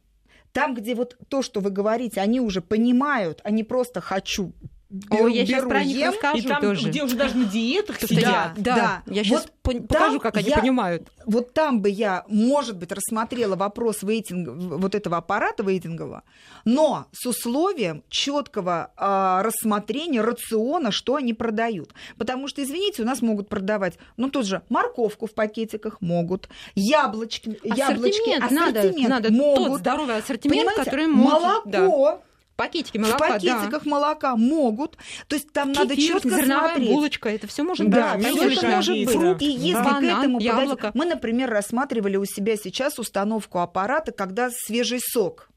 там, 0.51 0.73
где 0.73 0.95
вот 0.95 1.17
то, 1.29 1.41
что 1.41 1.59
вы 1.59 1.69
говорите, 1.69 2.21
они 2.21 2.39
уже 2.39 2.61
понимают, 2.61 3.39
а 3.43 3.51
не 3.51 3.63
просто 3.63 4.01
хочу 4.01 4.53
Беру, 4.95 5.25
О, 5.25 5.27
я 5.27 5.45
сейчас 5.45 5.63
про 5.67 5.83
них 5.83 5.97
ем, 5.97 6.13
расскажу 6.13 6.37
и 6.37 6.41
там, 6.41 6.61
тоже. 6.61 6.89
где 6.89 7.03
уже 7.03 7.15
даже 7.15 7.35
на 7.35 7.45
диетах 7.45 7.99
сидят. 7.99 8.53
Да, 8.55 8.75
да. 8.75 9.03
Я 9.07 9.23
сейчас 9.25 9.47
вот 9.63 9.87
покажу, 9.87 10.19
как 10.21 10.37
они 10.37 10.49
я, 10.49 10.57
понимают. 10.57 11.11
Вот 11.25 11.53
там 11.53 11.81
бы 11.81 11.89
я, 11.89 12.23
может 12.29 12.77
быть, 12.77 12.93
рассмотрела 12.93 13.57
вопрос 13.57 14.03
вейтинг, 14.03 14.47
вот 14.47 14.95
этого 14.95 15.17
аппарата 15.17 15.63
вейтингового, 15.63 16.23
но 16.63 17.07
с 17.11 17.25
условием 17.25 18.03
четкого 18.07 18.91
э, 18.95 19.41
рассмотрения 19.45 20.21
рациона, 20.21 20.91
что 20.91 21.15
они 21.15 21.33
продают. 21.33 21.93
Потому 22.17 22.47
что, 22.47 22.63
извините, 22.63 23.01
у 23.01 23.05
нас 23.05 23.21
могут 23.21 23.49
продавать, 23.49 23.97
ну, 24.15 24.29
тут 24.29 24.45
же 24.45 24.61
морковку 24.69 25.27
в 25.27 25.33
пакетиках 25.33 25.99
могут, 25.99 26.47
яблочки, 26.75 27.59
ассортимент 27.69 27.77
яблочки, 27.77 28.29
ассортимент 28.31 29.09
надо, 29.09 29.31
могут. 29.33 29.67
Тот 29.67 29.79
здоровый 29.79 30.17
ассортимент, 30.17 30.59
Понимаете? 30.59 30.83
который 30.85 31.07
может... 31.07 31.65
Молоко. 31.65 31.69
Да 31.69 32.21
Пакетики 32.55 32.97
молока, 32.97 33.17
В 33.17 33.29
пакетиках 33.29 33.83
да. 33.83 33.89
молока 33.89 34.35
могут. 34.37 34.97
То 35.27 35.35
есть 35.35 35.51
там 35.51 35.73
Кефир, 35.73 35.83
надо 35.83 36.01
четко 36.01 36.29
зерновая 36.29 36.69
смотреть. 36.69 36.89
булочка, 36.89 37.29
это 37.29 37.47
все 37.47 37.63
может 37.63 37.89
да, 37.89 38.15
быть. 38.15 38.27
Все 38.27 38.49
это 38.49 38.67
может 38.67 38.95
быть. 38.95 39.19
Да. 39.19 39.45
И 39.45 39.49
если 39.49 39.83
Банан, 39.83 40.01
к 40.03 40.19
этому 40.19 40.39
яблоко. 40.39 40.75
подать... 40.75 40.95
Мы, 40.95 41.05
например, 41.05 41.49
рассматривали 41.49 42.15
у 42.15 42.25
себя 42.25 42.55
сейчас 42.55 42.97
установку 42.97 43.59
аппарата, 43.59 44.11
когда 44.13 44.49
свежий 44.51 44.99
сок 45.01 45.49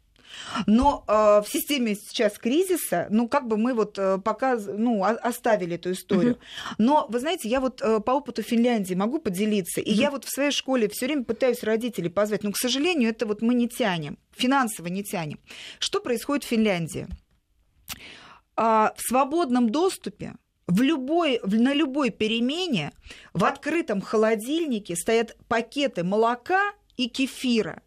но 0.67 1.05
э, 1.07 1.43
в 1.43 1.47
системе 1.49 1.95
сейчас 1.95 2.39
кризиса, 2.39 3.07
ну, 3.11 3.29
как 3.29 3.47
бы 3.47 3.57
мы 3.57 3.75
вот 3.75 3.99
э, 3.99 4.19
пока, 4.19 4.57
ну, 4.57 5.05
оставили 5.05 5.77
эту 5.77 5.93
историю. 5.93 6.35
Uh-huh. 6.35 6.75
Но, 6.79 7.07
вы 7.09 7.21
знаете, 7.21 7.49
я 7.49 7.61
вот 7.61 7.81
э, 7.83 8.01
по 8.01 8.13
опыту 8.13 8.43
Финляндии 8.43 8.95
могу 8.95 9.19
поделиться, 9.19 9.81
и 9.81 9.91
uh-huh. 9.91 9.95
я 9.95 10.11
вот 10.11 10.25
в 10.25 10.31
своей 10.31 10.51
школе 10.51 10.89
все 10.89 11.07
время 11.07 11.25
пытаюсь 11.25 11.63
родителей 11.63 12.11
позвать, 12.11 12.43
но, 12.43 12.53
к 12.53 12.57
сожалению, 12.57 13.11
это 13.11 13.27
вот 13.27 13.43
мы 13.43 13.55
не 13.55 13.69
тянем, 13.69 14.19
финансово 14.37 14.89
не 14.89 15.03
тянем. 15.03 15.39
Что 15.79 16.01
происходит 16.01 16.45
в 16.45 16.49
Финляндии? 16.49 17.09
А, 18.57 18.93
в 18.97 19.03
свободном 19.03 19.71
доступе 19.71 20.35
в 20.67 20.83
любой, 20.83 21.41
на 21.45 21.73
любой 21.73 22.11
перемене 22.11 22.93
в 23.33 23.45
открытом 23.45 24.01
холодильнике 24.01 24.97
стоят 24.97 25.37
пакеты 25.49 26.05
молока 26.05 26.73
и 26.97 27.09
кефира. 27.09 27.83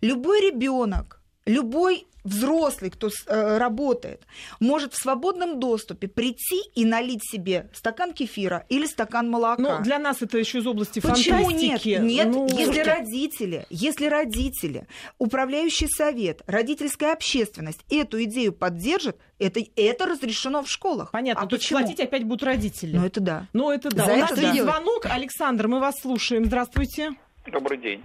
Любой 0.00 0.40
ребенок 0.40 1.17
любой 1.48 2.06
взрослый, 2.24 2.90
кто 2.90 3.08
э, 3.08 3.58
работает, 3.58 4.22
может 4.60 4.92
в 4.92 5.00
свободном 5.00 5.58
доступе 5.58 6.08
прийти 6.08 6.62
и 6.74 6.84
налить 6.84 7.22
себе 7.24 7.70
стакан 7.72 8.12
кефира 8.12 8.66
или 8.68 8.86
стакан 8.86 9.30
молока. 9.30 9.62
Но 9.62 9.80
для 9.80 9.98
нас 9.98 10.20
это 10.20 10.38
еще 10.38 10.58
из 10.58 10.66
области 10.66 11.00
Почему 11.00 11.44
фантастики. 11.44 11.88
нет? 11.88 12.02
Нет, 12.02 12.26
ну, 12.28 12.46
если 12.46 12.64
слушайте. 12.64 12.82
родители, 12.82 13.66
если 13.70 14.06
родители, 14.06 14.86
управляющий 15.18 15.88
совет, 15.88 16.42
родительская 16.46 17.12
общественность 17.12 17.80
эту 17.90 18.22
идею 18.24 18.52
поддержат, 18.52 19.16
это, 19.38 19.60
это 19.76 20.06
разрешено 20.06 20.62
в 20.62 20.68
школах. 20.70 21.12
Понятно, 21.12 21.44
а 21.44 21.46
то 21.46 21.56
есть 21.56 21.68
платить 21.68 22.00
опять 22.00 22.24
будут 22.24 22.42
родители. 22.42 22.96
Ну 22.96 23.06
это 23.06 23.20
да. 23.20 23.46
Ну 23.52 23.70
это 23.70 23.88
да. 23.90 24.04
За 24.04 24.12
У 24.12 24.16
это 24.16 24.20
нас 24.20 24.38
да. 24.38 24.50
есть 24.50 24.62
звонок. 24.62 25.06
Александр, 25.06 25.68
мы 25.68 25.80
вас 25.80 25.94
слушаем. 26.00 26.44
Здравствуйте. 26.44 27.12
Добрый 27.50 27.78
день. 27.78 28.02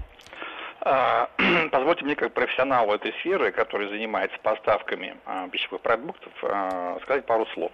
А, 0.85 1.29
позвольте 1.71 2.03
мне, 2.05 2.15
как 2.15 2.33
профессионалу 2.33 2.93
этой 2.93 3.13
сферы, 3.19 3.51
который 3.51 3.89
занимается 3.89 4.37
поставками 4.39 5.15
а, 5.25 5.47
пищевых 5.47 5.81
продуктов, 5.81 6.31
а, 6.43 6.99
сказать 7.03 7.25
пару 7.25 7.45
слов. 7.47 7.71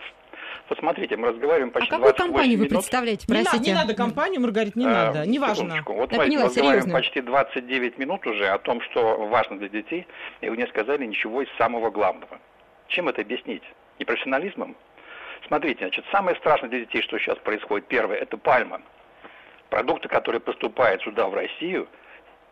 Вот 0.70 0.78
смотрите, 0.80 1.18
мы 1.18 1.30
разговариваем 1.30 1.72
почти 1.72 1.90
а 1.90 1.98
какую 1.98 2.14
28 2.14 2.32
компанию 2.32 2.58
минут. 2.58 2.72
вы 2.72 2.78
представляете, 2.78 3.28
простите? 3.28 3.60
Не, 3.60 3.68
не 3.68 3.74
надо 3.74 3.96
компанию, 3.96 4.42
Маргарита, 4.42 4.78
не 4.78 4.86
надо, 4.86 5.26
неважно. 5.26 5.84
Вот 5.86 6.12
мы 6.12 6.18
поняла, 6.18 6.46
разговариваем 6.46 6.82
серьезно. 6.82 6.94
почти 6.94 7.22
29 7.22 7.98
минут 7.98 8.28
уже 8.28 8.48
о 8.48 8.60
том, 8.60 8.82
что 8.82 9.28
важно 9.28 9.58
для 9.58 9.70
детей, 9.70 10.08
и 10.42 10.50
вы 10.50 10.58
не 10.58 10.68
сказали 10.68 11.06
ничего 11.06 11.42
из 11.42 11.50
самого 11.58 11.90
главного. 11.90 12.40
Чем 12.88 13.10
это 13.10 13.22
объяснить? 13.22 13.64
непрофессионализмом. 14.00 14.76
Смотрите, 15.48 15.80
значит, 15.80 16.06
самое 16.12 16.38
страшное 16.38 16.70
для 16.70 16.80
детей, 16.82 17.02
что 17.02 17.18
сейчас 17.20 17.38
происходит, 17.40 17.88
первое, 17.88 18.18
это 18.18 18.38
пальма. 18.38 18.82
Продукты, 19.70 20.08
которые 20.08 20.42
поступают 20.42 21.02
сюда, 21.04 21.28
в 21.28 21.34
Россию, 21.34 21.88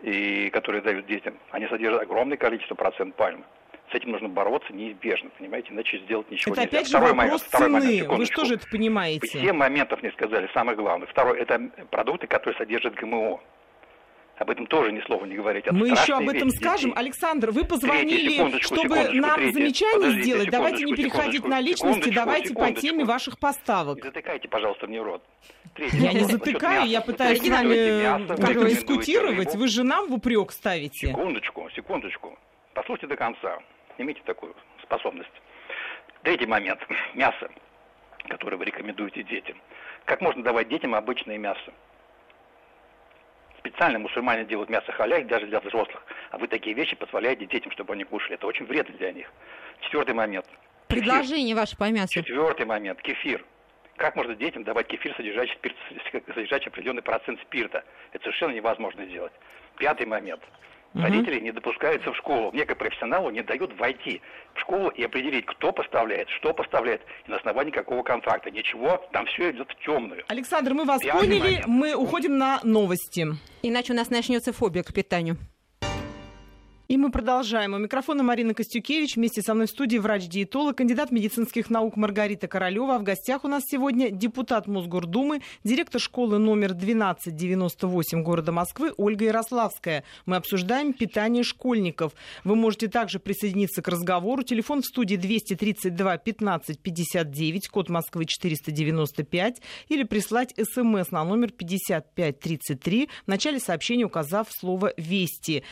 и 0.02 0.50
которые 0.52 0.82
дают 0.82 1.06
детям, 1.08 1.38
они 1.52 1.68
содержат 1.68 2.02
огромное 2.02 2.38
количество 2.38 2.76
процент 2.76 3.16
пальмы. 3.16 3.44
С 3.92 3.96
этим 3.96 4.12
нужно 4.12 4.28
бороться 4.28 4.74
неизбежно, 4.74 5.30
понимаете, 5.38 5.70
иначе 5.72 6.00
сделать 6.00 6.30
ничего 6.30 6.54
это 6.54 6.64
нельзя. 6.64 6.78
опять 6.78 6.90
же 6.90 7.00
вопрос 7.00 7.42
цены, 7.44 7.70
момент, 7.70 8.08
вы 8.10 8.26
же 8.26 8.32
тоже 8.32 8.56
это 8.56 8.68
понимаете. 8.70 9.28
Все 9.28 9.54
моментов 9.54 10.04
не 10.04 10.12
сказали, 10.12 10.50
самое 10.54 10.78
главное. 10.78 11.08
Второе, 11.08 11.40
это 11.40 11.58
продукты, 11.90 12.28
которые 12.28 12.58
содержат 12.58 12.96
ГМО. 12.96 13.40
Об 14.40 14.52
этом 14.52 14.68
тоже 14.68 14.92
ни 14.92 15.02
слова 15.02 15.26
не 15.26 15.36
говорить. 15.36 15.66
Это 15.66 15.74
Мы 15.74 15.90
еще 15.90 16.16
об 16.16 16.30
этом 16.30 16.52
скажем. 16.52 16.92
Детей. 16.92 17.00
Александр, 17.00 17.52
вы 17.52 17.64
позвонили, 17.64 18.34
секундочку, 18.34 18.76
чтобы 18.76 18.96
секундочку, 18.96 19.16
нам 19.16 19.36
третье. 19.36 19.54
замечание 19.54 19.94
Подождите, 19.94 20.24
сделать. 20.24 20.50
Давайте 20.52 20.84
не 20.84 20.96
переходить 20.96 21.46
на 21.46 21.60
личности, 21.60 22.10
давайте 22.10 22.54
по 22.54 22.72
теме 22.72 23.04
ваших 23.04 23.40
поставок. 23.40 23.98
Не 23.98 24.04
затыкайте, 24.04 24.48
пожалуйста, 24.48 24.86
мне 24.86 25.02
рот. 25.02 25.24
Третье. 25.76 25.98
Я 25.98 26.14
не 26.14 26.24
затыкаю, 26.24 26.88
я 26.88 27.02
пытаюсь 27.02 27.40
с 27.42 27.50
вами 27.50 28.28
как 28.28 28.70
дискутировать. 28.70 29.56
Вы 29.56 29.68
же 29.68 29.84
нам 29.84 30.08
в 30.08 30.14
упрек 30.14 30.52
ставите. 30.52 31.08
Секундочку, 31.08 31.70
секундочку. 31.76 32.38
Послушайте 32.74 33.08
до 33.08 33.16
конца. 33.16 33.60
Имейте 33.98 34.22
такую 34.26 34.56
способность. 34.84 35.32
Третий 36.24 36.46
момент. 36.46 36.80
Мясо, 37.14 37.50
которое 38.28 38.58
вы 38.58 38.66
рекомендуете 38.66 39.24
детям. 39.24 39.58
Как 40.06 40.22
можно 40.22 40.44
давать 40.44 40.70
детям 40.70 40.96
обычное 40.96 41.38
мясо? 41.38 41.74
специально 43.68 44.00
мусульмане 44.00 44.46
делают 44.46 44.70
мясо 44.70 44.92
халяй 44.92 45.24
даже 45.24 45.46
для 45.48 45.60
взрослых, 45.60 46.04
а 46.32 46.38
вы 46.38 46.48
такие 46.48 46.76
вещи 46.76 46.96
позволяете 46.96 47.46
детям, 47.46 47.72
чтобы 47.72 47.94
они 47.94 48.04
кушали. 48.04 48.36
Это 48.36 48.48
очень 48.48 48.66
вредно 48.66 48.96
для 48.98 49.12
них. 49.12 49.32
Четвертый 49.82 50.16
момент. 50.16 50.46
Предложение 50.88 51.56
ваше 51.56 51.78
по 51.78 51.90
мясу. 51.92 52.14
Четвертый 52.14 52.66
момент. 52.66 53.02
Кефир. 53.02 53.44
Как 53.98 54.16
можно 54.16 54.36
детям 54.36 54.64
давать 54.64 54.88
кефир, 54.88 55.14
содержащий, 55.16 55.56
спирт, 55.56 55.76
содержащий 56.34 56.68
определенный 56.68 57.02
процент 57.02 57.40
спирта? 57.42 57.84
Это 58.14 58.24
совершенно 58.24 58.54
невозможно 58.54 59.06
сделать. 59.06 59.34
Пятый 59.78 60.06
момент. 60.06 60.42
Угу. 60.94 61.04
Родители 61.04 61.40
не 61.40 61.52
допускаются 61.52 62.12
в 62.12 62.18
школу. 62.18 62.52
Мне, 62.52 62.66
как 62.66 62.78
профессионалу, 62.78 63.30
не 63.30 63.42
дают 63.42 63.78
войти 63.78 64.22
в 64.54 64.60
школу 64.60 64.90
и 64.90 65.04
определить, 65.04 65.46
кто 65.46 65.72
поставляет, 65.72 66.30
что 66.30 66.54
поставляет, 66.54 67.02
и 67.26 67.32
на 67.32 67.38
основании 67.38 67.72
какого 67.72 68.04
контракта. 68.04 68.52
Ничего, 68.52 69.06
там 69.12 69.26
все 69.26 69.52
идет 69.52 69.70
в 69.70 69.86
темную. 69.86 70.24
Александр, 70.28 70.74
мы 70.74 70.86
вас 70.86 71.02
Пятый 71.02 71.20
поняли. 71.20 71.40
Момент. 71.40 71.68
Мы 71.68 71.94
уходим 71.96 72.38
на 72.38 72.60
новости. 72.64 73.28
Иначе 73.64 73.94
у 73.94 73.96
нас 73.96 74.10
начнется 74.10 74.54
фобия 74.54 74.84
к 74.84 74.94
питанию. 74.94 75.38
И 76.88 76.96
мы 76.96 77.12
продолжаем. 77.12 77.74
У 77.74 77.80
микрофона 77.80 78.24
Марина 78.24 78.54
Костюкевич. 78.54 79.18
Вместе 79.18 79.42
со 79.42 79.54
мной 79.54 79.68
в 79.68 79.72
студии 79.72 79.98
врач-диетолог, 79.98 80.78
кандидат 80.78 81.12
медицинских 81.12 81.70
наук 81.70 81.98
Маргарита 81.98 82.48
Королева. 82.48 82.96
А 82.96 83.00
в 83.00 83.04
гостях 83.04 83.44
у 83.44 83.50
нас 83.50 83.64
сегодня 83.68 84.10
депутат 84.10 84.68
Мосгордумы, 84.68 85.42
директор 85.66 86.00
школы 86.00 86.38
номер 86.38 86.72
1298 86.72 88.24
города 88.24 88.54
Москвы 88.54 88.94
Ольга 88.96 89.26
Ярославская. 89.26 90.06
Мы 90.26 90.38
обсуждаем 90.38 90.94
питание 90.94 91.44
школьников. 91.44 92.14
Вы 92.46 92.56
можете 92.56 92.88
также 92.88 93.20
присоединиться 93.20 93.82
к 93.82 93.90
разговору. 93.90 94.44
Телефон 94.44 94.82
в 94.82 94.86
студии 94.86 95.18
232 95.18 96.18
15 96.20 96.80
59, 96.80 97.68
код 97.68 97.90
Москвы 97.90 98.24
495. 98.24 99.62
Или 99.90 100.04
прислать 100.04 100.54
смс 100.56 101.12
на 101.12 101.26
номер 101.26 101.52
5533, 101.52 103.10
в 103.26 103.28
начале 103.28 103.60
сообщения 103.60 104.06
указав 104.06 104.48
слово 104.50 104.94
«Вести». 104.96 105.66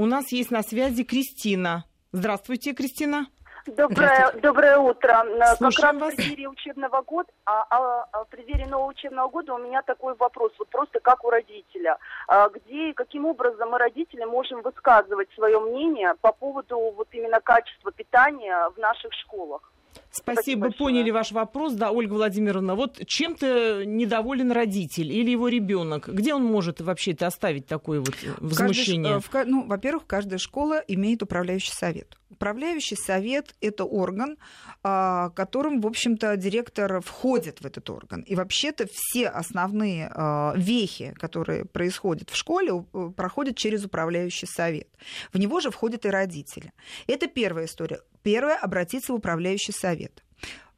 У 0.00 0.06
нас 0.06 0.32
есть 0.32 0.50
на 0.50 0.62
связи 0.62 1.04
Кристина. 1.04 1.84
Здравствуйте, 2.10 2.72
Кристина. 2.72 3.26
Доброе, 3.66 4.32
доброе 4.40 4.78
утро. 4.78 5.26
Слушаем 5.58 5.98
как 5.98 6.04
раз 6.06 6.12
в 6.14 6.16
преддверии 6.16 6.46
учебного 6.46 7.02
года, 7.02 7.28
а, 7.44 7.66
а, 7.68 8.06
а 8.10 8.24
в 8.24 8.28
преддверии 8.28 8.64
нового 8.64 8.88
учебного 8.88 9.28
года 9.28 9.52
у 9.52 9.58
меня 9.58 9.82
такой 9.82 10.14
вопрос, 10.14 10.52
вот 10.58 10.68
просто 10.70 11.00
как 11.00 11.22
у 11.22 11.28
родителя. 11.28 11.98
А, 12.28 12.48
где 12.48 12.88
и 12.88 12.92
каким 12.94 13.26
образом 13.26 13.68
мы, 13.68 13.78
родители, 13.78 14.24
можем 14.24 14.62
высказывать 14.62 15.28
свое 15.34 15.60
мнение 15.60 16.14
по 16.22 16.32
поводу 16.32 16.78
вот 16.96 17.08
именно 17.12 17.38
качества 17.42 17.92
питания 17.92 18.70
в 18.74 18.78
наших 18.78 19.12
школах? 19.12 19.70
Спасибо, 20.12 20.66
Спасибо 20.66 20.70
поняли 20.72 21.10
ваш 21.10 21.30
вопрос. 21.30 21.74
Да, 21.74 21.92
Ольга 21.92 22.14
Владимировна, 22.14 22.74
вот 22.74 23.00
чем-то 23.06 23.84
недоволен 23.84 24.50
родитель 24.50 25.12
или 25.12 25.30
его 25.30 25.48
ребенок? 25.48 26.08
Где 26.08 26.34
он 26.34 26.44
может 26.44 26.80
вообще 26.80 27.12
это 27.12 27.28
оставить 27.28 27.66
такое 27.66 28.00
вот 28.00 28.16
возмущение? 28.38 29.20
Каждый, 29.30 29.44
в, 29.44 29.50
ну, 29.50 29.66
во-первых, 29.66 30.06
каждая 30.06 30.38
школа 30.38 30.82
имеет 30.88 31.22
управляющий 31.22 31.72
совет. 31.72 32.18
Управляющий 32.30 32.96
совет– 32.96 33.54
это 33.60 33.84
орган, 33.84 34.36
а, 34.82 35.30
которым, 35.30 35.80
в 35.80 35.86
общем-то, 35.86 36.36
директор 36.36 37.00
входит 37.00 37.60
в 37.60 37.66
этот 37.66 37.88
орган. 37.90 38.22
И 38.22 38.34
вообще-то 38.34 38.88
все 38.92 39.28
основные 39.28 40.10
а, 40.12 40.54
вехи, 40.56 41.12
которые 41.18 41.64
происходят 41.64 42.30
в 42.30 42.36
школе, 42.36 42.84
проходят 43.16 43.56
через 43.56 43.84
управляющий 43.84 44.46
совет. 44.46 44.88
В 45.32 45.38
него 45.38 45.60
же 45.60 45.70
входят 45.70 46.04
и 46.04 46.08
родители. 46.08 46.72
Это 47.06 47.26
первая 47.26 47.66
история. 47.66 48.00
Первое– 48.22 48.56
обратиться 48.62 49.12
в 49.12 49.16
управляющий 49.16 49.72
совет. 49.72 50.24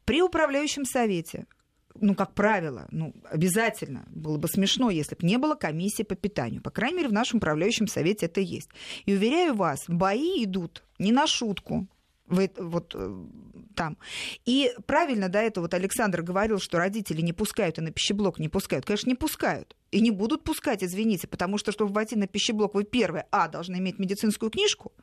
При 0.05 0.21
управляющем 0.21 0.85
совете 0.85 1.45
ну, 1.95 2.15
как 2.15 2.33
правило, 2.33 2.87
ну, 2.91 3.13
обязательно, 3.29 4.05
было 4.09 4.37
бы 4.37 4.47
смешно, 4.47 4.89
если 4.89 5.15
бы 5.15 5.25
не 5.27 5.37
было 5.37 5.55
комиссии 5.55 6.03
по 6.03 6.15
питанию. 6.15 6.61
По 6.61 6.71
крайней 6.71 6.97
мере, 6.97 7.09
в 7.09 7.13
нашем 7.13 7.37
управляющем 7.37 7.87
совете 7.87 8.25
это 8.25 8.41
есть. 8.41 8.69
И 9.05 9.13
уверяю 9.13 9.53
вас, 9.55 9.83
бои 9.87 10.43
идут 10.43 10.83
не 10.97 11.11
на 11.11 11.27
шутку. 11.27 11.87
Вы, 12.25 12.49
вот 12.57 12.95
э, 12.95 13.25
там. 13.75 13.97
И 14.45 14.71
правильно 14.85 15.29
до 15.29 15.39
этого 15.39 15.65
вот 15.65 15.73
Александр 15.73 16.21
говорил, 16.21 16.57
что 16.59 16.77
родители 16.77 17.21
не 17.21 17.33
пускают 17.33 17.77
и 17.77 17.81
на 17.81 17.91
пищеблок 17.91 18.39
не 18.39 18.49
пускают. 18.49 18.85
Конечно, 18.85 19.09
не 19.09 19.15
пускают. 19.15 19.75
И 19.91 20.01
не 20.01 20.09
будут 20.09 20.43
пускать, 20.43 20.83
извините, 20.83 21.27
потому 21.27 21.57
что, 21.57 21.71
чтобы 21.71 21.93
войти 21.93 22.15
на 22.15 22.27
пищеблок, 22.27 22.73
вы 22.73 22.85
первое, 22.85 23.27
а, 23.29 23.47
должны 23.47 23.75
иметь 23.75 23.99
медицинскую 23.99 24.49
книжку, 24.49 24.93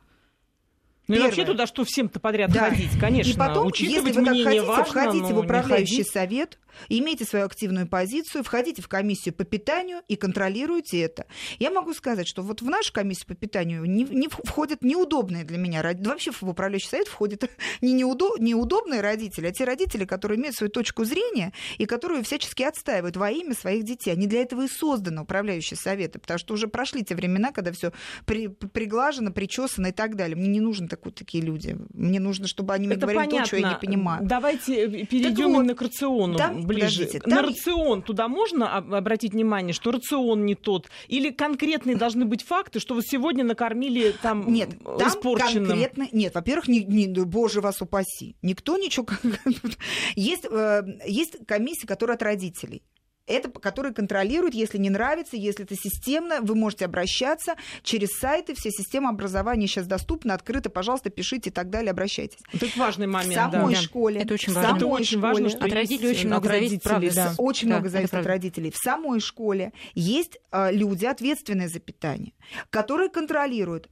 ну 1.11 1.17
и 1.17 1.27
вообще 1.27 1.45
туда 1.45 1.67
что 1.67 1.83
всем-то 1.83 2.19
подряд 2.19 2.51
да. 2.51 2.69
ходить, 2.69 2.97
конечно. 2.99 3.31
И 3.31 3.35
потом, 3.35 3.71
если 3.75 3.99
вы 3.99 4.13
так 4.13 4.35
хотите, 4.37 4.61
важно, 4.61 4.85
входите 4.85 5.33
в 5.33 5.39
управляющий 5.39 6.03
совет, 6.03 6.57
имейте 6.89 7.25
свою 7.25 7.45
активную 7.45 7.87
позицию, 7.87 8.43
входите 8.43 8.81
в 8.81 8.87
комиссию 8.87 9.33
по 9.33 9.43
питанию 9.43 10.01
и 10.07 10.15
контролируйте 10.15 11.01
это. 11.01 11.25
Я 11.59 11.71
могу 11.71 11.93
сказать, 11.93 12.27
что 12.27 12.41
вот 12.41 12.61
в 12.61 12.69
нашу 12.69 12.93
комиссию 12.93 13.27
по 13.27 13.35
питанию 13.35 13.85
не, 13.85 14.03
не 14.03 14.27
входят 14.27 14.83
неудобные 14.83 15.43
для 15.43 15.57
меня 15.57 15.81
родители. 15.81 16.07
Вообще 16.07 16.31
в 16.31 16.43
управляющий 16.43 16.87
совет 16.87 17.07
входят 17.07 17.49
не 17.81 17.93
неудо, 17.93 18.31
неудобные 18.39 19.01
родители, 19.01 19.47
а 19.47 19.51
те 19.51 19.63
родители, 19.63 20.05
которые 20.05 20.39
имеют 20.39 20.55
свою 20.55 20.71
точку 20.71 21.03
зрения 21.03 21.53
и 21.77 21.85
которые 21.85 22.23
всячески 22.23 22.63
отстаивают 22.63 23.17
во 23.17 23.29
имя 23.29 23.53
своих 23.53 23.83
детей. 23.83 24.11
Они 24.11 24.27
для 24.27 24.41
этого 24.41 24.63
и 24.63 24.67
созданы, 24.67 25.21
управляющие 25.21 25.77
советы, 25.77 26.19
потому 26.19 26.37
что 26.37 26.53
уже 26.53 26.67
прошли 26.67 27.03
те 27.03 27.15
времена, 27.15 27.51
когда 27.51 27.71
все 27.71 27.91
при, 28.25 28.47
приглажено, 28.47 29.31
причесано 29.31 29.87
и 29.87 29.91
так 29.91 30.15
далее. 30.15 30.35
Мне 30.35 30.47
не 30.47 30.59
нужны 30.59 30.87
так, 31.01 31.13
такие 31.13 31.43
люди. 31.43 31.77
Мне 31.93 32.19
нужно, 32.19 32.47
чтобы 32.47 32.73
они 32.73 32.87
мне 32.87 32.95
Это 32.95 33.07
говорили 33.07 33.25
понятно. 33.25 33.39
то, 33.39 33.45
что 33.47 33.57
я 33.57 33.69
не 33.69 33.79
понимаю. 33.79 34.25
Давайте 34.25 35.05
перейдем 35.05 35.53
вот, 35.53 35.77
к 35.77 35.81
рациону. 35.81 36.37
Да, 36.37 36.51
ближе. 36.53 37.05
Там... 37.05 37.29
На 37.29 37.41
рацион 37.41 38.01
туда 38.01 38.27
можно 38.27 38.77
обратить 38.77 39.33
внимание, 39.33 39.73
что 39.73 39.91
рацион 39.91 40.45
не 40.45 40.55
тот? 40.55 40.89
Или 41.07 41.31
конкретные 41.31 41.95
должны 41.95 42.25
быть 42.25 42.43
факты, 42.43 42.79
что 42.79 42.95
вы 42.95 43.01
сегодня 43.03 43.43
накормили 43.43 44.13
там 44.21 44.51
Нет, 44.51 44.69
там 44.83 45.07
испорченным? 45.07 45.67
конкретно... 45.67 46.07
Нет, 46.11 46.33
во-первых, 46.35 46.67
не, 46.67 46.83
не, 46.83 47.07
боже 47.07 47.61
вас 47.61 47.81
упаси. 47.81 48.35
Никто 48.41 48.77
ничего... 48.77 49.07
есть, 50.15 50.45
э, 50.49 50.83
есть 51.07 51.37
комиссия, 51.45 51.87
которая 51.87 52.15
от 52.15 52.23
родителей 52.23 52.83
это, 53.27 53.49
который 53.49 53.93
контролирует, 53.93 54.53
если 54.53 54.77
не 54.77 54.89
нравится, 54.89 55.37
если 55.37 55.63
это 55.65 55.75
системно, 55.75 56.41
вы 56.41 56.55
можете 56.55 56.85
обращаться 56.85 57.55
через 57.83 58.09
сайты, 58.19 58.53
все 58.55 58.71
системы 58.71 59.09
образования 59.09 59.67
сейчас 59.67 59.87
доступны, 59.87 60.31
открыты, 60.31 60.69
пожалуйста, 60.69 61.09
пишите 61.09 61.49
и 61.49 61.53
так 61.53 61.69
далее, 61.69 61.91
обращайтесь. 61.91 62.39
Это 62.53 62.67
важный 62.77 63.07
момент. 63.07 63.33
В 63.33 63.35
самой 63.35 63.75
да. 63.75 63.81
школе. 63.81 64.21
Это 64.21 64.33
очень 64.33 64.53
важно. 64.53 64.75
Это 64.75 64.87
очень 64.87 65.17
школе, 65.17 65.21
важно, 65.21 65.49
что 65.49 65.65
от 65.65 65.73
родителей 65.73 66.09
очень 66.09 66.27
много 66.27 66.47
зависит, 66.47 66.83
правда. 66.83 67.11
Да. 67.13 67.33
Очень 67.37 67.69
да, 67.69 67.75
много 67.75 67.89
зависит 67.89 68.13
от 68.13 68.25
родителей. 68.25 68.71
В 68.71 68.77
самой 68.77 69.19
школе 69.19 69.73
есть 69.93 70.39
э, 70.51 70.71
люди, 70.71 71.05
ответственные 71.05 71.69
за 71.69 71.79
питание, 71.79 72.33
которые 72.69 73.09
контролируют 73.09 73.89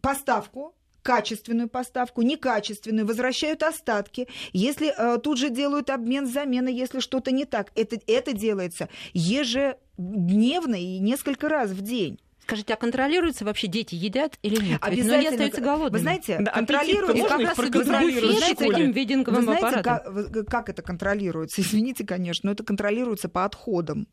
поставку 0.00 0.74
качественную 1.02 1.68
поставку, 1.68 2.22
некачественную, 2.22 3.06
возвращают 3.06 3.62
остатки. 3.62 4.28
Если 4.52 4.92
э, 4.96 5.18
тут 5.18 5.38
же 5.38 5.50
делают 5.50 5.90
обмен 5.90 6.26
замены, 6.26 6.68
если 6.68 7.00
что-то 7.00 7.30
не 7.32 7.44
так, 7.44 7.72
это, 7.74 7.98
это 8.06 8.32
делается 8.32 8.88
ежедневно 9.12 10.76
и 10.76 10.98
несколько 10.98 11.48
раз 11.48 11.70
в 11.70 11.82
день. 11.82 12.18
Скажите, 12.42 12.74
а 12.74 12.76
контролируется 12.76 13.44
вообще 13.44 13.68
дети 13.68 13.94
едят 13.94 14.38
или 14.42 14.56
нет? 14.56 14.80
Обязательно. 14.82 15.20
Ведь 15.20 15.28
остаются 15.30 15.60
голодными. 15.60 15.92
Вы 15.92 15.98
знаете, 16.00 16.38
да, 16.40 16.50
контролируется. 16.50 17.28
Как 17.28 17.40
раз 17.40 17.56
контролируется 17.56 18.52
этим 18.52 18.90
вединговым 18.90 19.46
Вы 19.46 19.58
знаете. 19.58 19.82
Как, 19.82 20.48
как 20.48 20.68
это 20.68 20.82
контролируется? 20.82 21.60
Извините, 21.62 22.04
конечно, 22.04 22.48
но 22.48 22.52
это 22.52 22.64
контролируется 22.64 23.28
по 23.28 23.44
отходам. 23.44 24.08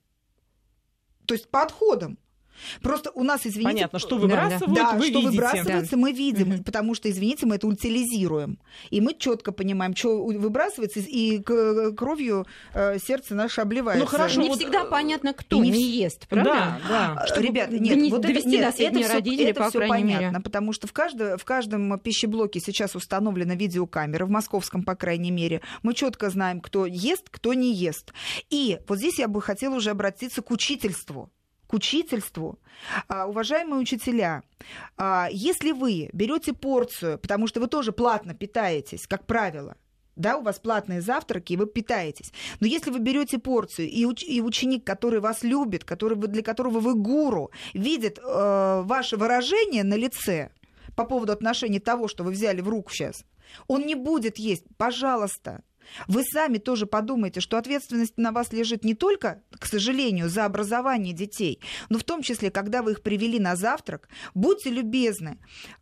То 1.26 1.34
есть 1.34 1.50
по 1.50 1.64
отходам. 1.64 2.20
Просто 2.82 3.12
у 3.14 3.24
нас, 3.24 3.42
извините... 3.46 3.64
Понятно, 3.74 4.00
что 4.00 4.18
выбрасывают, 4.18 4.74
да, 4.76 4.94
вы 4.94 5.06
что 5.08 5.20
видите. 5.20 5.28
выбрасывается, 5.30 5.98
мы 5.98 6.12
видим, 6.12 6.50
Мгм. 6.50 6.64
потому 6.64 6.96
что, 6.96 7.10
извините, 7.10 7.46
мы 7.46 7.56
это 7.56 7.68
утилизируем. 7.68 8.60
И 8.90 9.02
мы 9.02 9.14
четко 9.14 9.52
понимаем, 9.52 9.96
что 9.96 10.24
выбрасывается, 10.26 11.00
и 11.00 11.40
кровью 11.96 12.46
э, 12.74 12.98
сердце 13.00 13.36
наше 13.36 13.62
обливается. 13.62 14.04
Ну, 14.04 14.10
хорошо, 14.10 14.42
не 14.42 14.50
вот, 14.50 14.60
всегда 14.60 14.84
э, 14.84 14.90
понятно, 14.90 15.34
кто 15.34 15.64
не 15.64 15.70
не, 15.72 15.84
ест, 15.84 16.28
правда? 16.28 16.50
Да, 16.54 16.80
да. 16.90 17.14
А, 17.18 17.28
Чтобы 17.28 17.44
Ребята, 17.48 17.78
нет, 17.80 18.12
вот 18.12 18.20
это, 18.24 18.28
довести 18.34 18.50
нет, 18.50 18.66
до 18.66 18.72
сведения 18.76 19.00
это 19.02 19.08
всё- 19.10 19.14
родителей, 19.16 19.50
это 19.52 19.64
по 19.64 19.72
крайней 19.72 19.90
понятно, 20.14 20.28
мере. 20.32 20.40
потому 20.44 20.74
что 20.74 20.88
в, 20.88 20.94
каждо- 20.94 21.38
в 21.38 21.46
каждом 21.46 22.00
пищеблоке 22.00 22.60
сейчас 22.60 22.96
установлена 22.96 23.56
видеокамера, 23.56 24.26
в 24.26 24.30
московском, 24.30 24.84
по 24.84 24.96
крайней 24.96 25.32
мере. 25.32 25.62
Мы 25.84 25.94
четко 25.94 26.30
знаем, 26.30 26.62
кто 26.62 26.86
ест, 26.86 27.30
кто 27.30 27.54
не 27.54 27.74
ест. 27.74 28.14
И 28.50 28.80
вот 28.88 28.98
здесь 28.98 29.20
я 29.20 29.28
бы 29.28 29.42
хотела 29.42 29.76
уже 29.76 29.92
обратиться 29.92 30.42
к 30.42 30.52
учительству 30.52 31.32
к 31.70 31.74
учительству. 31.76 32.60
А, 33.08 33.28
уважаемые 33.28 33.80
учителя, 33.80 34.42
а, 34.98 35.28
если 35.32 35.72
вы 35.72 36.10
берете 36.14 36.54
порцию, 36.54 37.20
потому 37.20 37.46
что 37.46 37.60
вы 37.60 37.68
тоже 37.68 37.92
платно 37.92 38.34
питаетесь, 38.34 39.06
как 39.06 39.28
правило, 39.28 39.78
да, 40.16 40.38
у 40.38 40.42
вас 40.42 40.58
платные 40.60 41.00
завтраки, 41.00 41.54
и 41.54 41.58
вы 41.58 41.68
питаетесь. 41.68 42.34
Но 42.60 42.66
если 42.66 42.90
вы 42.90 42.98
берете 42.98 43.38
порцию, 43.38 43.88
и, 43.88 44.04
уч- 44.04 44.26
и 44.26 44.42
ученик, 44.42 44.84
который 44.84 45.20
вас 45.20 45.44
любит, 45.44 45.84
который 45.84 46.18
вы, 46.18 46.28
для 46.28 46.42
которого 46.42 46.80
вы 46.80 46.96
гуру, 46.96 47.52
видит 47.74 48.18
э, 48.18 48.82
ваше 48.84 49.16
выражение 49.16 49.84
на 49.84 49.94
лице 49.94 50.50
по 50.96 51.06
поводу 51.06 51.32
отношения 51.32 51.80
того, 51.80 52.08
что 52.08 52.24
вы 52.24 52.32
взяли 52.32 52.62
в 52.62 52.68
руку 52.68 52.92
сейчас, 52.92 53.24
он 53.68 53.86
не 53.86 53.96
будет 53.96 54.40
есть. 54.40 54.66
Пожалуйста, 54.78 55.62
вы 56.08 56.24
сами 56.24 56.58
тоже 56.58 56.86
подумайте, 56.86 57.42
что 57.42 57.58
ответственность 57.58 58.18
на 58.18 58.32
вас 58.32 58.52
лежит 58.52 58.84
не 58.84 58.94
только, 58.94 59.42
к 59.58 59.66
сожалению, 59.66 60.30
за 60.30 60.46
образование 60.46 61.14
детей, 61.14 61.62
но 61.90 61.98
в 61.98 62.04
том 62.04 62.22
числе, 62.22 62.52
когда 62.52 62.82
вы 62.82 62.92
их 62.92 63.02
привели 63.02 63.40
на 63.40 63.56
завтрак, 63.56 64.10
будьте 64.34 64.70
любезны, 64.70 65.40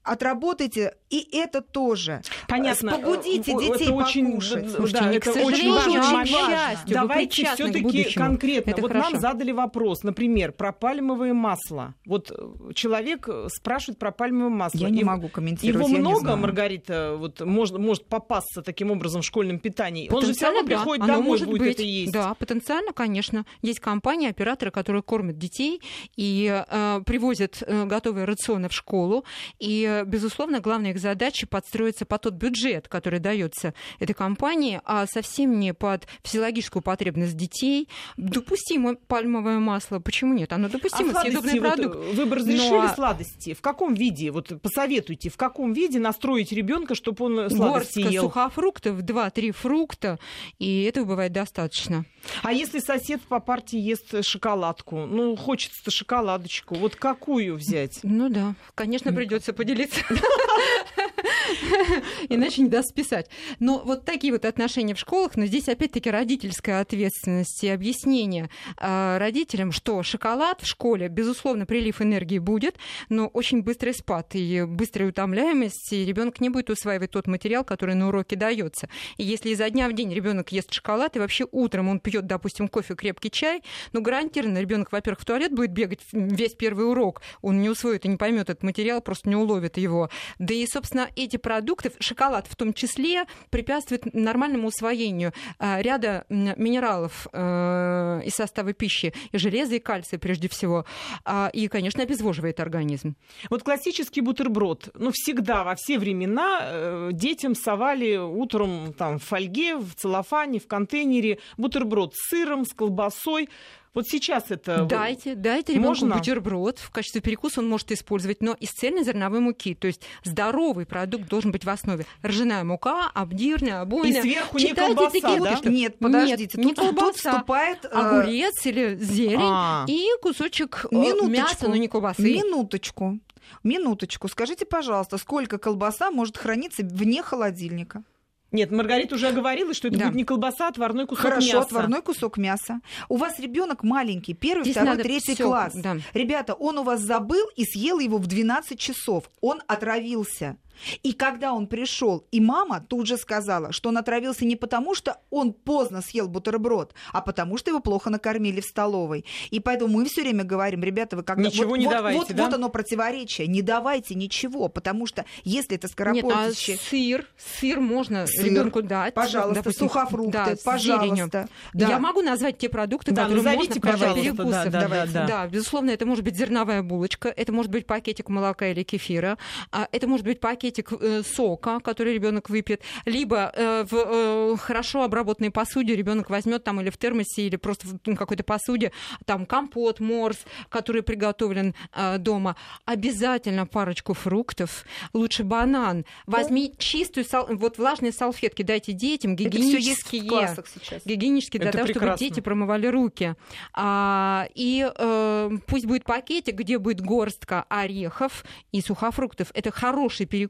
отработайте 0.07 0.95
и 1.09 1.27
это 1.37 1.61
тоже. 1.61 2.21
Понятно. 2.47 2.91
Побудите 2.91 3.51
Э, 3.51 3.59
детей 3.59 3.85
это 3.85 3.93
очень, 3.93 4.25
покушать. 4.25 4.71
Слушайте, 4.71 5.03
да, 5.03 5.13
это 5.13 5.31
к 5.31 5.35
очень 5.37 5.71
момент. 5.71 6.27
счастью, 6.27 6.87
вы 6.87 6.93
Давайте 6.93 7.45
все-таки 7.45 8.13
конкретно. 8.13 8.71
Это 8.71 8.81
вот 8.81 8.91
хорошо. 8.91 9.11
нам 9.11 9.21
задали 9.21 9.51
вопрос, 9.51 10.03
например, 10.03 10.51
про 10.51 10.71
пальмовое 10.71 11.33
масло. 11.33 11.95
Вот 12.05 12.31
э, 12.31 12.73
человек 12.73 13.27
э, 13.27 13.47
спрашивает 13.49 13.99
про 13.99 14.11
пальмовое 14.11 14.49
масло. 14.49 14.79
Я 14.79 14.89
не 14.89 15.03
могу 15.03 15.29
комментировать. 15.29 15.87
Его 15.87 15.97
много. 15.97 16.35
Маргарита, 16.35 17.15
вот 17.17 17.41
может, 17.41 17.77
может 17.77 18.05
попасться 18.05 18.61
таким 18.61 18.91
образом 18.91 19.21
в 19.21 19.25
школьном 19.25 19.59
питании. 19.59 20.09
Он 20.11 20.25
же 20.25 20.33
все 20.33 20.47
равно 20.47 20.61
да. 20.61 20.67
приходит 20.67 21.03
Оно 21.03 21.13
домой, 21.13 21.27
может 21.27 21.47
будет 21.47 21.59
быть. 21.59 21.73
это 21.75 21.83
есть. 21.83 22.11
Да, 22.11 22.33
потенциально, 22.33 22.93
конечно. 22.93 23.45
Есть 23.61 23.79
компании, 23.79 24.29
операторы, 24.29 24.71
которые 24.71 25.03
кормят 25.03 25.37
детей 25.37 25.81
и 26.15 26.63
э, 26.67 27.01
привозят 27.05 27.63
э, 27.65 27.85
готовые 27.85 28.25
рационы 28.25 28.69
в 28.69 28.73
школу. 28.73 29.23
И, 29.59 29.83
э, 29.83 29.96
безусловно, 30.05 30.59
главная 30.59 30.91
их 30.91 30.99
задача 30.99 31.47
подстроиться 31.47 32.05
под 32.05 32.21
тот 32.21 32.33
бюджет, 32.35 32.87
который 32.87 33.19
дается 33.19 33.73
этой 33.99 34.13
компании, 34.13 34.81
а 34.85 35.05
совсем 35.07 35.59
не 35.59 35.73
под 35.73 36.07
физиологическую 36.23 36.81
потребность 36.81 37.35
детей. 37.35 37.87
Допустимо 38.17 38.95
пальмовое 38.95 39.59
масло. 39.59 39.99
Почему 39.99 40.33
нет? 40.33 40.51
Оно 40.53 40.67
А 40.67 40.69
допустимо, 40.69 41.11
сладости, 41.11 41.31
съедобный 41.37 41.59
вот, 41.59 41.73
продукт. 41.75 41.95
э, 41.97 42.11
вы 42.13 42.25
бы 42.25 42.35
разрешили 42.35 42.69
Но- 42.87 42.93
сладости? 42.95 43.53
В 43.53 43.61
каком 43.61 43.93
виде? 43.93 44.31
Вот 44.31 44.51
посоветуйте, 44.61 45.29
в 45.29 45.37
каком 45.37 45.73
виде 45.73 45.99
настроить 45.99 46.51
ребенка, 46.51 46.95
чтобы 46.95 47.25
он 47.25 47.39
э, 47.39 47.49
сладости 47.49 47.99
Горстка 47.99 48.13
ел? 48.13 48.23
сухофруктов, 48.23 48.99
2-3 49.01 49.51
фрукта, 49.51 50.19
и 50.59 50.83
этого 50.83 51.05
бывает 51.05 51.31
достаточно. 51.31 52.05
А 52.43 52.51
если 52.51 52.79
сосед 52.79 53.21
по 53.21 53.39
партии 53.39 53.79
ест 53.79 54.23
шоколадку? 54.25 55.05
Ну, 55.05 55.35
хочется-то 55.35 55.91
шоколадочку. 55.91 56.75
Вот 56.75 56.95
какую 56.95 57.55
взять? 57.55 57.99
Ну 58.03 58.29
да, 58.29 58.55
конечно, 58.75 59.13
придется 59.13 59.53
поделиться. 59.53 59.86
It's 59.89 60.01
Иначе 62.29 62.61
не 62.61 62.69
даст 62.69 62.89
списать. 62.89 63.29
Но 63.59 63.81
вот 63.83 64.05
такие 64.05 64.33
вот 64.33 64.45
отношения 64.45 64.93
в 64.93 64.99
школах, 64.99 65.35
но 65.35 65.45
здесь 65.45 65.67
опять-таки 65.67 66.09
родительская 66.09 66.81
ответственность 66.81 67.63
и 67.63 67.69
объяснение 67.69 68.49
а, 68.77 69.17
родителям, 69.19 69.71
что 69.71 70.03
шоколад 70.03 70.61
в 70.61 70.67
школе, 70.67 71.07
безусловно, 71.07 71.65
прилив 71.65 72.01
энергии 72.01 72.39
будет, 72.39 72.75
но 73.09 73.27
очень 73.27 73.61
быстрый 73.61 73.93
спад 73.93 74.29
и 74.33 74.63
быстрая 74.63 75.09
утомляемость, 75.09 75.93
и 75.93 76.05
ребенок 76.05 76.39
не 76.39 76.49
будет 76.49 76.69
усваивать 76.69 77.11
тот 77.11 77.27
материал, 77.27 77.63
который 77.63 77.95
на 77.95 78.09
уроке 78.09 78.35
дается. 78.35 78.89
И 79.17 79.23
если 79.23 79.49
изо 79.49 79.69
дня 79.69 79.89
в 79.89 79.93
день 79.93 80.13
ребенок 80.13 80.51
ест 80.51 80.71
шоколад, 80.73 81.15
и 81.15 81.19
вообще 81.19 81.45
утром 81.51 81.89
он 81.89 81.99
пьет, 81.99 82.27
допустим, 82.27 82.67
кофе, 82.67 82.95
крепкий 82.95 83.31
чай, 83.31 83.61
ну, 83.93 84.01
гарантированно 84.01 84.59
ребенок, 84.59 84.91
во-первых, 84.91 85.21
в 85.21 85.25
туалет 85.25 85.53
будет 85.53 85.71
бегать 85.71 86.01
весь 86.11 86.53
первый 86.53 86.89
урок, 86.89 87.21
он 87.41 87.61
не 87.61 87.69
усвоит 87.69 88.05
и 88.05 88.07
не 88.07 88.17
поймет 88.17 88.49
этот 88.49 88.63
материал, 88.63 89.01
просто 89.01 89.29
не 89.29 89.35
уловит 89.35 89.77
его. 89.77 90.09
Да 90.39 90.53
и, 90.53 90.65
собственно, 90.67 91.06
эти 91.15 91.37
продукты, 91.37 91.91
шоколад 91.99 92.47
в 92.47 92.55
том 92.55 92.73
числе, 92.73 93.25
препятствует 93.49 94.13
нормальному 94.13 94.67
усвоению 94.67 95.33
а, 95.59 95.81
ряда 95.81 96.25
минералов 96.29 97.27
э, 97.31 98.21
из 98.25 98.33
состава 98.33 98.73
пищи, 98.73 99.13
и 99.31 99.37
железа, 99.37 99.75
и 99.75 99.79
кальция 99.79 100.19
прежде 100.19 100.49
всего, 100.49 100.85
А, 101.25 101.49
и, 101.53 101.67
конечно, 101.67 102.03
обезвоживает 102.03 102.59
организм. 102.59 103.15
Вот 103.49 103.63
классический 103.63 104.21
бутерброд. 104.21 104.89
Ну, 104.95 105.11
всегда, 105.13 105.63
во 105.63 105.75
все 105.75 105.99
времена 105.99 106.59
э, 106.61 107.09
детям 107.13 107.55
совали 107.55 108.17
утром 108.17 108.93
там, 108.93 109.19
в 109.19 109.23
фольге, 109.23 109.77
в 109.77 109.95
целлофане, 109.95 110.59
в 110.59 110.67
контейнере 110.67 111.39
бутерброд 111.57 112.13
с 112.15 112.29
сыром, 112.29 112.65
с 112.65 112.73
колбасой. 112.73 113.49
Вот 113.97 114.05
сейчас 114.07 114.51
это... 114.51 114.83
Дайте, 114.85 115.33
дайте 115.33 115.73
ребенку 115.73 116.05
можно? 116.05 116.17
бутерброд. 116.17 116.77
В 116.77 116.91
качестве 116.91 117.19
перекуса 117.19 117.61
он 117.61 117.67
может 117.67 117.91
использовать, 117.91 118.43
но 118.43 118.53
из 118.53 118.69
цельнозерновой 118.69 119.39
муки. 119.39 119.73
То 119.73 119.87
есть 119.87 120.03
здоровый 120.23 120.85
продукт 120.85 121.27
должен 121.27 121.51
быть 121.51 121.65
в 121.65 121.69
основе. 121.71 122.05
Ржаная 122.23 122.63
мука, 122.63 123.09
обдирная, 123.11 123.79
И 123.79 123.81
обойная. 123.81 124.21
сверху 124.21 124.59
не 124.59 124.67
Читайте 124.67 124.93
колбаса, 124.93 125.17
этикетки, 125.17 125.39
да? 125.43 125.57
что- 125.57 125.69
Нет, 125.71 125.97
подождите. 125.97 126.57
не 126.59 126.63
тут, 126.65 126.75
тут 126.75 126.85
колбаса. 126.95 127.31
вступает... 127.31 127.85
э, 127.85 127.87
Огурец 127.87 128.63
или 128.67 128.97
зелень 128.97 129.39
А. 129.41 129.85
и 129.87 130.07
кусочек 130.21 130.85
э, 130.91 130.95
Минуточку. 130.95 131.27
мяса, 131.29 131.67
но 131.67 131.75
не 131.75 131.87
колбасы. 131.87 132.21
Минуточку. 132.21 133.17
Минуточку. 133.63 134.27
Скажите, 134.27 134.67
пожалуйста, 134.67 135.17
сколько 135.17 135.57
колбаса 135.57 136.11
может 136.11 136.37
храниться 136.37 136.83
вне 136.83 137.23
холодильника? 137.23 138.03
Нет, 138.51 138.71
Маргарита 138.71 139.15
уже 139.15 139.31
говорила, 139.31 139.73
что 139.73 139.89
это 139.89 139.97
Да. 139.97 140.05
будет 140.05 140.15
не 140.15 140.23
колбаса, 140.23 140.67
а 140.67 140.69
отварной 140.69 141.05
кусок 141.05 141.23
Хорошо, 141.23 141.47
мяса. 141.47 141.59
отварной 141.59 142.01
кусок 142.01 142.37
мяса. 142.37 142.79
У 143.09 143.17
вас 143.17 143.39
ребенок 143.39 143.83
маленький, 143.83 144.33
первый, 144.33 144.63
Здесь 144.63 144.77
второй, 144.77 144.97
третий 145.03 145.33
всё, 145.35 145.47
класс. 145.47 145.73
да. 145.75 145.97
Ребята, 146.13 146.53
он 146.53 146.77
у 146.77 146.83
вас 146.83 147.01
забыл 147.01 147.45
и 147.57 147.65
съел 147.65 147.99
его 147.99 148.17
в 148.17 148.27
12 148.27 148.79
часов. 148.79 149.29
Он 149.41 149.61
отравился. 149.67 150.55
И 151.03 151.13
когда 151.13 151.53
он 151.53 151.67
пришел, 151.67 152.25
и 152.31 152.39
мама 152.39 152.81
тут 152.87 153.07
же 153.07 153.17
сказала, 153.17 153.71
что 153.71 153.89
он 153.89 153.97
отравился 153.97 154.45
не 154.45 154.55
потому, 154.55 154.95
что 154.95 155.17
он 155.29 155.53
поздно 155.53 156.01
съел 156.01 156.27
бутерброд, 156.27 156.93
а 157.13 157.21
потому 157.21 157.57
что 157.57 157.71
его 157.71 157.79
плохо 157.79 158.09
накормили 158.09 158.61
в 158.61 158.65
столовой. 158.65 159.25
И 159.49 159.59
поэтому 159.59 159.93
мы 159.97 160.05
все 160.05 160.21
время 160.21 160.43
говорим, 160.43 160.83
ребята, 160.83 161.15
вы 161.15 161.23
когда 161.23 161.43
Ничего 161.43 161.69
вот, 161.69 161.77
не 161.77 161.85
вот, 161.85 161.91
давайте, 161.91 162.19
вот, 162.19 162.35
да? 162.35 162.45
вот 162.45 162.53
оно 162.53 162.69
противоречие, 162.69 163.47
не 163.47 163.61
давайте 163.61 164.15
ничего, 164.15 164.67
потому 164.67 165.05
что 165.07 165.25
если 165.43 165.75
это 165.75 165.87
Нет, 165.87 165.91
а 165.91 165.93
скоропортящее, 165.93 166.77
сыр, 166.77 167.25
сыр 167.37 167.79
можно 167.79 168.27
Сыр, 168.27 168.45
ребенку 168.45 168.81
дать. 168.81 169.13
пожалуйста, 169.13 169.63
допустим, 169.63 169.87
сухофрукты, 169.87 170.31
да, 170.31 170.55
пожалуйста. 170.63 171.47
Да. 171.73 171.87
Я 171.89 171.99
могу 171.99 172.21
назвать 172.21 172.57
те 172.57 172.69
продукты, 172.69 173.11
Да, 173.11 173.23
которые 173.23 173.43
назовите, 173.43 173.79
можно 173.79 173.91
пожалуйста, 173.91 174.21
перекусов. 174.21 174.51
да, 174.51 174.65
да, 174.65 174.81
Давайте. 174.81 175.13
да, 175.13 175.27
да. 175.27 175.47
безусловно, 175.47 175.89
это 175.91 176.05
может 176.05 176.23
быть 176.23 176.35
зерновая 176.35 176.83
булочка, 176.83 177.29
это 177.29 177.51
может 177.51 177.71
быть 177.71 177.85
пакетик 177.87 178.29
молока 178.29 178.67
или 178.67 178.83
кефира, 178.83 179.37
а 179.71 179.87
это 179.91 180.07
может 180.07 180.25
быть 180.25 180.39
пакетик 180.39 180.66
э, 180.75 181.23
сока, 181.23 181.79
который 181.79 182.13
ребенок 182.13 182.49
выпьет, 182.49 182.81
либо 183.05 183.51
э, 183.55 183.85
в 183.89 183.93
э, 183.95 184.57
хорошо 184.57 185.03
обработанной 185.03 185.51
посуде 185.51 185.95
ребенок 185.95 186.29
возьмет 186.29 186.63
там 186.63 186.81
или 186.81 186.89
в 186.89 186.97
термосе, 186.97 187.43
или 187.43 187.55
просто 187.55 187.87
в 187.87 187.99
ну, 188.05 188.15
какой-то 188.15 188.43
посуде 188.43 188.91
там 189.25 189.45
компот, 189.45 189.99
морс, 189.99 190.37
который 190.69 191.03
приготовлен 191.03 191.73
дома. 192.19 192.55
Обязательно 192.85 193.65
парочку 193.65 194.13
фруктов, 194.13 194.85
лучше 195.13 195.43
банан. 195.43 196.05
Возьми 196.25 196.73
чистую, 196.77 197.25
сал- 197.25 197.47
вот 197.49 197.77
влажные 197.77 198.11
салфетки, 198.11 198.61
дайте 198.63 198.93
детям 198.93 199.33
Это 199.33 199.49
все 199.49 199.77
есть 199.77 200.03
в 200.03 200.11
гигиенические 200.11 200.21
классах 200.29 200.65
сейчас. 200.67 201.05
гигиенически 201.05 201.57
для 201.57 201.69
Это 201.69 201.79
того, 201.79 201.87
чтобы 201.87 201.99
прекрасно. 201.99 202.27
дети 202.27 202.39
промывали 202.39 202.87
руки. 202.87 203.35
А, 203.73 204.47
и 204.55 204.89
э, 204.93 205.49
пусть 205.67 205.85
будет 205.85 206.03
пакетик, 206.03 206.55
где 206.55 206.77
будет 206.77 207.01
горстка 207.01 207.65
орехов 207.69 208.43
и 208.71 208.81
сухофруктов. 208.81 209.51
Это 209.53 209.71
хороший 209.71 210.25
перекус, 210.25 210.47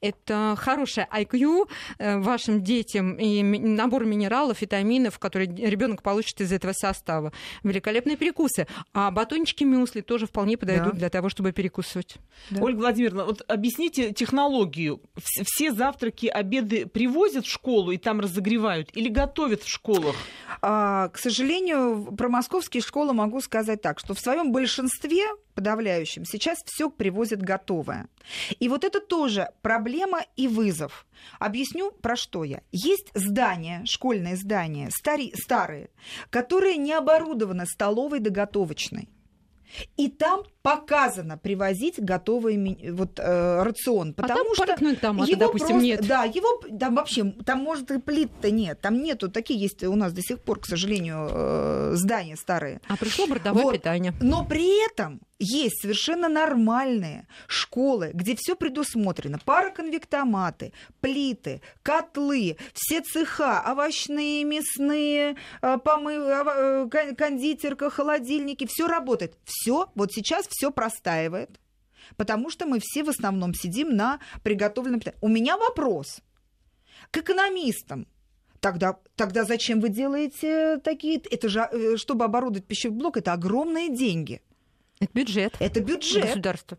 это 0.00 0.54
хорошее 0.58 1.08
IQ 1.12 1.68
э, 1.98 2.18
вашим 2.18 2.62
детям 2.62 3.14
и 3.14 3.42
набор 3.42 4.04
минералов, 4.04 4.60
витаминов, 4.60 5.18
которые 5.18 5.48
ребенок 5.54 6.02
получит 6.02 6.40
из 6.40 6.52
этого 6.52 6.72
состава. 6.72 7.32
Великолепные 7.62 8.16
перекусы. 8.16 8.66
А 8.92 9.10
батончики 9.10 9.64
мюсли 9.64 10.00
тоже 10.00 10.26
вполне 10.26 10.56
подойдут 10.56 10.92
Да. 10.92 10.98
для 10.98 11.10
того, 11.10 11.28
чтобы 11.28 11.52
перекусывать. 11.52 12.16
Да. 12.50 12.62
Ольга 12.62 12.78
Владимировна, 12.78 13.24
вот 13.24 13.42
объясните 13.48 14.12
технологию. 14.12 15.00
Вс- 15.16 15.44
Все 15.44 15.72
завтраки, 15.72 16.26
обеды 16.26 16.86
привозят 16.86 17.46
в 17.46 17.50
школу 17.50 17.90
и 17.90 17.96
там 17.96 18.20
разогревают 18.20 18.90
или 18.94 19.08
готовят 19.08 19.62
в 19.62 19.68
школах? 19.68 20.14
А, 20.62 21.08
к 21.08 21.18
сожалению, 21.18 22.12
про 22.16 22.28
московские 22.28 22.82
школы 22.82 23.12
могу 23.12 23.40
сказать 23.40 23.80
так, 23.82 23.98
что 23.98 24.14
в 24.14 24.20
своем 24.20 24.52
большинстве 24.52 25.24
подавляющем 25.56 26.24
сейчас 26.24 26.58
все 26.64 26.88
привозят 26.88 27.42
готовое. 27.42 28.08
И 28.60 28.68
вот 28.68 28.84
это 28.84 29.00
тоже 29.00 29.48
проблема 29.62 30.20
и 30.36 30.46
вызов. 30.46 31.06
Объясню, 31.40 31.90
про 31.90 32.14
что 32.14 32.44
я. 32.44 32.60
Есть 32.70 33.10
здания, 33.14 33.82
школьные 33.86 34.36
здания, 34.36 34.90
стари, 34.90 35.32
старые, 35.34 35.90
которые 36.30 36.76
не 36.76 36.92
оборудованы 36.92 37.66
столовой 37.66 38.20
доготовочной. 38.20 39.08
И 39.96 40.08
там 40.08 40.42
показано 40.62 41.38
привозить 41.38 42.02
готовый 42.02 42.56
вот, 42.92 43.18
э, 43.18 43.62
рацион. 43.62 44.14
А 44.16 44.22
потому 44.22 44.52
а 44.52 44.66
там 44.66 44.78
что 44.78 44.96
томаты, 44.96 45.30
его 45.32 45.40
допустим, 45.40 45.68
просто, 45.68 45.84
нет. 45.84 46.06
Да, 46.06 46.24
его 46.24 46.62
там 46.78 46.94
вообще, 46.94 47.24
там 47.44 47.60
может 47.60 47.90
и 47.90 47.98
плит-то 47.98 48.50
нет, 48.50 48.80
там 48.80 49.02
нету, 49.02 49.30
такие 49.30 49.60
есть 49.60 49.82
у 49.84 49.94
нас 49.96 50.12
до 50.12 50.22
сих 50.22 50.40
пор, 50.40 50.60
к 50.60 50.66
сожалению, 50.66 51.28
э, 51.30 51.90
здания 51.94 52.36
старые. 52.36 52.80
А 52.88 52.96
пришло 52.96 53.26
бортовое 53.26 53.64
вот. 53.64 53.74
питание. 53.74 54.14
Но 54.20 54.44
при 54.44 54.86
этом 54.86 55.20
есть 55.38 55.82
совершенно 55.82 56.28
нормальные 56.28 57.26
школы, 57.46 58.10
где 58.14 58.34
все 58.36 58.56
предусмотрено. 58.56 59.38
Пароконвектоматы, 59.44 60.72
плиты, 61.00 61.60
котлы, 61.82 62.56
все 62.72 63.02
цеха, 63.02 63.62
овощные, 63.66 64.44
мясные, 64.44 65.36
э, 65.60 65.78
помы, 65.78 66.12
э, 66.12 67.14
кондитерка, 67.16 67.90
холодильники, 67.90 68.66
все 68.66 68.86
работает. 68.86 69.36
Все 69.44 69.90
вот 69.94 70.12
сейчас 70.12 70.46
все 70.48 70.70
простаивает, 70.70 71.60
потому 72.16 72.50
что 72.50 72.66
мы 72.66 72.80
все 72.80 73.04
в 73.04 73.10
основном 73.10 73.52
сидим 73.54 73.94
на 73.94 74.20
приготовленном 74.42 75.00
питании. 75.00 75.18
У 75.20 75.28
меня 75.28 75.56
вопрос 75.56 76.20
к 77.10 77.18
экономистам. 77.18 78.06
Тогда, 78.60 78.98
тогда 79.16 79.44
зачем 79.44 79.80
вы 79.80 79.90
делаете 79.90 80.78
такие... 80.78 81.20
Это 81.30 81.48
же, 81.48 81.68
э, 81.70 81.96
чтобы 81.98 82.24
оборудовать 82.24 82.66
пищевой 82.66 82.96
блок, 82.96 83.16
это 83.18 83.32
огромные 83.32 83.94
деньги. 83.94 84.40
Это 85.00 85.10
бюджет. 85.12 85.56
Это 85.58 85.80
бюджет. 85.80 86.24
Государства. 86.24 86.78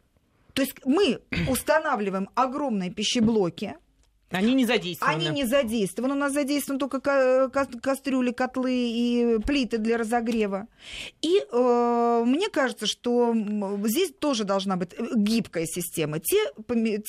То 0.54 0.62
есть 0.64 0.74
мы 0.86 1.22
устанавливаем 1.48 2.30
огромные 2.34 2.90
пищеблоки, 2.90 3.76
они 4.30 4.54
не 4.54 4.66
задействованы. 4.66 5.16
Они 5.16 5.30
не 5.30 5.46
задействованы. 5.46 6.14
У 6.14 6.18
нас 6.18 6.34
задействованы 6.34 6.80
только 6.80 7.50
кастрюли, 7.82 8.32
котлы 8.32 8.74
и 8.74 9.40
плиты 9.46 9.78
для 9.78 9.98
разогрева. 9.98 10.68
И 11.22 11.40
э, 11.50 12.24
мне 12.26 12.50
кажется, 12.50 12.88
что 12.88 13.34
здесь 13.86 14.12
тоже 14.20 14.44
должна 14.44 14.76
быть 14.76 14.94
э, 14.98 15.06
гибкая 15.16 15.66
система. 15.66 16.20
Те, 16.20 16.52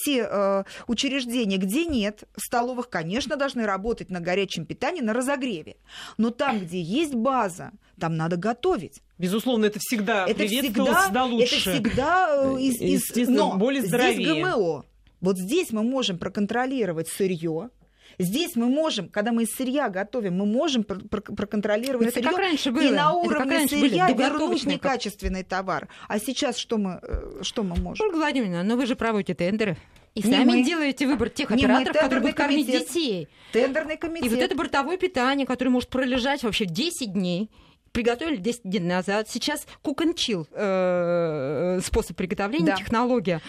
те 0.04 0.28
э, 0.30 0.64
учреждения, 0.86 1.56
где 1.56 1.86
нет 1.86 2.24
столовых, 2.36 2.88
конечно, 2.88 3.36
должны 3.36 3.66
работать 3.66 4.10
на 4.10 4.20
горячем 4.20 4.64
питании, 4.64 5.00
на 5.00 5.12
разогреве. 5.12 5.76
Но 6.18 6.30
там, 6.30 6.60
где 6.60 6.80
есть 6.80 7.14
база, 7.14 7.72
там 7.98 8.16
надо 8.16 8.36
готовить. 8.36 9.02
Безусловно, 9.18 9.66
это 9.66 9.80
всегда 9.80 10.24
это 10.26 10.46
всегда, 10.46 11.08
да, 11.08 11.24
лучше. 11.24 11.56
Это 11.56 11.72
всегда 11.72 12.54
э, 12.54 12.60
из, 12.60 13.10
из, 13.10 13.28
но 13.28 13.56
более 13.56 13.82
здоровее. 13.82 14.14
здесь 14.14 14.44
ГМО. 14.44 14.84
Вот 15.20 15.38
здесь 15.38 15.72
мы 15.72 15.82
можем 15.82 16.18
проконтролировать 16.18 17.08
сырье, 17.08 17.70
Здесь 18.18 18.56
мы 18.56 18.66
можем, 18.66 19.08
когда 19.08 19.32
мы 19.32 19.44
из 19.44 19.50
сырья 19.54 19.88
готовим, 19.90 20.38
мы 20.38 20.46
можем 20.46 20.82
проконтролировать 20.82 22.14
сырье 22.14 22.88
и 22.88 22.90
на 22.90 23.12
уровне 23.12 23.68
сырья 23.68 24.10
вернуть 24.10 24.64
некачественный 24.64 25.44
товар. 25.44 25.88
А 26.08 26.18
сейчас 26.18 26.56
что 26.56 26.78
мы, 26.78 27.00
э, 27.02 27.42
что 27.42 27.62
мы 27.62 27.76
можем? 27.76 28.06
Ольга 28.06 28.16
Владимировна, 28.16 28.62
но 28.62 28.76
вы 28.76 28.86
же 28.86 28.96
проводите 28.96 29.34
тендеры. 29.34 29.76
И 30.14 30.22
не 30.22 30.32
сами 30.32 30.50
мы. 30.50 30.64
делаете 30.64 31.06
выбор 31.06 31.28
тех 31.28 31.50
не 31.50 31.64
операторов, 31.64 31.94
мы, 31.94 32.00
которые 32.00 32.20
будут 32.22 32.36
кормить 32.36 32.66
детей. 32.66 33.28
Тендерный 33.52 33.96
комитет. 33.96 34.26
И 34.26 34.34
вот 34.34 34.42
это 34.42 34.54
бортовое 34.56 34.96
питание, 34.96 35.46
которое 35.46 35.70
может 35.70 35.88
пролежать 35.88 36.42
вообще 36.42 36.64
10 36.64 37.12
дней 37.12 37.50
приготовили 37.92 38.36
10 38.36 38.62
дней 38.64 38.80
назад. 38.80 39.28
Сейчас 39.28 39.66
cook 39.82 40.04
and 40.04 40.14
chill 40.14 40.46
э, 40.52 41.80
способ 41.84 42.16
приготовления, 42.16 42.66
да. 42.66 42.76
технология. 42.76 43.40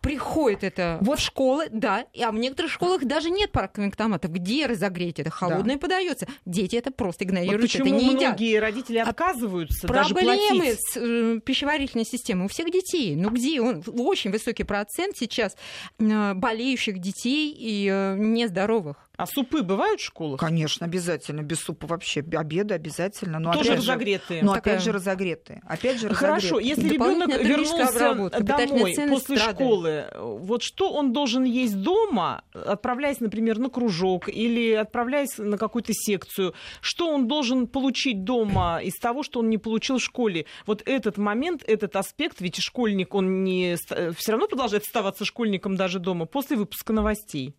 Приходит 0.00 0.64
это 0.64 0.98
вот. 1.00 1.18
в 1.18 1.22
школы, 1.22 1.66
да, 1.70 2.06
а 2.20 2.32
в 2.32 2.36
некоторых 2.36 2.72
школах 2.72 3.04
даже 3.04 3.30
нет 3.30 3.52
пароконвектоматов. 3.52 4.30
Где 4.30 4.66
разогреть 4.66 5.18
это? 5.18 5.30
Холодное 5.30 5.76
да. 5.76 5.80
подается. 5.80 6.26
Дети 6.44 6.76
это 6.76 6.90
просто 6.90 7.24
игнорируют, 7.24 7.62
вот 7.62 7.70
почему 7.70 7.86
это 7.86 7.94
не 7.94 8.04
едят. 8.12 8.20
многие 8.20 8.58
родители 8.58 8.98
а 8.98 9.08
отказываются 9.08 9.86
а 9.86 9.92
даже 9.92 10.14
Проблемы 10.14 10.64
платить. 10.64 10.80
с 10.80 10.96
э, 10.96 11.40
пищеварительной 11.44 12.04
системой 12.04 12.46
у 12.46 12.48
всех 12.48 12.70
детей. 12.70 13.16
Ну 13.16 13.30
где? 13.30 13.60
Он, 13.60 13.82
очень 13.86 14.30
высокий 14.30 14.64
процент 14.64 15.16
сейчас 15.16 15.56
э, 15.98 16.34
болеющих 16.34 16.98
детей 16.98 17.54
и 17.56 17.88
э, 17.90 18.16
нездоровых. 18.18 19.07
А 19.18 19.26
супы 19.26 19.62
бывают 19.62 20.00
в 20.00 20.04
школах? 20.04 20.38
Конечно, 20.38 20.86
обязательно. 20.86 21.42
Без 21.42 21.58
супа 21.58 21.88
вообще. 21.88 22.20
Обеды 22.20 22.74
обязательно. 22.74 23.40
Но 23.40 23.52
Тоже 23.52 23.74
разогретые. 23.74 24.44
Но 24.44 24.52
опять 24.52 24.80
же 24.80 24.92
разогретые. 24.92 25.60
Опять 25.66 25.98
же 25.98 26.08
Хорошо, 26.10 26.60
если 26.60 26.88
ребенок 26.88 27.28
вернулся 27.28 28.30
домой 28.40 28.94
после 29.08 29.38
страдает. 29.38 29.56
школы, 29.56 30.06
вот 30.14 30.62
что 30.62 30.92
он 30.92 31.12
должен 31.12 31.42
есть 31.42 31.82
дома, 31.82 32.44
отправляясь, 32.54 33.18
например, 33.18 33.58
на 33.58 33.70
кружок 33.70 34.28
или 34.28 34.72
отправляясь 34.72 35.36
на 35.36 35.58
какую-то 35.58 35.92
секцию? 35.92 36.54
Что 36.80 37.12
он 37.12 37.26
должен 37.26 37.66
получить 37.66 38.22
дома 38.22 38.80
из 38.80 38.94
того, 39.00 39.24
что 39.24 39.40
он 39.40 39.50
не 39.50 39.58
получил 39.58 39.98
в 39.98 40.02
школе? 40.02 40.46
Вот 40.64 40.80
этот 40.86 41.18
момент, 41.18 41.64
этот 41.66 41.96
аспект, 41.96 42.40
ведь 42.40 42.62
школьник, 42.62 43.16
он 43.16 43.42
не 43.42 43.76
все 44.14 44.30
равно 44.30 44.46
продолжает 44.46 44.84
оставаться 44.84 45.24
школьником 45.24 45.74
даже 45.74 45.98
дома 45.98 46.26
после 46.26 46.56
выпуска 46.56 46.92
новостей. 46.92 47.56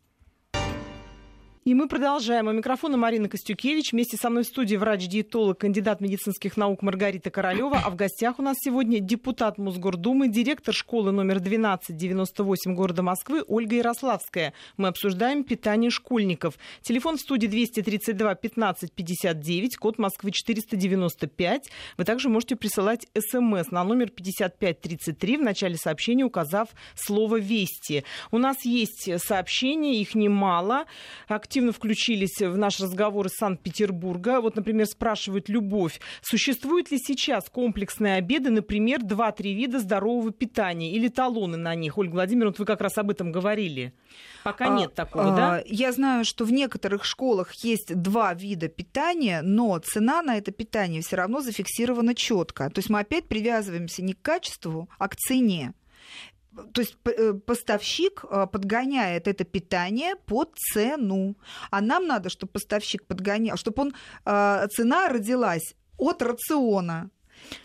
И 1.65 1.73
мы 1.73 1.89
продолжаем. 1.89 2.47
У 2.47 2.53
микрофона 2.53 2.95
Марина 2.95 3.27
Костюкевич. 3.27 3.91
Вместе 3.91 4.15
со 4.15 4.29
мной 4.29 4.43
в 4.43 4.47
студии 4.47 4.77
врач-диетолог, 4.77 5.59
кандидат 5.59 5.99
медицинских 5.99 6.55
наук 6.55 6.81
Маргарита 6.81 7.31
Королева. 7.31 7.81
А 7.83 7.89
в 7.89 7.97
гостях 7.97 8.39
у 8.39 8.41
нас 8.41 8.55
сегодня 8.61 9.01
депутат 9.01 9.57
Мосгордумы, 9.57 10.29
директор 10.29 10.73
школы 10.73 11.11
номер 11.11 11.37
1298 11.37 12.73
города 12.75 13.03
Москвы 13.03 13.43
Ольга 13.45 13.75
Ярославская. 13.75 14.53
Мы 14.77 14.87
обсуждаем 14.87 15.43
питание 15.43 15.91
школьников. 15.91 16.57
Телефон 16.81 17.17
в 17.17 17.19
студии 17.19 17.47
232 17.47 18.35
15 18.35 18.93
59, 18.93 19.75
код 19.75 19.99
Москвы 19.99 20.31
495. 20.31 21.69
Вы 21.97 22.05
также 22.05 22.29
можете 22.29 22.55
присылать 22.55 23.05
смс 23.17 23.69
на 23.71 23.83
номер 23.83 24.11
5533 24.11 25.37
в 25.37 25.41
начале 25.41 25.75
сообщения, 25.75 26.23
указав 26.23 26.69
слово 26.95 27.37
«Вести». 27.37 28.05
У 28.31 28.37
нас 28.37 28.63
есть 28.63 29.09
сообщения, 29.19 29.99
их 29.99 30.15
немало. 30.15 30.85
Активно 31.49 31.71
включились 31.71 32.39
в 32.41 32.57
наш 32.57 32.79
разговор 32.79 33.25
из 33.25 33.31
Санкт-Петербурга. 33.31 34.39
Вот, 34.39 34.55
например, 34.55 34.85
спрашивают 34.85 35.49
Любовь, 35.49 35.99
существуют 36.21 36.91
ли 36.91 36.99
сейчас 36.99 37.49
комплексные 37.49 38.17
обеды, 38.17 38.51
например, 38.51 38.99
2-3 38.99 39.55
вида 39.55 39.79
здорового 39.79 40.31
питания 40.31 40.91
или 40.91 41.07
талоны 41.07 41.57
на 41.57 41.73
них? 41.73 41.97
Ольга 41.97 42.13
Владимировна, 42.13 42.51
вот 42.51 42.59
вы 42.59 42.65
как 42.65 42.81
раз 42.81 42.99
об 42.99 43.09
этом 43.09 43.31
говорили. 43.31 43.93
Пока 44.43 44.65
а, 44.65 44.77
нет 44.77 44.93
такого, 44.93 45.33
а, 45.33 45.35
да? 45.35 45.63
Я 45.65 45.91
знаю, 45.91 46.23
что 46.23 46.45
в 46.45 46.51
некоторых 46.51 47.03
школах 47.03 47.55
есть 47.63 47.95
два 47.95 48.35
вида 48.35 48.67
питания, 48.67 49.41
но 49.41 49.75
цена 49.79 50.21
на 50.21 50.37
это 50.37 50.51
питание 50.51 51.01
все 51.01 51.15
равно 51.15 51.41
зафиксирована 51.41 52.13
четко. 52.13 52.69
То 52.69 52.77
есть 52.77 52.91
мы 52.91 52.99
опять 52.99 53.27
привязываемся 53.27 54.03
не 54.03 54.13
к 54.13 54.21
качеству, 54.21 54.87
а 54.99 55.07
к 55.07 55.15
цене 55.15 55.73
то 56.73 56.81
есть 56.81 56.97
э, 57.05 57.33
поставщик 57.33 58.25
э, 58.29 58.47
подгоняет 58.47 59.27
это 59.27 59.43
питание 59.43 60.15
под 60.15 60.55
цену. 60.55 61.35
А 61.71 61.81
нам 61.81 62.07
надо, 62.07 62.29
чтобы 62.29 62.53
поставщик 62.53 63.05
подгонял, 63.05 63.57
чтобы 63.57 63.81
он, 63.81 63.93
э, 64.25 64.67
цена 64.71 65.09
родилась 65.09 65.75
от 65.97 66.21
рациона. 66.21 67.09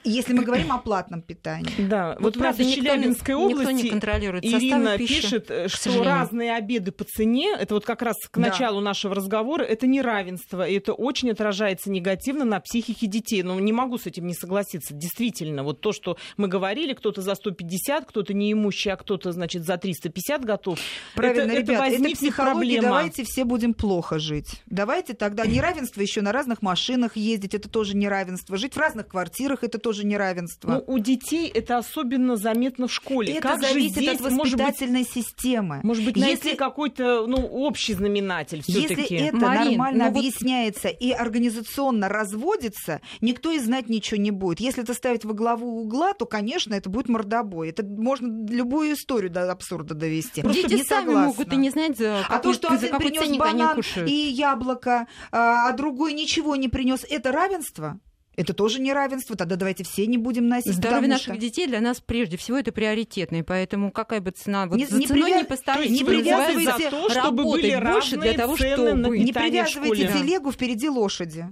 Если 0.04 0.32
мы 0.32 0.44
говорим 0.44 0.72
о 0.72 0.78
платном 0.78 1.22
питании. 1.22 1.72
Да, 1.94 2.14
вот, 2.14 2.22
вот 2.34 2.38
правда, 2.38 2.64
в 2.64 2.66
Челябинской 2.66 3.34
никто, 3.34 3.44
области 3.44 3.72
никто 3.72 3.84
не 3.84 3.90
контролирует 3.90 4.44
Ирина 4.44 4.96
пищи, 4.96 5.20
пишет, 5.20 5.50
что 5.66 6.02
разные 6.02 6.56
обеды 6.56 6.92
по 6.92 7.04
цене, 7.04 7.54
это 7.58 7.74
вот 7.74 7.84
как 7.84 8.02
раз 8.02 8.16
к 8.30 8.36
началу 8.38 8.80
да. 8.80 8.86
нашего 8.86 9.14
разговора, 9.14 9.62
это 9.62 9.86
неравенство, 9.86 10.66
и 10.66 10.76
это 10.76 10.92
очень 10.92 11.30
отражается 11.30 11.90
негативно 11.90 12.44
на 12.44 12.60
психике 12.60 13.06
детей. 13.06 13.42
Но 13.42 13.58
не 13.60 13.72
могу 13.72 13.98
с 13.98 14.06
этим 14.06 14.26
не 14.26 14.34
согласиться. 14.34 14.94
Действительно, 14.94 15.62
вот 15.62 15.80
то, 15.80 15.92
что 15.92 16.16
мы 16.36 16.48
говорили, 16.48 16.94
кто-то 16.94 17.20
за 17.20 17.34
150, 17.34 18.06
кто-то 18.06 18.34
неимущий, 18.34 18.92
а 18.92 18.96
кто-то, 18.96 19.32
значит, 19.32 19.64
за 19.64 19.76
350 19.76 20.44
готов. 20.44 20.78
Правильно, 21.14 21.52
это, 21.52 21.60
ребят, 21.60 21.92
это, 21.92 22.02
это 22.02 22.14
психология, 22.14 22.80
проблема. 22.80 22.82
давайте 22.82 23.24
все 23.24 23.44
будем 23.44 23.74
плохо 23.74 24.18
жить. 24.18 24.62
Давайте 24.66 25.14
тогда 25.14 25.44
неравенство 25.46 26.00
еще 26.00 26.20
на 26.20 26.32
разных 26.32 26.62
машинах 26.62 27.16
ездить, 27.16 27.54
это 27.54 27.68
тоже 27.68 27.96
неравенство. 27.96 28.56
Жить 28.56 28.74
в 28.74 28.78
разных 28.78 29.08
квартирах, 29.08 29.63
это 29.64 29.78
тоже 29.78 30.04
неравенство. 30.04 30.70
Ну, 30.70 30.94
у 30.94 30.98
детей 30.98 31.48
это 31.48 31.78
особенно 31.78 32.36
заметно 32.36 32.88
в 32.88 32.92
школе. 32.92 33.34
Это 33.34 33.48
как 33.48 33.60
зависит 33.60 33.96
здесь, 33.96 34.20
от 34.20 34.20
воспитательной 34.20 35.00
может 35.00 35.14
быть, 35.14 35.24
системы. 35.24 35.80
Может 35.82 36.04
быть, 36.04 36.16
найти 36.16 36.48
если... 36.48 36.56
какой-то 36.56 37.26
ну, 37.26 37.46
общий 37.46 37.94
знаменатель 37.94 38.62
Если 38.66 39.16
это 39.16 39.36
Марин, 39.36 39.70
нормально 39.70 40.10
ну, 40.10 40.18
объясняется 40.18 40.88
вот... 40.88 41.00
и 41.00 41.12
организационно 41.12 42.08
разводится, 42.08 43.00
никто 43.20 43.50
и 43.50 43.58
знать 43.58 43.88
ничего 43.88 44.20
не 44.20 44.30
будет. 44.30 44.60
Если 44.60 44.82
это 44.82 44.94
ставить 44.94 45.24
во 45.24 45.34
главу 45.34 45.82
угла, 45.82 46.12
то, 46.14 46.26
конечно, 46.26 46.74
это 46.74 46.88
будет 46.90 47.08
мордобой. 47.08 47.70
Это 47.70 47.84
можно 47.84 48.26
любую 48.48 48.94
историю 48.94 49.30
до 49.30 49.50
абсурда 49.50 49.94
довести. 49.94 50.42
Просто 50.42 50.68
Дети 50.68 50.82
сами 50.84 51.06
согласна. 51.06 51.26
могут 51.26 51.52
и 51.52 51.56
не 51.56 51.70
знать, 51.70 51.98
за 51.98 52.24
а 52.28 52.38
то, 52.38 52.52
что 52.52 52.68
один 52.68 52.90
за 52.90 52.96
принес 52.96 53.36
банан 53.36 53.80
и 54.06 54.12
яблоко, 54.12 55.06
а, 55.30 55.68
а 55.68 55.72
другой 55.72 56.12
ничего 56.12 56.56
не 56.56 56.68
принес, 56.68 57.04
это 57.08 57.32
равенство? 57.32 58.00
Это 58.36 58.52
тоже 58.54 58.80
неравенство, 58.80 59.36
тогда 59.36 59.56
давайте 59.56 59.84
все 59.84 60.06
не 60.06 60.18
будем 60.18 60.48
носить. 60.48 60.74
Здоровье 60.74 61.08
наших 61.08 61.34
что... 61.34 61.40
детей 61.40 61.66
для 61.66 61.80
нас 61.80 62.00
прежде 62.00 62.36
всего 62.36 62.58
это 62.58 62.72
приоритетное, 62.72 63.44
поэтому 63.44 63.90
какая 63.90 64.20
бы 64.20 64.30
цена, 64.30 64.66
вот 64.66 64.76
не, 64.76 64.86
за 64.86 64.98
не 64.98 65.06
ценой 65.06 65.24
привяз... 65.24 65.42
не 65.42 65.46
поставить, 65.46 65.90
не 65.90 66.04
привязывайте 66.04 66.84
за 66.84 66.90
то, 66.90 67.10
чтобы 67.10 67.44
были 67.44 67.80
больше 67.80 68.16
для 68.16 68.32
того, 68.34 68.56
чтобы 68.56 69.18
не 69.18 69.32
привязывайте 69.32 70.08
телегу 70.08 70.52
впереди 70.52 70.88
лошади. 70.88 71.48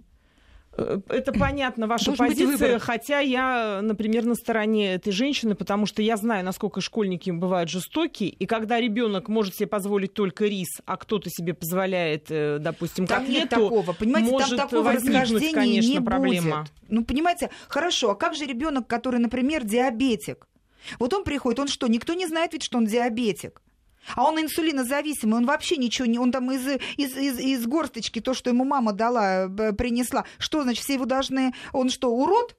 Э, 0.77 1.01
это 1.09 1.33
понятно, 1.33 1.87
ваша 1.87 2.07
Должен 2.07 2.27
позиция, 2.27 2.79
хотя 2.79 3.21
я, 3.21 3.81
например, 3.83 4.25
на 4.25 4.35
стороне 4.35 4.95
этой 4.95 5.13
женщины, 5.13 5.55
потому 5.55 5.87
что 5.87 6.03
я 6.03 6.17
знаю, 6.17 6.45
насколько 6.45 6.81
школьники 6.81 7.31
бывают 7.31 7.69
жестокие, 7.69 8.31
и 8.31 8.47
когда 8.47 8.81
ребенок 8.81 9.29
может 9.29 9.55
себе 9.55 9.67
позволить 9.67 10.15
только 10.15 10.47
рис, 10.47 10.81
а 10.87 10.97
кто-то 10.97 11.29
себе 11.31 11.53
позволяет, 11.55 12.27
э, 12.31 12.59
допустим, 12.59 13.07
там 13.07 13.21
котлету, 13.21 13.41
нет 13.41 13.51
такого, 13.51 13.93
понимаете, 13.93 14.31
может 14.31 14.57
там 14.57 14.69
такого 14.69 14.83
возникнуть, 14.85 15.53
конечно, 15.53 15.91
не 15.91 16.01
проблема. 16.01 16.61
Будет. 16.61 16.73
Ну, 16.89 17.05
понимаете, 17.05 17.51
хорошо, 17.69 18.11
а 18.11 18.15
как 18.15 18.35
же 18.35 18.47
ребенок, 18.47 18.87
который, 18.87 19.21
например, 19.21 19.65
диабетик? 19.65 20.49
Вот 20.99 21.13
он 21.13 21.23
приходит, 21.23 21.61
он 21.61 21.69
что, 21.69 21.87
никто 21.87 22.15
не 22.15 22.27
знает 22.27 22.55
ведь, 22.55 22.63
что 22.63 22.79
он 22.79 22.87
диабетик? 22.87 23.61
А 24.15 24.25
он 24.25 24.41
инсулинозависимый, 24.41 25.37
он 25.37 25.47
вообще 25.47 25.77
ничего 25.77 26.07
не... 26.07 26.19
Он 26.19 26.33
там 26.33 26.51
из, 26.51 26.67
из, 26.97 27.17
из, 27.17 27.39
из 27.39 27.67
горсточки 27.67 28.21
то, 28.21 28.35
что 28.35 28.51
ему 28.51 28.65
мама 28.65 28.93
дала, 28.93 29.49
принесла. 29.49 30.25
Что, 30.39 30.63
значит, 30.63 30.85
все 30.85 30.95
его 30.95 31.05
должны... 31.05 31.55
Он 31.73 31.91
что, 31.91 32.11
урод? 32.11 32.57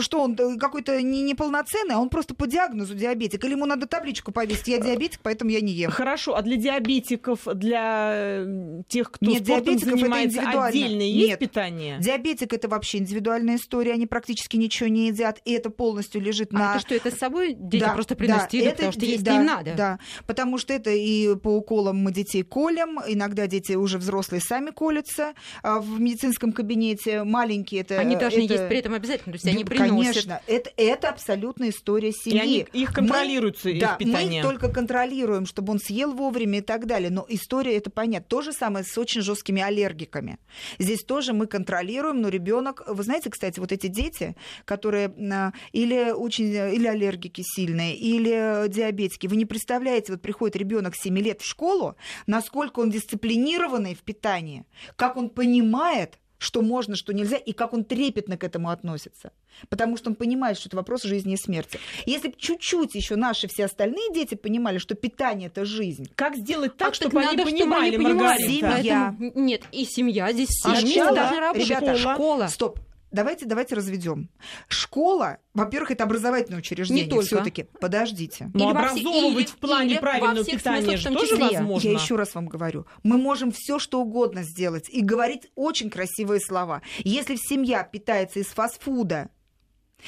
Что 0.00 0.22
он 0.22 0.36
э, 0.38 0.56
какой-то 0.58 1.00
не, 1.02 1.22
неполноценный, 1.22 1.94
а 1.94 1.98
он 1.98 2.08
просто 2.08 2.34
по 2.34 2.46
диагнозу 2.46 2.94
диабетик. 2.94 3.44
Или 3.44 3.52
ему 3.52 3.66
надо 3.66 3.86
табличку 3.86 4.32
повесить, 4.32 4.68
я 4.68 4.78
диабетик, 4.78 5.20
поэтому 5.22 5.50
я 5.50 5.60
не 5.60 5.72
ем. 5.72 5.90
Хорошо, 5.90 6.36
а 6.36 6.42
для 6.42 6.56
диабетиков, 6.56 7.40
для 7.54 8.12
э, 8.14 8.82
тех, 8.88 9.10
кто 9.10 9.26
Нет, 9.26 9.44
спортом 9.44 9.78
занимается, 9.78 10.42
отдельное 10.42 11.06
есть 11.06 11.28
Нет. 11.28 11.38
питание? 11.38 11.98
Диабетик 12.00 12.52
это 12.52 12.68
вообще 12.68 12.98
индивидуальная 12.98 13.56
история, 13.56 13.92
они 13.92 14.06
практически 14.06 14.56
ничего 14.56 14.88
не 14.88 15.08
едят, 15.08 15.40
и 15.44 15.52
это 15.52 15.70
полностью 15.70 16.20
лежит 16.20 16.52
а 16.52 16.58
на... 16.58 16.70
это 16.72 16.80
что, 16.80 16.94
это 16.94 17.10
с 17.10 17.18
собой 17.18 17.54
дети 17.54 17.82
да, 17.82 17.92
просто 17.92 18.16
приносят 18.16 18.50
да, 18.52 18.70
потому 18.70 18.92
что 18.92 19.04
есть 19.04 19.24
да, 19.24 19.36
не 19.36 19.44
надо? 19.44 19.74
Да, 19.76 19.98
потому 20.26 20.58
что 20.58 20.72
это 20.72 20.90
и 20.90 21.34
по 21.36 21.48
уколам 21.48 21.98
мы 21.98 22.12
детей 22.12 22.42
колем, 22.42 23.00
иногда 23.06 23.46
дети 23.46 23.72
уже 23.72 23.98
взрослые 23.98 24.40
сами 24.40 24.70
колются 24.70 25.34
а 25.62 25.80
в 25.80 26.00
медицинском 26.00 26.52
кабинете, 26.52 27.24
маленькие 27.24 27.82
это... 27.82 27.98
Они 27.98 28.16
должны 28.16 28.44
это... 28.44 28.54
есть 28.54 28.68
при 28.68 28.78
этом 28.78 28.94
обязательно, 28.94 29.32
то 29.32 29.36
есть 29.36 29.46
они 29.46 29.65
приносят. 29.66 30.14
Конечно, 30.14 30.40
это, 30.46 30.70
это 30.76 31.08
абсолютная 31.10 31.70
история 31.70 32.12
семьи. 32.12 32.36
И 32.36 32.40
они, 32.40 32.66
их 32.72 32.92
контролируется, 32.92 33.68
мы, 33.68 33.74
их 33.74 33.80
да, 33.80 33.96
питание. 33.96 34.42
Мы 34.42 34.48
только 34.48 34.68
контролируем, 34.68 35.46
чтобы 35.46 35.72
он 35.72 35.78
съел 35.78 36.12
вовремя 36.12 36.58
и 36.58 36.62
так 36.62 36.86
далее. 36.86 37.10
Но 37.10 37.26
история 37.28 37.76
это 37.76 37.90
понятно. 37.90 38.26
То 38.28 38.42
же 38.42 38.52
самое 38.52 38.84
с 38.84 38.96
очень 38.96 39.20
жесткими 39.20 39.62
аллергиками. 39.62 40.38
Здесь 40.78 41.02
тоже 41.04 41.32
мы 41.32 41.46
контролируем, 41.46 42.20
но 42.20 42.28
ребенок, 42.28 42.82
вы 42.86 43.02
знаете, 43.02 43.30
кстати, 43.30 43.60
вот 43.60 43.72
эти 43.72 43.88
дети, 43.88 44.36
которые 44.64 45.08
а, 45.32 45.52
или 45.72 46.10
очень 46.10 46.46
или 46.46 46.86
аллергики 46.86 47.42
сильные, 47.44 47.96
или 47.96 48.68
диабетики, 48.68 49.26
вы 49.26 49.36
не 49.36 49.46
представляете, 49.46 50.12
вот 50.12 50.22
приходит 50.22 50.56
ребенок 50.56 50.94
7 50.96 51.18
лет 51.18 51.40
в 51.40 51.46
школу, 51.46 51.96
насколько 52.26 52.80
он 52.80 52.90
дисциплинированный 52.90 53.94
в 53.94 54.02
питании, 54.02 54.64
как 54.96 55.16
он 55.16 55.30
понимает, 55.30 56.18
что 56.38 56.62
можно, 56.62 56.96
что 56.96 57.12
нельзя, 57.12 57.36
и 57.36 57.52
как 57.52 57.72
он 57.72 57.84
трепетно 57.84 58.36
к 58.36 58.44
этому 58.44 58.70
относится. 58.70 59.32
Потому 59.68 59.96
что 59.96 60.10
он 60.10 60.16
понимает, 60.16 60.58
что 60.58 60.68
это 60.68 60.76
вопрос 60.76 61.02
жизни 61.02 61.34
и 61.34 61.36
смерти. 61.36 61.78
Если 62.04 62.28
бы 62.28 62.34
чуть-чуть 62.36 62.94
еще 62.94 63.16
наши 63.16 63.48
все 63.48 63.64
остальные 63.64 64.12
дети 64.12 64.34
понимали, 64.34 64.78
что 64.78 64.94
питание 64.94 65.48
это 65.48 65.64
жизнь. 65.64 66.10
Как 66.14 66.36
сделать 66.36 66.76
так, 66.76 66.90
а 66.90 66.94
чтобы 66.94 67.12
так 67.12 67.28
они 67.28 67.36
надо, 67.36 67.50
понимали, 67.50 67.90
чтобы 67.90 68.08
они 68.08 68.14
понимали 68.16 68.42
Семья. 68.42 69.14
Поэтому, 69.16 69.32
нет, 69.46 69.62
и 69.72 69.84
семья 69.84 70.32
здесь 70.32 70.48
а 70.64 70.76
семья 70.76 71.12
должна 71.12 71.40
работать. 71.40 71.68
Ребята, 71.68 71.96
школа. 71.96 72.46
Стоп, 72.48 72.78
давайте, 73.16 73.46
давайте 73.46 73.74
разведем. 73.74 74.30
Школа, 74.68 75.38
во-первых, 75.54 75.90
это 75.90 76.04
образовательное 76.04 76.60
учреждение 76.60 77.20
все-таки. 77.22 77.64
Подождите. 77.80 78.50
Но 78.54 78.70
или 78.70 78.78
образовывать 78.78 79.48
в 79.48 79.56
плане 79.56 79.94
или 79.94 79.98
правильного 79.98 80.44
питания 80.44 80.96
же 80.96 81.10
тоже 81.12 81.36
возможно. 81.36 81.88
Я 81.88 81.94
еще 81.94 82.14
раз 82.14 82.34
вам 82.34 82.46
говорю. 82.46 82.86
Мы 83.02 83.18
можем 83.18 83.50
все 83.50 83.78
что 83.80 84.00
угодно 84.00 84.42
сделать 84.44 84.88
и 84.88 85.00
говорить 85.00 85.48
очень 85.56 85.90
красивые 85.90 86.40
слова. 86.40 86.82
Если 86.98 87.36
семья 87.36 87.82
питается 87.82 88.38
из 88.38 88.46
фастфуда, 88.46 89.30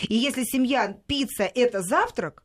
и 0.08 0.14
если 0.14 0.44
семья 0.44 0.96
пицца 1.06 1.44
это 1.44 1.82
завтрак, 1.82 2.44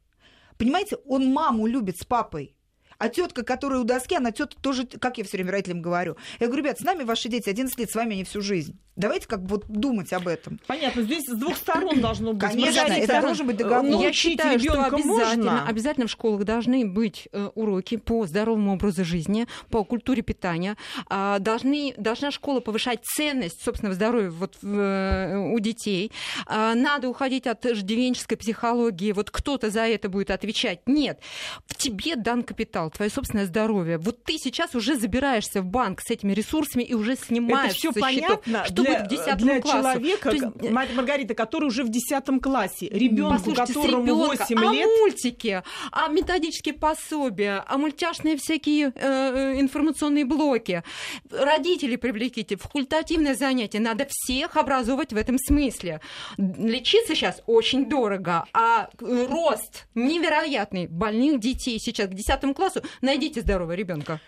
понимаете, 0.58 0.98
он 1.06 1.32
маму 1.32 1.68
любит 1.68 1.98
с 1.98 2.06
папой. 2.06 2.56
А 2.98 3.10
тетка, 3.10 3.44
которая 3.44 3.82
у 3.82 3.84
доски, 3.84 4.16
она 4.16 4.32
тетка 4.32 4.62
тоже, 4.62 4.86
как 4.86 5.18
я 5.18 5.24
все 5.26 5.38
время 5.38 5.52
родителям 5.52 5.82
говорю. 5.82 6.16
Я 6.40 6.48
говорю, 6.48 6.64
ребят, 6.64 6.80
с 6.80 6.84
нами 6.84 7.04
ваши 7.04 7.28
дети 7.28 7.50
11 7.50 7.78
лет, 7.78 7.92
с 7.92 7.96
вами 7.96 8.14
они 8.14 8.24
всю 8.24 8.42
жизнь. 8.42 8.80
Давайте 8.96 9.28
как 9.28 9.42
бы 9.42 9.56
вот 9.56 9.66
думать 9.68 10.14
об 10.14 10.28
этом. 10.28 10.60
Понятно, 10.68 11.02
здесь 11.02 11.24
с 11.26 11.36
двух 11.36 11.58
сторон 11.58 12.00
должно 12.00 12.34
быть. 12.34 12.52
Конечно, 12.52 12.84
Маргарита, 12.84 13.14
это 13.14 13.22
должен 13.22 13.48
быть 13.48 13.58
договор. 13.58 13.84
Ну, 13.90 14.02
я 14.02 14.14
считаю, 14.14 14.60
что 14.60 14.84
обязательно, 14.86 15.06
можно. 15.06 15.68
обязательно 15.68 16.08
в 16.08 16.12
школах 16.12 16.44
должны 16.44 16.86
быть 16.86 17.28
э, 17.32 17.50
уроки 17.56 17.98
по 17.98 18.28
здоровому 18.28 18.74
образу 18.74 19.04
жизни, 19.04 19.48
по 19.70 19.84
культуре 19.84 20.22
питания. 20.22 20.78
Э, 21.10 21.38
должны, 21.40 21.96
должна 21.98 22.30
школа 22.30 22.60
повышать 22.60 23.00
ценность 23.04 23.64
собственного 23.64 23.96
здоровья 23.96 24.30
вот, 24.30 24.58
э, 24.62 25.38
у 25.38 25.60
детей. 25.60 26.12
Э, 26.48 26.74
надо 26.76 27.10
уходить 27.10 27.48
от 27.48 27.66
иждивенческой 27.66 28.38
психологии. 28.38 29.12
Вот 29.12 29.32
кто-то 29.32 29.72
за 29.72 29.88
это 29.88 30.08
будет 30.08 30.30
отвечать. 30.30 30.82
Нет. 30.86 31.20
В 31.66 31.76
тебе 31.76 32.16
дан 32.16 32.44
капитал, 32.44 32.92
твое 32.92 33.10
собственное 33.10 33.48
здоровье. 33.48 33.98
Вот 33.98 34.24
ты 34.24 34.38
сейчас 34.38 34.76
уже 34.76 34.96
забираешься 34.98 35.64
в 35.64 35.66
банк 35.66 36.02
с 36.02 36.12
этими 36.12 36.34
ресурсами 36.34 36.84
и 36.84 36.94
уже 36.94 37.16
снимаешь 37.16 37.72
это 37.72 37.76
все 37.80 37.92
понятно. 37.92 38.66
Счетов 38.66 38.83
для, 38.84 39.04
в 39.04 39.08
10 39.08 39.38
для 39.38 39.62
классу. 39.62 39.78
человека, 39.78 40.32
есть... 40.32 40.72
Маргарита, 40.72 41.34
который 41.34 41.66
уже 41.66 41.84
в 41.84 41.90
10 41.90 42.42
классе, 42.42 42.90
ребенку, 42.90 43.54
которому 43.54 44.16
8 44.16 44.58
а 44.58 44.74
лет... 44.74 44.88
мультики, 45.00 45.64
а 45.92 46.08
методические 46.08 46.74
пособия, 46.74 47.64
а 47.68 47.78
мультяшные 47.78 48.38
всякие 48.38 48.88
э, 48.88 48.92
э, 48.96 49.60
информационные 49.60 50.26
блоки. 50.26 50.84
Родители 51.32 51.96
привлеките, 51.96 52.58
факультативное 52.58 53.36
занятие. 53.36 53.80
Надо 53.80 54.08
всех 54.10 54.58
образовывать 54.58 55.14
в 55.14 55.18
этом 55.18 55.38
смысле. 55.38 56.02
Лечиться 56.38 57.16
сейчас 57.16 57.42
очень 57.46 57.90
дорого, 57.90 58.46
а 58.54 58.90
э, 59.00 59.28
рост 59.30 59.86
невероятный 59.96 60.88
больных 60.88 61.40
детей 61.40 61.80
сейчас 61.80 62.08
к 62.08 62.14
10 62.14 62.56
классу. 62.56 62.82
Найдите 63.02 63.42
здорового 63.42 63.74
ребенка. 63.74 64.20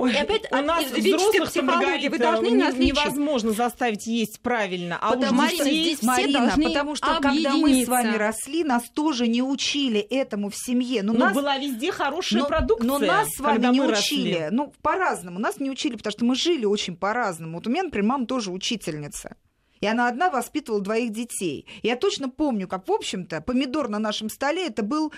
Ой, 0.00 0.14
и 0.14 0.16
опять 0.16 0.50
у 0.50 0.56
нас 0.56 0.86
взрослых 0.86 1.50
психологии 1.50 2.08
вы 2.08 2.18
должны 2.18 2.52
нас 2.52 2.74
невозможно 2.74 3.52
заставить 3.52 4.06
есть 4.06 4.40
правильно, 4.40 4.98
а 4.98 5.12
потому, 5.12 5.42
уж 5.42 5.50
детей... 5.50 5.94
здесь 5.94 6.02
Марина, 6.02 6.54
потому 6.56 6.94
что 6.96 7.20
когда 7.20 7.52
мы 7.54 7.84
с 7.84 7.88
вами 7.88 8.16
росли, 8.16 8.64
нас 8.64 8.84
тоже 8.94 9.28
не 9.28 9.42
учили 9.42 10.00
этому 10.00 10.48
в 10.48 10.56
семье. 10.56 11.02
Но, 11.02 11.12
но 11.12 11.26
нас... 11.26 11.34
была 11.34 11.58
везде 11.58 11.92
хорошая 11.92 12.40
но, 12.40 12.48
продукция. 12.48 12.88
Но 12.88 12.98
нас 12.98 13.28
с 13.28 13.40
вами 13.40 13.66
не 13.66 13.82
учили. 13.82 14.32
Росли. 14.32 14.46
Ну, 14.50 14.72
по-разному. 14.80 15.38
Нас 15.38 15.60
не 15.60 15.70
учили, 15.70 15.96
потому 15.96 16.12
что 16.12 16.24
мы 16.24 16.34
жили 16.34 16.64
очень 16.64 16.96
по-разному. 16.96 17.58
Вот 17.58 17.66
у 17.66 17.70
меня, 17.70 17.82
например, 17.82 18.08
мама 18.08 18.26
тоже 18.26 18.50
учительница. 18.50 19.36
И 19.80 19.86
она 19.86 20.08
одна 20.08 20.30
воспитывала 20.30 20.82
двоих 20.82 21.10
детей. 21.10 21.66
Я 21.82 21.96
точно 21.96 22.28
помню, 22.28 22.68
как, 22.68 22.88
в 22.88 22.92
общем-то, 22.92 23.40
помидор 23.40 23.88
на 23.88 23.98
нашем 23.98 24.28
столе 24.28 24.66
это 24.66 24.82
был 24.82 25.12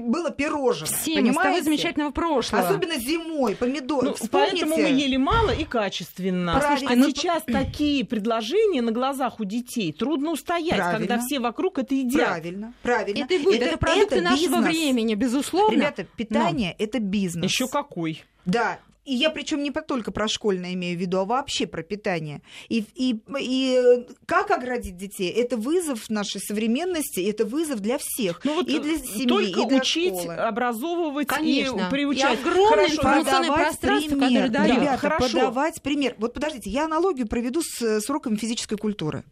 было 0.00 0.30
пирожное. 0.30 0.88
Все 0.88 1.14
понимаете? 1.16 1.42
того 1.42 1.60
замечательного 1.62 2.10
прошлого. 2.10 2.66
Особенно 2.66 2.98
зимой, 2.98 3.54
помидоры. 3.54 4.08
Ну, 4.08 4.16
поэтому 4.30 4.76
мы 4.76 4.88
ели 4.88 5.16
мало 5.16 5.50
и 5.50 5.64
качественно. 5.64 6.58
Правильно. 6.58 6.90
А 6.92 6.96
ну, 6.96 7.08
сейчас 7.08 7.42
такие 7.44 8.04
предложения 8.04 8.80
на 8.82 8.92
глазах 8.92 9.40
у 9.40 9.44
детей 9.44 9.92
трудно 9.92 10.32
устоять, 10.32 10.76
правильно. 10.76 10.98
когда 10.98 11.18
все 11.18 11.40
вокруг 11.40 11.78
это 11.78 11.94
едят. 11.94 12.26
Правильно, 12.28 12.74
правильно. 12.82 13.24
Это, 13.24 13.44
будет, 13.44 13.60
это, 13.60 13.64
это 13.66 13.78
продукты 13.78 14.16
это 14.16 14.24
нашего 14.24 14.60
времени, 14.60 15.14
безусловно. 15.14 15.74
Ребята, 15.74 16.04
питание 16.04 16.74
Но. 16.78 16.84
это 16.84 16.98
бизнес. 16.98 17.50
Еще 17.50 17.68
какой. 17.68 18.24
Да, 18.44 18.78
и 19.04 19.14
я 19.14 19.30
причем 19.30 19.62
не 19.62 19.70
только 19.70 20.12
про 20.12 20.28
школьное 20.28 20.74
имею 20.74 20.96
в 20.96 21.00
виду, 21.00 21.18
а 21.18 21.24
вообще 21.24 21.66
про 21.66 21.82
питание. 21.82 22.42
И, 22.68 22.84
и, 22.94 23.20
и 23.40 24.06
как 24.26 24.50
оградить 24.50 24.96
детей? 24.96 25.30
Это 25.30 25.56
вызов 25.56 26.08
нашей 26.08 26.40
современности, 26.40 27.20
это 27.20 27.44
вызов 27.44 27.80
для 27.80 27.98
всех. 27.98 28.40
Ну 28.44 28.54
вот 28.54 28.68
и 28.68 28.78
для 28.78 28.98
семьи, 28.98 29.26
только 29.26 29.60
и 29.60 29.66
для 29.66 29.78
учить, 29.78 30.14
школы. 30.14 30.34
образовывать 30.34 31.28
Конечно. 31.28 31.80
и 31.80 31.90
приучать. 31.90 32.38
И 32.38 32.42
огромное 32.42 32.86
информационное 32.86 33.52
пространство, 33.52 34.10
пример. 34.10 34.28
которое 34.28 34.48
дает. 34.48 34.76
Ребята, 34.76 34.98
Хорошо. 34.98 35.28
подавать 35.28 35.82
пример. 35.82 36.14
Вот 36.18 36.34
подождите, 36.34 36.70
я 36.70 36.84
аналогию 36.84 37.26
проведу 37.26 37.62
с, 37.62 38.00
с 38.00 38.08
уроками 38.08 38.36
физической 38.36 38.76
культуры. 38.76 39.24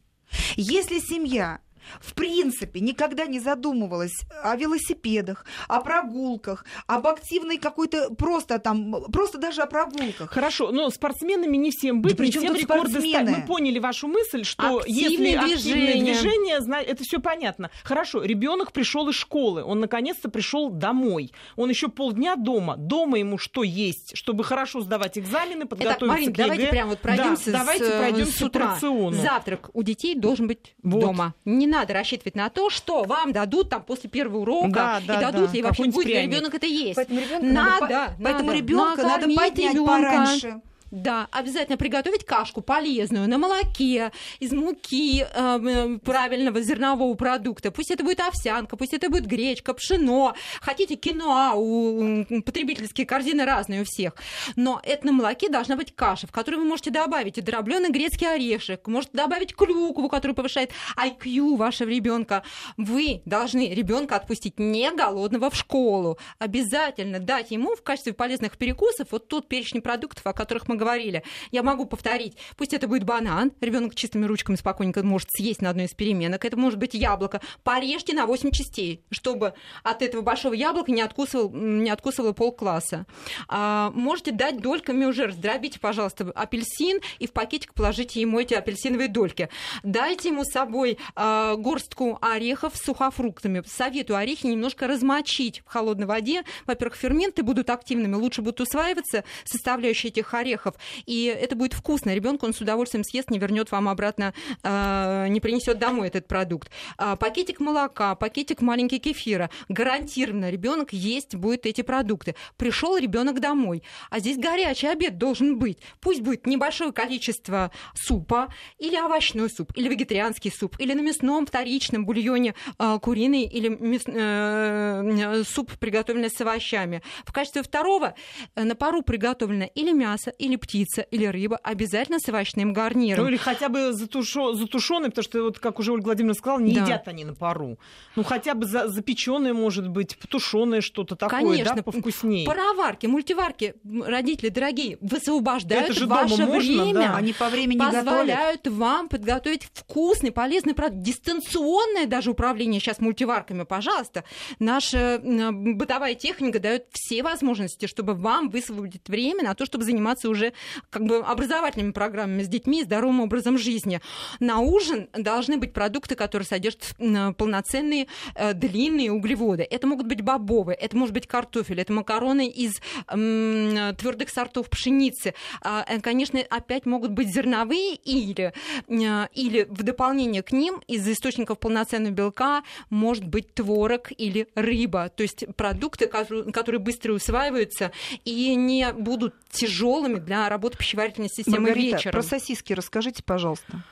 Если 0.57 0.99
семья 0.99 1.61
в 2.01 2.15
принципе 2.15 2.81
никогда 2.81 3.27
не 3.27 3.41
задумывалась 3.41 4.13
о 4.43 4.57
велосипедах, 4.57 5.45
о 5.69 5.81
прогулках, 5.81 6.65
об 6.87 7.07
активной 7.07 7.59
какой-то 7.59 8.11
просто 8.15 8.59
там, 8.59 9.05
просто 9.13 9.39
даже 9.39 9.63
о 9.63 9.67
прогулках. 9.67 10.31
Хорошо, 10.31 10.71
но 10.73 10.91
спортсменами 10.91 11.57
не 11.57 11.71
всем 11.71 12.03
быть, 12.03 12.17
Да 12.17 12.25
не 12.25 12.31
при 12.31 12.33
чём 12.33 12.45
всем 12.45 12.57
рекорды 12.57 13.01
ставить. 13.01 13.31
Мы 13.39 13.43
поняли 13.47 13.79
вашу 13.79 14.09
мысль, 14.09 14.45
что 14.45 14.79
Активные 14.79 15.33
если 15.33 15.55
активное 15.55 15.87
движения. 15.95 16.05
движение, 16.15 16.61
зна- 16.61 16.81
это 16.83 17.05
все 17.05 17.19
понятно. 17.21 17.71
Хорошо, 17.85 18.23
ребенок 18.23 18.73
пришел 18.73 19.09
из 19.09 19.15
школы, 19.15 19.63
он 19.65 19.81
наконец-то 19.81 20.29
пришел 20.31 20.71
домой. 20.71 21.33
Он 21.57 21.69
еще 21.71 21.89
полдня 21.89 22.37
дома. 22.37 22.77
Дома 22.77 23.19
ему 23.19 23.39
что 23.39 23.63
есть, 23.63 24.17
чтобы 24.17 24.45
хорошо 24.45 24.81
сдавать 24.81 25.19
экзамены, 25.19 25.61
Итак, 25.65 25.71
подготовиться 25.71 26.07
Марин, 26.07 26.33
к 26.33 26.37
давайте 26.37 26.63
ЕГЭ. 26.65 26.71
прямо 26.71 26.91
вот 26.91 26.99
пройдемся 27.01 27.53
Да, 27.53 27.59
давайте 27.61 27.85
с, 27.85 27.89
э, 27.89 27.99
пройдемся 27.99 28.39
с 28.39 28.43
утра. 28.43 28.79
Завтрак 29.13 29.71
у 29.73 29.83
детей 29.83 30.15
должен 30.15 30.47
быть 30.47 30.75
Вот. 30.83 31.01
дома. 31.01 31.35
Не 31.45 31.67
надо 31.67 31.80
рассчитывать 31.89 32.35
на 32.35 32.51
то, 32.51 32.69
что 32.69 33.05
вам 33.05 33.33
дадут 33.33 33.71
там 33.71 33.83
после 33.83 34.11
первого 34.11 34.39
урока, 34.43 34.69
Да, 34.71 34.99
и 35.03 35.07
да, 35.07 35.21
дадут 35.33 35.51
да, 35.51 35.57
ли 35.57 35.63
вообще 35.63 35.85
будет 35.85 36.05
пряник. 36.05 36.31
ребенок 36.35 36.55
это 36.55 36.67
есть. 36.67 36.97
Поэтому 36.97 37.21
ребенка 37.21 37.47
Надо, 37.47 37.81
надо, 37.81 38.13
по- 38.19 38.23
поэтому 38.25 38.47
надо 38.49 38.59
ребенка 38.59 39.03
надо 39.03 39.27
поднять 39.35 39.75
ребёнка. 39.75 39.87
пораньше. 40.11 40.61
Да, 40.91 41.29
обязательно 41.31 41.77
приготовить 41.77 42.25
кашку 42.25 42.63
полезную 42.63 43.29
на 43.29 43.39
молоке, 43.39 44.11
из 44.41 44.53
муки 44.53 45.25
э, 45.25 45.99
правильного 46.05 46.61
зернового 46.61 47.15
продукта. 47.15 47.71
Пусть 47.71 47.93
это 47.93 48.03
будет 48.03 48.21
овсянка, 48.21 48.77
пусть 48.77 48.93
это 48.93 49.09
будет 49.09 49.27
гречка, 49.27 49.73
пшено. 49.73 50.35
Хотите 50.61 50.97
киноа, 50.97 51.55
у 51.55 52.25
потребительские 52.43 53.07
корзины 53.07 53.45
разные 53.45 53.83
у 53.83 53.85
всех. 53.85 54.15
Но 54.57 54.81
это 54.83 55.07
на 55.07 55.13
молоке 55.13 55.49
должна 55.49 55.77
быть 55.77 55.95
каша, 55.95 56.27
в 56.27 56.33
которую 56.33 56.63
вы 56.63 56.69
можете 56.69 56.91
добавить 56.91 57.39
и 57.39 57.41
дробленый 57.41 57.91
грецкий 57.91 58.29
орешек, 58.29 58.89
можете 58.89 59.13
добавить 59.17 59.55
клюкву, 59.55 60.09
которая 60.09 60.35
повышает 60.35 60.73
IQ 60.97 61.57
вашего 61.57 61.89
ребенка. 61.89 62.43
Вы 62.77 63.23
должны 63.27 63.73
ребенка 63.73 64.17
отпустить 64.17 64.59
не 64.59 64.91
голодного 64.91 65.51
в 65.51 65.55
школу. 65.55 66.19
Обязательно 66.41 67.21
дать 67.21 67.53
ему 67.53 67.77
в 67.77 67.83
качестве 67.83 68.13
полезных 68.13 68.59
перекусов 68.59 69.09
вот 69.13 69.29
тот 69.29 69.47
перечень 69.49 69.83
продуктов, 69.83 70.27
о 70.27 70.33
которых 70.33 70.67
мы 70.67 70.80
говорили. 70.81 71.23
Я 71.51 71.63
могу 71.63 71.87
повторить. 71.87 72.37
Пусть 72.57 72.73
это 72.73 72.89
будет 72.89 73.05
банан. 73.05 73.53
Ребенок 73.61 73.95
чистыми 73.95 74.25
ручками 74.25 74.57
спокойненько 74.57 75.03
может 75.03 75.29
съесть 75.31 75.63
на 75.63 75.71
одной 75.71 75.85
из 75.85 75.95
переменок. 75.95 76.45
Это 76.45 76.57
может 76.57 76.79
быть 76.79 76.95
яблоко. 76.95 77.41
Порежьте 77.63 78.15
на 78.15 78.27
8 78.27 78.51
частей, 78.51 79.05
чтобы 79.11 79.55
от 79.83 80.03
этого 80.03 80.23
большого 80.23 80.55
яблока 80.55 80.91
не 80.91 81.03
откусывал, 81.03 81.51
не 81.51 81.91
откусывало 81.91 82.33
полкласса. 82.33 83.07
А, 83.49 83.91
можете 83.95 84.33
дать 84.33 84.61
дольками 84.61 85.05
уже. 85.05 85.27
Раздробите, 85.27 85.79
пожалуйста, 85.79 86.33
апельсин 86.35 87.01
и 87.19 87.27
в 87.27 87.33
пакетик 87.33 87.75
положите 87.75 88.21
ему 88.21 88.41
эти 88.41 88.55
апельсиновые 88.55 89.09
дольки. 89.09 89.49
Дайте 89.83 90.31
ему 90.31 90.45
с 90.45 90.53
собой 90.53 90.99
а, 91.15 91.57
горстку 91.57 92.19
орехов 92.23 92.77
с 92.77 92.85
сухофруктами. 92.85 93.63
Советую 93.67 94.17
орехи 94.17 94.47
немножко 94.47 94.87
размочить 94.87 95.63
в 95.67 95.71
холодной 95.71 96.07
воде. 96.07 96.43
Во-первых, 96.67 96.97
ферменты 96.97 97.43
будут 97.43 97.71
активными, 97.71 98.15
лучше 98.15 98.43
будут 98.43 98.61
усваиваться 98.61 99.25
составляющие 99.45 100.11
этих 100.11 100.33
орехов. 100.35 100.70
И 101.07 101.25
это 101.25 101.57
будет 101.57 101.75
вкусно. 101.75 102.15
Ребенку 102.15 102.47
он 102.47 102.55
с 102.55 102.61
удовольствием 102.61 103.05
съест, 103.05 103.31
не 103.31 103.39
вернет 103.39 103.71
вам 103.71 103.89
обратно, 103.89 104.35
а, 104.63 105.27
не 105.29 105.41
принесет 105.41 105.79
домой 105.79 106.09
этот 106.09 106.27
продукт. 106.27 106.71
А, 106.97 107.17
Пакетик 107.17 107.61
молока, 107.61 108.15
пакетик 108.15 108.61
маленький 108.61 108.99
кефира. 108.99 109.51
Гарантированно 109.69 110.51
ребенок 110.51 110.93
есть 110.93 111.35
будет 111.35 111.67
эти 111.67 111.83
продукты. 111.83 112.35
Пришел 112.57 112.97
ребенок 112.97 113.41
домой, 113.41 113.83
а 114.11 114.19
здесь 114.21 114.39
горячий 114.39 114.87
обед 114.89 115.19
должен 115.19 115.59
быть. 115.59 115.79
Пусть 116.01 116.21
будет 116.21 116.47
небольшое 116.47 116.93
количество 116.93 117.71
супа, 117.95 118.49
или 118.79 118.97
овощной 118.97 119.51
суп, 119.51 119.73
или 119.77 119.89
вегетарианский 119.89 120.51
суп, 120.51 120.77
или 120.79 120.95
на 120.95 121.01
мясном 121.01 121.47
вторичном 121.47 122.05
бульоне 122.05 122.55
а, 122.79 122.99
куриный, 122.99 123.45
или 123.45 123.69
мяс- 123.69 124.03
э, 124.07 125.43
суп, 125.45 125.73
приготовленный 125.79 126.31
с 126.31 126.41
овощами. 126.41 127.03
В 127.25 127.33
качестве 127.33 127.63
второго 127.63 128.15
э, 128.55 128.65
на 128.65 128.75
пару 128.75 129.03
приготовлено 129.03 129.69
или 129.75 129.93
мясо, 129.93 130.31
или 130.31 130.57
птица, 130.61 131.03
или 131.03 131.27
рыба, 131.27 131.57
обязательно 131.63 132.19
с 132.21 132.29
овощным 132.29 132.73
гарниром. 132.73 133.25
Ну 133.25 133.29
или 133.31 133.37
хотя 133.37 133.69
бы 133.69 133.93
затушо, 133.93 134.55
затушенный, 134.55 135.09
потому 135.09 135.23
что, 135.25 135.43
вот, 135.43 135.59
как 135.59 135.79
уже 135.79 135.93
Ольга 135.93 136.05
Владимировна 136.07 136.35
сказала, 136.35 136.61
не 136.61 136.75
Да. 136.75 136.85
едят 136.85 137.09
они 137.09 137.25
на 137.25 137.35
пару. 137.35 137.79
Ну 138.17 138.23
хотя 138.25 138.55
бы 138.55 138.67
за, 138.67 138.89
запеченное, 138.89 139.53
может 139.53 139.89
быть, 139.89 140.17
тушеное 140.29 140.81
что-то 140.81 141.17
такое, 141.17 141.41
Конечно. 141.41 141.77
да, 141.77 141.83
повкуснее. 141.83 142.47
Пароварки, 142.47 143.07
мультиварки, 143.07 143.75
родители 144.05 144.49
дорогие, 144.51 144.99
высвобождают 145.01 145.87
Это 145.91 145.95
же 145.95 146.07
дома 146.07 146.23
ваше 146.23 146.47
можно, 146.47 146.83
время. 146.85 146.95
да. 146.95 147.17
Они 147.17 147.33
по 147.33 147.49
времени 147.49 147.79
готовят. 147.79 148.05
позволяют 148.05 148.67
вам 148.69 149.09
подготовить 149.09 149.69
вкусный, 149.73 150.33
полезный 150.33 150.75
продукт. 150.75 151.03
Дистанционное 151.03 152.07
даже 152.07 152.31
управление 152.31 152.81
сейчас 152.81 152.99
мультиварками, 152.99 153.65
пожалуйста. 153.65 154.25
Наша 154.59 155.21
бытовая 155.23 156.15
техника 156.15 156.59
дает 156.59 156.87
все 156.93 157.23
возможности, 157.23 157.87
чтобы 157.87 158.15
вам 158.15 158.51
высвободить 158.51 159.09
время 159.09 159.45
на 159.45 159.55
то, 159.55 159.65
чтобы 159.67 159.85
заниматься 159.85 160.29
уже 160.29 160.50
как 160.91 161.05
бы 161.05 161.19
образовательными 161.19 161.93
программами 161.93 162.43
с 162.43 162.49
детьми 162.49 162.81
и 162.81 162.85
здоровым 162.85 163.21
образом 163.21 163.59
жизни. 163.59 164.01
На 164.41 164.61
ужин 164.61 165.09
должны 165.13 165.59
быть 165.59 165.73
продукты, 165.73 166.15
которые 166.15 166.47
содержат 166.47 166.95
полноценные 167.37 168.07
э, 168.35 168.55
длинные 168.55 169.13
углеводы. 169.13 169.67
Это 169.69 169.87
могут 169.87 170.07
быть 170.07 170.23
бобовые, 170.23 170.77
это 170.77 170.97
может 170.97 171.15
быть 171.15 171.27
картофель, 171.27 171.81
это 171.81 171.93
макароны 171.93 172.49
из 172.49 172.73
твердых 173.07 174.31
сортов 174.31 174.69
пшеницы. 174.71 175.35
А, 175.63 175.85
э, 175.89 176.01
Конечно, 176.01 176.41
опять 176.49 176.87
могут 176.87 177.13
быть 177.13 177.29
зерновые 177.33 177.95
или, 177.95 178.53
э, 178.89 179.27
или 179.35 179.67
в 179.69 179.83
дополнение 179.83 180.43
к 180.43 180.53
ним 180.53 180.83
из 180.87 181.07
источников 181.09 181.59
полноценного 181.59 182.13
белка 182.13 182.63
может 182.89 183.27
быть 183.27 183.55
творог 183.55 184.11
или 184.17 184.49
рыба. 184.55 185.09
То 185.09 185.23
есть 185.23 185.45
продукты, 185.57 186.07
ко- 186.07 186.51
которые 186.53 186.81
быстро 186.81 187.13
усваиваются 187.13 187.93
и 188.25 188.55
не 188.55 188.93
будут 188.93 189.35
тяжелыми 189.51 190.19
для 190.19 190.40
работы 190.49 190.77
пищеварительной 190.79 191.29
системы 191.29 191.61
Маргарита, 191.61 191.97
вечером. 191.97 192.13
про 192.13 192.23
сосиски 192.23 192.73
расскажите, 192.73 193.23
пожалуйста. 193.23 193.83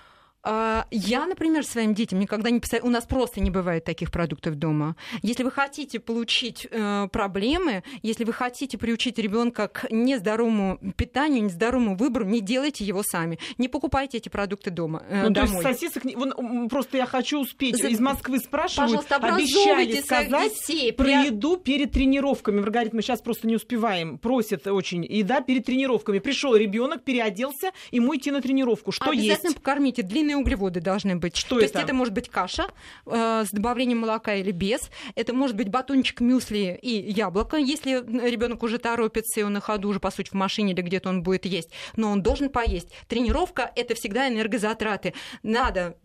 А, 0.45 0.87
Я, 0.91 1.27
например, 1.27 1.65
своим 1.65 1.95
детям 1.95 2.19
никогда 2.21 2.51
не 2.51 2.61
писаю. 2.61 2.87
У 2.87 2.91
нас 2.91 3.05
просто 3.07 3.41
не 3.41 3.51
бывает 3.51 3.85
таких 3.85 4.11
продуктов 4.13 4.55
дома. 4.55 4.97
Если 5.23 5.43
вы 5.43 5.51
хотите 5.51 5.99
получить 5.99 6.67
э, 6.71 7.09
проблемы, 7.13 7.83
если 8.03 8.25
вы 8.25 8.33
хотите 8.33 8.79
приучить 8.79 9.19
ребенка 9.19 9.69
к 9.69 9.91
нездоровому 9.91 10.79
питанию, 10.97 11.43
нездоровому 11.45 11.97
выбору, 11.97 12.25
не 12.25 12.41
делайте 12.41 12.85
его 12.85 13.03
сами. 13.03 13.39
Не 13.59 13.69
покупайте 13.69 14.19
эти 14.19 14.29
продукты 14.29 14.71
дома. 14.71 15.03
э, 15.09 15.27
Ну, 15.29 15.35
то 15.35 15.41
есть 15.41 15.53
домой. 15.53 15.65
сосисок... 15.75 16.05
вон, 16.05 16.69
просто 16.69 16.99
я 16.99 17.07
хочу 17.07 17.41
успеть. 17.41 17.77
За- 17.77 17.89
Из 17.89 17.99
Москвы 18.01 18.39
спрашивают, 18.39 19.07
Пожалуйста, 19.09 19.17
обещали 19.17 20.01
сказать 20.01 20.53
детей. 20.55 20.93
про 20.93 21.05
При- 21.05 21.27
еду 21.27 21.57
перед 21.57 21.91
тренировками. 21.93 22.61
Маргарита, 22.61 22.95
мы 22.95 23.03
сейчас 23.03 23.21
просто 23.21 23.47
не 23.49 23.57
успеваем. 23.57 24.19
Просят 24.19 24.67
очень. 24.69 25.05
Еда 25.05 25.41
перед 25.41 25.65
тренировками. 25.67 26.21
Пришел 26.21 26.55
ребенок, 26.55 27.03
переоделся, 27.03 27.73
ему 27.91 28.15
идти 28.17 28.31
на 28.31 28.41
тренировку. 28.41 28.93
Что 28.93 29.11
Обязательно 29.11 29.49
есть? 29.49 29.57
покормите. 29.57 30.03
Длинные 30.29 30.43
углеводы 30.43 30.83
должны 30.83 31.17
быть. 31.17 31.37
Что 31.39 31.55
То 31.55 31.63
есть 31.63 31.75
это? 31.75 31.85
это 31.85 31.95
может 31.95 32.13
быть 32.13 32.29
каша 32.29 32.67
э, 33.07 33.45
с 33.47 33.51
добавлением 33.51 34.01
молока 34.01 34.35
или 34.35 34.51
без. 34.51 34.91
Это 35.15 35.33
может 35.33 35.57
быть 35.57 35.71
батончик 35.71 36.21
мюсли 36.21 36.79
и 36.83 37.11
яблоко, 37.11 37.57
если 37.57 37.93
ребенок 38.29 38.63
уже 38.63 38.77
торопится, 38.77 39.41
и 39.41 39.43
он 39.43 39.55
на 39.55 39.61
ходу 39.61 39.89
уже, 39.89 40.01
по 40.01 40.11
сути, 40.11 40.29
в 40.29 40.35
машине 40.35 40.75
или 40.75 40.83
где-то 40.83 41.09
он 41.09 41.23
будет 41.23 41.47
есть. 41.47 41.71
Но 41.97 42.11
он 42.11 42.21
должен 42.21 42.51
поесть. 42.51 42.89
Тренировка— 43.07 43.73
это 43.75 43.95
всегда 43.95 44.29
энергозатраты. 44.29 45.15
Надо, 45.43 45.97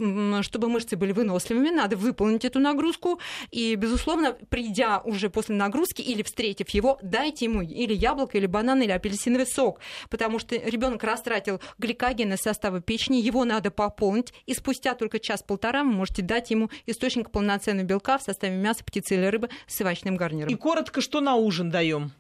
чтобы 0.41 0.69
мышцы 0.69 0.95
были 0.95 1.11
выносливыми, 1.11 1.67
надо 1.67 1.97
выполнить 1.97 2.45
эту 2.45 2.59
нагрузку. 2.59 3.19
И, 3.51 3.75
безусловно, 3.75 4.37
придя 4.47 4.99
уже 4.99 5.29
после 5.29 5.55
нагрузки 5.55 6.01
или 6.01 6.23
встретив 6.23 6.69
его, 6.69 6.97
дайте 7.01 7.43
ему 7.43 7.61
или 7.61 7.93
яблоко, 7.93 8.37
или 8.37 8.45
банан, 8.45 8.81
или 8.83 8.91
апельсиновый 8.91 9.47
сок. 9.47 9.81
Потому 10.09 10.39
что 10.39 10.55
ребенок 10.55 11.03
растратил 11.03 11.59
гликоген 11.77 12.31
из 12.31 12.39
состава 12.39 12.79
печени, 12.79 13.17
его 13.17 13.43
надо 13.43 13.69
пополнить. 13.69 14.12
И 14.45 14.53
спустя 14.53 14.95
только 14.95 15.19
час-полтора 15.19 15.83
вы 15.83 15.91
можете 15.91 16.21
дать 16.21 16.51
ему 16.51 16.69
источник 16.85 17.31
полноценного 17.31 17.85
белка 17.85 18.17
в 18.17 18.23
составе 18.23 18.55
мяса, 18.55 18.83
птицы 18.83 19.15
или 19.15 19.25
рыбы 19.25 19.49
с 19.67 19.79
овощным 19.81 20.15
гарниром. 20.15 20.51
И 20.51 20.55
коротко, 20.55 21.01
что 21.01 21.21
на 21.21 21.35
ужин 21.35 21.69
даем? 21.69 22.11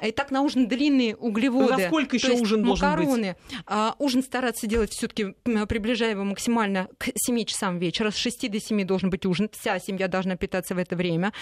Итак, 0.00 0.30
на 0.30 0.42
ужин 0.42 0.68
длинные 0.68 1.16
углеводы. 1.16 1.76
За 1.76 1.86
сколько 1.86 2.10
то 2.10 2.16
еще 2.16 2.32
ужин 2.32 2.62
должен 2.62 2.62
быть? 2.62 2.80
макароны. 2.80 3.36
А, 3.66 3.94
ужин 3.98 4.22
стараться 4.22 4.66
делать 4.66 4.92
все-таки, 4.92 5.34
приближая 5.68 6.12
его 6.12 6.24
максимально 6.24 6.88
к 6.98 7.10
7 7.14 7.44
часам 7.44 7.78
вечера. 7.78 8.10
С 8.10 8.16
6 8.16 8.50
до 8.50 8.60
7 8.60 8.84
должен 8.84 9.10
быть 9.10 9.26
ужин. 9.26 9.48
Вся 9.52 9.78
семья 9.78 10.08
должна 10.08 10.36
питаться 10.36 10.74
в 10.74 10.78
это 10.78 10.96
время. 10.96 11.32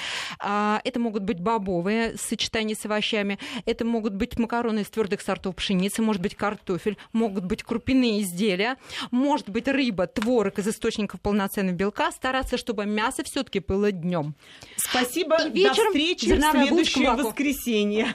А, 0.41 0.81
это 0.85 1.01
могут 1.01 1.23
быть 1.23 1.41
бобовые 1.41 2.17
сочетания 2.17 2.75
с 2.75 2.85
овощами. 2.85 3.39
Это 3.65 3.85
могут 3.85 4.15
быть 4.15 4.39
макароны 4.39 4.81
из 4.81 4.89
твердых 4.89 5.21
сортов 5.21 5.57
пшеницы. 5.57 6.03
Может 6.03 6.23
быть 6.23 6.35
картофель. 6.35 6.97
Могут 7.13 7.45
быть 7.45 7.63
крупяные 7.63 8.23
изделия. 8.23 8.77
Может 9.11 9.49
быть 9.49 9.69
рыба, 9.69 10.07
творог 10.07 10.59
из 10.59 10.69
источников 10.69 11.21
полноценного 11.21 11.75
белка. 11.75 12.11
Стараться, 12.13 12.57
чтобы 12.57 12.87
мясо 12.87 13.23
все-таки 13.25 13.61
было 13.61 13.93
днем. 13.93 14.35
Спасибо. 14.77 15.37
И 15.47 15.51
вечером 15.51 15.93
До 15.93 15.99
встречи 15.99 16.25
в 16.27 16.51
следующее 16.51 17.11
воскресенье. 17.13 18.15